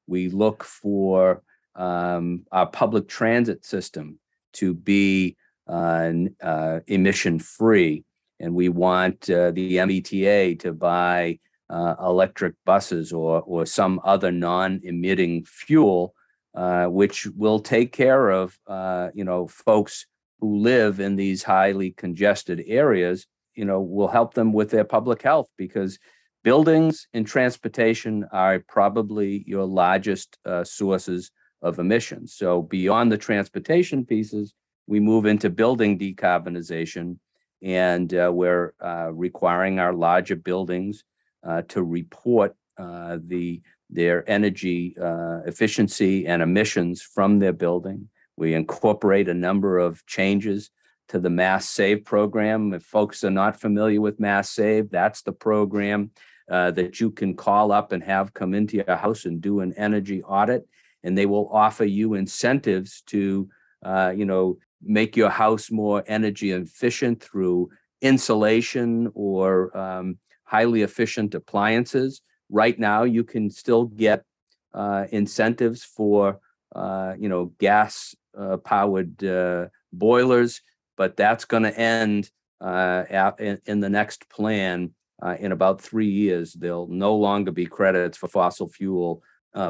We 0.08 0.30
look 0.30 0.64
for 0.64 1.42
um, 1.76 2.44
our 2.50 2.66
public 2.66 3.06
transit 3.06 3.64
system 3.64 4.18
to 4.54 4.74
be 4.74 5.36
uh, 5.68 6.12
uh, 6.42 6.80
emission 6.88 7.38
free. 7.38 8.04
And 8.40 8.54
we 8.54 8.68
want 8.68 9.30
uh, 9.30 9.52
the 9.52 9.76
MBTA 9.76 10.58
to 10.60 10.72
buy 10.72 11.38
uh, 11.70 11.94
electric 12.00 12.54
buses 12.64 13.12
or, 13.12 13.42
or 13.42 13.66
some 13.66 14.00
other 14.04 14.32
non-emitting 14.32 15.44
fuel, 15.44 16.14
uh, 16.54 16.86
which 16.86 17.26
will 17.36 17.60
take 17.60 17.92
care 17.92 18.30
of, 18.30 18.58
uh, 18.66 19.08
you 19.14 19.24
know, 19.24 19.46
folks 19.46 20.06
who 20.40 20.58
live 20.58 21.00
in 21.00 21.16
these 21.16 21.42
highly 21.42 21.90
congested 21.90 22.62
areas, 22.66 23.26
you 23.54 23.64
know, 23.64 23.80
will 23.80 24.08
help 24.08 24.34
them 24.34 24.52
with 24.52 24.70
their 24.70 24.84
public 24.84 25.22
health 25.22 25.48
because 25.56 25.98
buildings 26.44 27.08
and 27.12 27.26
transportation 27.26 28.24
are 28.32 28.60
probably 28.68 29.44
your 29.46 29.64
largest 29.64 30.38
uh, 30.46 30.64
sources 30.64 31.30
of 31.60 31.78
emissions. 31.78 32.34
So 32.34 32.62
beyond 32.62 33.10
the 33.10 33.18
transportation 33.18 34.04
pieces, 34.04 34.54
we 34.86 35.00
move 35.00 35.26
into 35.26 35.50
building 35.50 35.98
decarbonization, 35.98 37.18
and 37.62 38.14
uh, 38.14 38.30
we're 38.32 38.72
uh, 38.82 39.10
requiring 39.12 39.78
our 39.78 39.92
larger 39.92 40.36
buildings 40.36 41.04
uh, 41.46 41.62
to 41.68 41.82
report 41.82 42.54
uh, 42.78 43.18
the 43.26 43.60
their 43.90 44.28
energy 44.28 44.94
uh, 45.00 45.40
efficiency 45.46 46.26
and 46.26 46.42
emissions 46.42 47.00
from 47.00 47.38
their 47.38 47.54
building. 47.54 48.08
We 48.36 48.54
incorporate 48.54 49.28
a 49.28 49.34
number 49.34 49.78
of 49.78 50.04
changes 50.06 50.70
to 51.08 51.18
the 51.18 51.30
Mass 51.30 51.68
Save 51.68 52.04
program. 52.04 52.74
If 52.74 52.82
folks 52.82 53.24
are 53.24 53.30
not 53.30 53.58
familiar 53.58 54.00
with 54.00 54.20
Mass 54.20 54.50
Save, 54.50 54.90
that's 54.90 55.22
the 55.22 55.32
program 55.32 56.10
uh, 56.50 56.70
that 56.72 57.00
you 57.00 57.10
can 57.10 57.34
call 57.34 57.72
up 57.72 57.92
and 57.92 58.02
have 58.04 58.34
come 58.34 58.54
into 58.54 58.76
your 58.76 58.96
house 58.96 59.24
and 59.24 59.40
do 59.40 59.60
an 59.60 59.72
energy 59.76 60.22
audit, 60.22 60.68
and 61.02 61.16
they 61.16 61.26
will 61.26 61.48
offer 61.52 61.84
you 61.84 62.14
incentives 62.14 63.00
to, 63.06 63.48
uh, 63.82 64.12
you 64.14 64.24
know, 64.26 64.58
make 64.82 65.16
your 65.16 65.30
house 65.30 65.70
more 65.70 66.04
energy 66.06 66.52
efficient 66.52 67.22
through 67.22 67.70
insulation 68.00 69.10
or 69.14 69.76
um, 69.76 70.18
highly 70.48 70.80
efficient 70.80 71.34
appliances. 71.34 72.22
Right 72.48 72.78
now, 72.78 73.02
you 73.02 73.22
can 73.22 73.50
still 73.50 73.84
get 73.84 74.24
uh, 74.72 75.04
incentives 75.10 75.84
for, 75.84 76.40
uh, 76.74 77.12
you 77.18 77.28
know, 77.28 77.52
gas 77.58 78.14
uh, 78.36 78.56
powered 78.56 79.22
uh, 79.22 79.66
boilers, 79.92 80.62
but 80.96 81.16
that's 81.16 81.44
going 81.44 81.64
to 81.64 81.78
end 81.78 82.30
uh, 82.62 83.04
at, 83.10 83.38
in, 83.40 83.60
in 83.66 83.80
the 83.80 83.90
next 83.90 84.28
plan 84.30 84.90
uh, 85.22 85.36
in 85.38 85.52
about 85.52 85.82
three 85.82 86.08
years. 86.08 86.54
There'll 86.54 86.88
no 86.88 87.14
longer 87.14 87.52
be 87.52 87.66
credits 87.66 88.16
for 88.16 88.28
fossil 88.28 88.68
fuel 88.68 89.22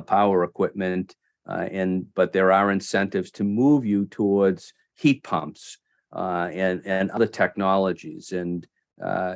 power 0.07 0.45
equipment, 0.45 1.16
and 1.47 2.07
but 2.14 2.33
there 2.33 2.53
are 2.53 2.70
incentives 2.70 3.31
to 3.33 3.45
move 3.45 3.87
you 3.87 4.05
towards 4.07 4.74
heat 4.95 5.22
pumps 5.22 5.79
and 6.12 6.83
and 6.85 7.11
other 7.11 7.26
technologies. 7.26 8.33
And 8.33 8.66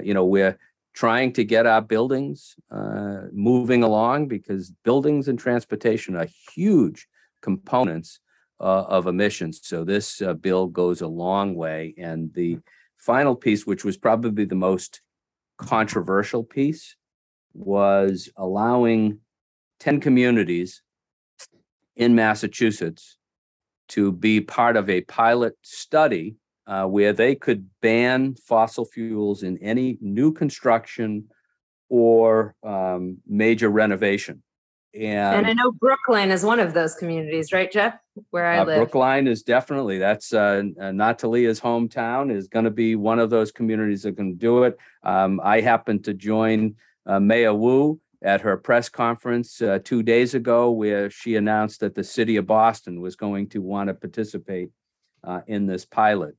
you 0.03 0.12
know 0.12 0.26
we're 0.26 0.59
trying 0.95 1.32
to 1.32 1.45
get 1.45 1.66
our 1.66 1.80
buildings 1.80 2.55
uh, 2.70 3.22
moving 3.32 3.82
along 3.82 4.28
because 4.28 4.72
buildings 4.84 5.28
and 5.28 5.38
transportation 5.38 6.16
are 6.16 6.28
huge 6.55 7.09
components 7.40 8.20
uh, 8.61 8.84
of 8.84 9.07
emissions. 9.07 9.61
So 9.62 9.84
this 9.84 10.20
uh, 10.22 10.34
bill 10.34 10.66
goes 10.66 11.01
a 11.01 11.09
long 11.09 11.55
way. 11.55 11.95
And 11.99 12.32
the 12.34 12.59
final 12.99 13.34
piece, 13.34 13.66
which 13.66 13.84
was 13.84 13.97
probably 13.97 14.45
the 14.45 14.55
most 14.55 15.01
controversial 15.57 16.45
piece, 16.45 16.97
was 17.55 18.30
allowing 18.36 19.18
10 19.80 20.01
communities 20.01 20.82
in 21.97 22.14
Massachusetts 22.14 23.18
to 23.88 24.12
be 24.12 24.40
part 24.40 24.76
of 24.76 24.88
a 24.88 25.03
pilot 25.03 25.55
study 25.62 26.36
uh, 26.66 26.84
where 26.86 27.12
they 27.12 27.34
could 27.34 27.68
ban 27.80 28.34
fossil 28.34 28.84
fuels 28.84 29.42
in 29.42 29.58
any 29.58 29.98
new 30.00 30.32
construction 30.32 31.28
or 31.88 32.54
um, 32.62 33.18
major 33.26 33.68
renovation. 33.68 34.42
And 34.94 35.46
I 35.46 35.54
know 35.54 35.72
Brookline 35.72 36.30
is 36.30 36.44
one 36.44 36.60
of 36.60 36.74
those 36.74 36.94
communities, 36.94 37.50
right, 37.50 37.72
Jeff? 37.72 37.94
Where 38.30 38.46
I 38.46 38.58
uh, 38.58 38.64
live. 38.64 38.76
Brookline 38.76 39.26
is 39.26 39.42
definitely, 39.42 39.98
that's 39.98 40.34
uh, 40.34 40.62
uh, 40.78 40.92
Natalia's 40.92 41.60
hometown 41.60 42.30
is 42.30 42.48
going 42.48 42.66
to 42.66 42.70
be 42.70 42.94
one 42.94 43.18
of 43.18 43.30
those 43.30 43.52
communities 43.52 44.02
that 44.02 44.16
can 44.16 44.36
do 44.36 44.64
it. 44.64 44.76
Um, 45.02 45.40
I 45.42 45.62
happened 45.62 46.04
to 46.04 46.14
join 46.14 46.76
uh, 47.06 47.20
Mayor 47.20 47.54
Wu 47.54 48.00
at 48.22 48.42
her 48.42 48.56
press 48.58 48.90
conference 48.90 49.62
uh, 49.62 49.78
two 49.82 50.02
days 50.02 50.34
ago 50.34 50.70
where 50.70 51.08
she 51.10 51.36
announced 51.36 51.80
that 51.80 51.94
the 51.94 52.04
city 52.04 52.36
of 52.36 52.46
Boston 52.46 53.00
was 53.00 53.16
going 53.16 53.48
to 53.48 53.62
want 53.62 53.88
to 53.88 53.94
participate 53.94 54.70
uh, 55.24 55.40
in 55.46 55.66
this 55.66 55.86
pilot. 55.86 56.36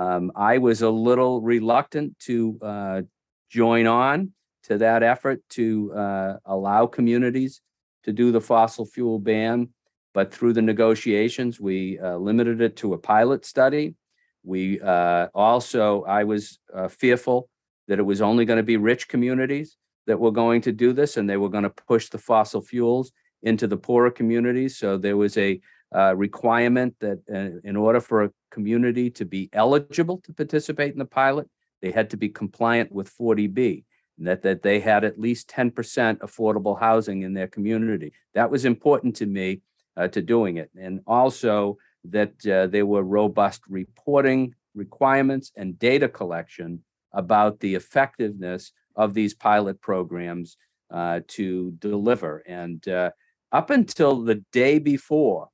Um, 0.00 0.32
I 0.34 0.56
was 0.56 0.80
a 0.80 0.88
little 0.88 1.42
reluctant 1.42 2.18
to 2.20 2.58
uh, 2.62 3.02
join 3.50 3.86
on 3.86 4.32
to 4.62 4.78
that 4.78 5.02
effort 5.02 5.42
to 5.50 5.92
uh, 5.92 6.36
allow 6.46 6.86
communities 6.86 7.60
to 8.04 8.12
do 8.14 8.32
the 8.32 8.40
fossil 8.40 8.86
fuel 8.86 9.18
ban. 9.18 9.68
But 10.14 10.32
through 10.32 10.54
the 10.54 10.62
negotiations, 10.62 11.60
we 11.60 11.98
uh, 11.98 12.16
limited 12.16 12.62
it 12.62 12.76
to 12.76 12.94
a 12.94 12.98
pilot 12.98 13.44
study. 13.44 13.94
We 14.42 14.80
uh, 14.80 15.28
also, 15.34 16.02
I 16.04 16.24
was 16.24 16.58
uh, 16.74 16.88
fearful 16.88 17.50
that 17.86 17.98
it 17.98 18.06
was 18.06 18.22
only 18.22 18.46
going 18.46 18.56
to 18.56 18.62
be 18.62 18.78
rich 18.78 19.06
communities 19.06 19.76
that 20.06 20.18
were 20.18 20.32
going 20.32 20.62
to 20.62 20.72
do 20.72 20.94
this 20.94 21.18
and 21.18 21.28
they 21.28 21.36
were 21.36 21.50
going 21.50 21.64
to 21.64 21.70
push 21.86 22.08
the 22.08 22.18
fossil 22.18 22.62
fuels 22.62 23.12
into 23.42 23.66
the 23.66 23.76
poorer 23.76 24.10
communities. 24.10 24.78
So 24.78 24.96
there 24.96 25.18
was 25.18 25.36
a 25.36 25.60
uh, 25.94 26.14
requirement 26.16 26.94
that 27.00 27.18
in 27.64 27.76
order 27.76 28.00
for 28.00 28.24
a 28.24 28.30
community 28.50 29.10
to 29.10 29.24
be 29.24 29.48
eligible 29.52 30.18
to 30.24 30.32
participate 30.32 30.92
in 30.92 30.98
the 30.98 31.04
pilot, 31.04 31.48
they 31.82 31.90
had 31.90 32.10
to 32.10 32.16
be 32.16 32.28
compliant 32.28 32.92
with 32.92 33.14
40B 33.16 33.84
and 34.18 34.26
that, 34.26 34.42
that 34.42 34.62
they 34.62 34.80
had 34.80 35.04
at 35.04 35.18
least 35.18 35.48
10% 35.48 35.72
affordable 36.18 36.78
housing 36.78 37.22
in 37.22 37.34
their 37.34 37.48
community. 37.48 38.12
That 38.34 38.50
was 38.50 38.64
important 38.64 39.16
to 39.16 39.26
me 39.26 39.62
uh, 39.96 40.08
to 40.08 40.22
doing 40.22 40.58
it. 40.58 40.70
And 40.78 41.00
also 41.06 41.78
that 42.04 42.46
uh, 42.46 42.66
there 42.66 42.86
were 42.86 43.02
robust 43.02 43.62
reporting 43.68 44.54
requirements 44.74 45.52
and 45.56 45.78
data 45.78 46.08
collection 46.08 46.82
about 47.12 47.60
the 47.60 47.74
effectiveness 47.74 48.72
of 48.94 49.14
these 49.14 49.34
pilot 49.34 49.80
programs 49.80 50.56
uh, 50.90 51.20
to 51.28 51.72
deliver. 51.78 52.42
And 52.46 52.86
uh, 52.88 53.10
up 53.52 53.70
until 53.70 54.22
the 54.22 54.44
day 54.52 54.78
before 54.78 55.48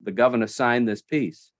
the 0.00 0.12
governor 0.12 0.46
signed 0.46 0.88
this 0.88 1.02
piece, 1.02 1.51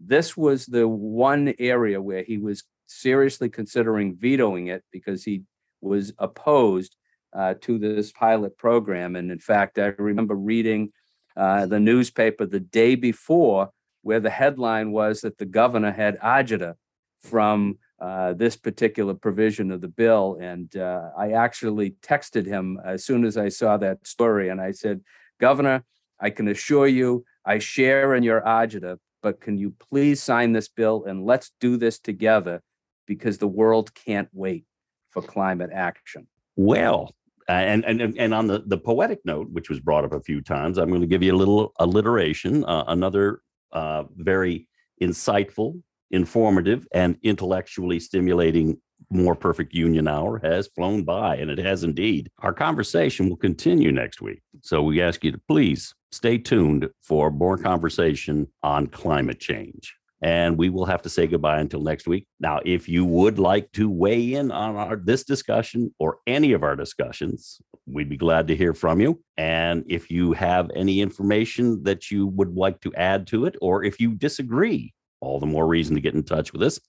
this 0.00 0.36
was 0.36 0.66
the 0.66 0.86
one 0.86 1.54
area 1.58 2.00
where 2.00 2.22
he 2.22 2.38
was 2.38 2.64
seriously 2.86 3.48
considering 3.48 4.16
vetoing 4.16 4.68
it 4.68 4.84
because 4.92 5.24
he 5.24 5.42
was 5.80 6.12
opposed 6.18 6.96
uh, 7.34 7.54
to 7.60 7.78
this 7.78 8.12
pilot 8.12 8.56
program. 8.56 9.16
And 9.16 9.30
in 9.30 9.38
fact, 9.38 9.78
I 9.78 9.92
remember 9.98 10.34
reading 10.34 10.92
uh, 11.36 11.66
the 11.66 11.80
newspaper 11.80 12.46
the 12.46 12.60
day 12.60 12.94
before 12.94 13.70
where 14.02 14.20
the 14.20 14.30
headline 14.30 14.92
was 14.92 15.22
that 15.22 15.38
the 15.38 15.46
governor 15.46 15.90
had 15.90 16.18
agita 16.20 16.74
from 17.22 17.78
uh, 18.00 18.34
this 18.34 18.56
particular 18.56 19.14
provision 19.14 19.70
of 19.70 19.80
the 19.80 19.88
bill. 19.88 20.36
And 20.40 20.74
uh, 20.76 21.10
I 21.16 21.32
actually 21.32 21.92
texted 22.02 22.44
him 22.46 22.78
as 22.84 23.04
soon 23.04 23.24
as 23.24 23.36
I 23.36 23.48
saw 23.48 23.76
that 23.78 24.06
story. 24.06 24.50
And 24.50 24.60
I 24.60 24.72
said, 24.72 25.00
Governor, 25.40 25.84
I 26.20 26.30
can 26.30 26.48
assure 26.48 26.86
you, 26.86 27.24
I 27.44 27.58
share 27.58 28.14
in 28.14 28.22
your 28.22 28.42
agita, 28.42 28.98
but 29.24 29.40
can 29.40 29.56
you 29.56 29.74
please 29.90 30.22
sign 30.22 30.52
this 30.52 30.68
bill 30.68 31.04
and 31.06 31.24
let's 31.24 31.52
do 31.58 31.78
this 31.78 31.98
together 31.98 32.62
because 33.06 33.38
the 33.38 33.48
world 33.48 33.92
can't 33.94 34.28
wait 34.34 34.66
for 35.10 35.22
climate 35.22 35.70
action. 35.72 36.26
Well, 36.56 37.14
uh, 37.48 37.52
and 37.52 37.84
and 37.86 38.16
and 38.18 38.34
on 38.34 38.46
the 38.46 38.62
the 38.66 38.78
poetic 38.78 39.20
note, 39.24 39.48
which 39.50 39.70
was 39.70 39.80
brought 39.80 40.04
up 40.04 40.12
a 40.12 40.20
few 40.20 40.42
times, 40.42 40.78
I'm 40.78 40.90
going 40.90 41.00
to 41.00 41.06
give 41.06 41.22
you 41.22 41.34
a 41.34 41.36
little 41.36 41.72
alliteration. 41.78 42.64
Uh, 42.64 42.84
another 42.88 43.40
uh, 43.72 44.04
very 44.16 44.68
insightful, 45.02 45.80
informative, 46.10 46.86
and 46.92 47.16
intellectually 47.22 48.00
stimulating 48.00 48.78
more 49.10 49.34
perfect 49.34 49.74
union 49.74 50.06
hour 50.06 50.38
has 50.42 50.68
flown 50.68 51.02
by, 51.02 51.36
and 51.36 51.50
it 51.50 51.58
has 51.58 51.82
indeed. 51.84 52.30
Our 52.40 52.52
conversation 52.52 53.28
will 53.28 53.36
continue 53.36 53.92
next 53.92 54.20
week, 54.20 54.42
so 54.62 54.82
we 54.82 55.00
ask 55.00 55.24
you 55.24 55.32
to 55.32 55.40
please 55.48 55.94
stay 56.14 56.38
tuned 56.38 56.88
for 57.02 57.30
more 57.30 57.58
conversation 57.58 58.46
on 58.62 58.86
climate 58.86 59.40
change 59.40 59.94
and 60.24 60.56
we 60.56 60.70
will 60.70 60.86
have 60.86 61.02
to 61.02 61.10
say 61.10 61.26
goodbye 61.26 61.60
until 61.60 61.82
next 61.82 62.06
week. 62.06 62.26
Now, 62.40 62.60
if 62.64 62.88
you 62.88 63.04
would 63.04 63.38
like 63.38 63.70
to 63.72 63.90
weigh 63.90 64.32
in 64.32 64.50
on 64.50 64.74
our, 64.74 64.96
this 64.96 65.22
discussion 65.22 65.94
or 65.98 66.16
any 66.26 66.52
of 66.52 66.62
our 66.62 66.76
discussions, 66.76 67.60
we'd 67.84 68.08
be 68.08 68.16
glad 68.16 68.48
to 68.48 68.56
hear 68.56 68.72
from 68.72 69.02
you. 69.02 69.20
And 69.36 69.84
if 69.86 70.10
you 70.10 70.32
have 70.32 70.70
any 70.74 71.02
information 71.02 71.82
that 71.82 72.10
you 72.10 72.26
would 72.26 72.56
like 72.56 72.80
to 72.80 72.94
add 72.94 73.26
to 73.28 73.44
it, 73.44 73.56
or 73.60 73.84
if 73.84 74.00
you 74.00 74.14
disagree, 74.14 74.94
all 75.20 75.40
the 75.40 75.46
more 75.46 75.66
reason 75.66 75.94
to 75.94 76.00
get 76.00 76.14
in 76.14 76.22
touch 76.22 76.54
with 76.54 76.62
us. 76.62 76.80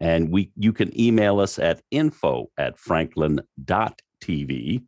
And 0.00 0.30
we 0.30 0.52
you 0.56 0.72
can 0.72 0.96
email 0.98 1.40
us 1.40 1.58
at 1.58 1.82
info 1.90 2.48
at 2.56 2.78
franklin.tv. 2.78 4.84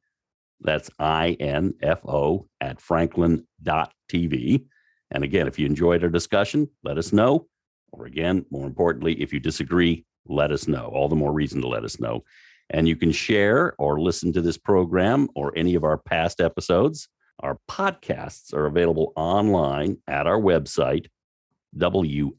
That's 0.60 0.90
I-N-F-O 0.98 2.46
at 2.60 2.80
franklin.tv. 2.80 4.64
And 5.10 5.24
again, 5.24 5.48
if 5.48 5.58
you 5.58 5.66
enjoyed 5.66 6.04
our 6.04 6.10
discussion, 6.10 6.68
let 6.84 6.98
us 6.98 7.12
know. 7.12 7.46
Or 7.92 8.06
again, 8.06 8.46
more 8.50 8.66
importantly, 8.66 9.20
if 9.20 9.32
you 9.32 9.40
disagree, 9.40 10.04
let 10.26 10.52
us 10.52 10.68
know. 10.68 10.90
All 10.94 11.08
the 11.08 11.16
more 11.16 11.32
reason 11.32 11.60
to 11.62 11.68
let 11.68 11.84
us 11.84 11.98
know. 11.98 12.22
And 12.68 12.86
you 12.86 12.94
can 12.94 13.10
share 13.10 13.74
or 13.78 14.00
listen 14.00 14.32
to 14.34 14.40
this 14.40 14.56
program 14.56 15.28
or 15.34 15.52
any 15.56 15.74
of 15.74 15.82
our 15.82 15.98
past 15.98 16.40
episodes. 16.40 17.08
Our 17.40 17.58
podcasts 17.68 18.54
are 18.54 18.66
available 18.66 19.12
online 19.16 19.96
at 20.06 20.28
our 20.28 20.38
website, 20.38 21.06
WFPR.FM. 21.76 22.32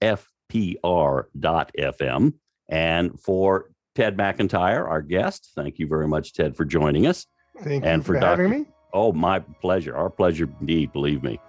And 2.70 3.20
for 3.20 3.72
Ted 3.96 4.16
McIntyre, 4.16 4.88
our 4.88 5.02
guest, 5.02 5.52
thank 5.54 5.80
you 5.80 5.88
very 5.88 6.08
much, 6.08 6.34
Ted, 6.34 6.56
for 6.56 6.64
joining 6.64 7.08
us. 7.08 7.26
Thank 7.60 7.86
And 7.86 8.02
you 8.02 8.04
for 8.04 8.14
for 8.14 8.20
having 8.20 8.50
Dr. 8.50 8.60
me. 8.60 8.66
Oh, 8.94 9.12
my 9.14 9.40
pleasure. 9.40 9.96
Our 9.96 10.10
pleasure 10.10 10.50
indeed, 10.60 10.92
believe 10.92 11.24
me. 11.24 11.40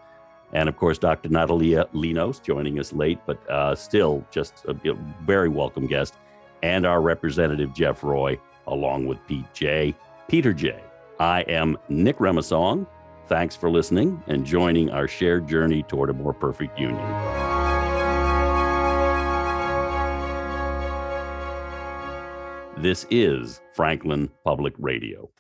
And 0.52 0.68
of 0.68 0.76
course, 0.76 0.98
Dr. 0.98 1.30
Natalia 1.30 1.86
Linos 1.94 2.42
joining 2.42 2.78
us 2.78 2.92
late, 2.92 3.18
but 3.26 3.38
uh, 3.50 3.74
still 3.74 4.24
just 4.30 4.64
a 4.66 4.72
a 4.90 4.94
very 5.24 5.48
welcome 5.48 5.86
guest. 5.86 6.14
And 6.62 6.86
our 6.86 7.00
representative, 7.00 7.72
Jeff 7.74 8.04
Roy, 8.04 8.38
along 8.66 9.06
with 9.06 9.18
Pete 9.26 9.52
J. 9.54 9.94
Peter 10.28 10.52
J. 10.52 10.80
I 11.18 11.40
am 11.42 11.78
Nick 11.88 12.18
Remasong. 12.18 12.86
Thanks 13.28 13.56
for 13.56 13.70
listening 13.70 14.22
and 14.26 14.44
joining 14.44 14.90
our 14.90 15.08
shared 15.08 15.48
journey 15.48 15.82
toward 15.84 16.10
a 16.10 16.12
more 16.12 16.34
perfect 16.34 16.78
union. 16.78 16.98
This 22.76 23.06
is 23.10 23.60
Franklin 23.74 24.28
Public 24.44 24.74
Radio. 24.78 25.32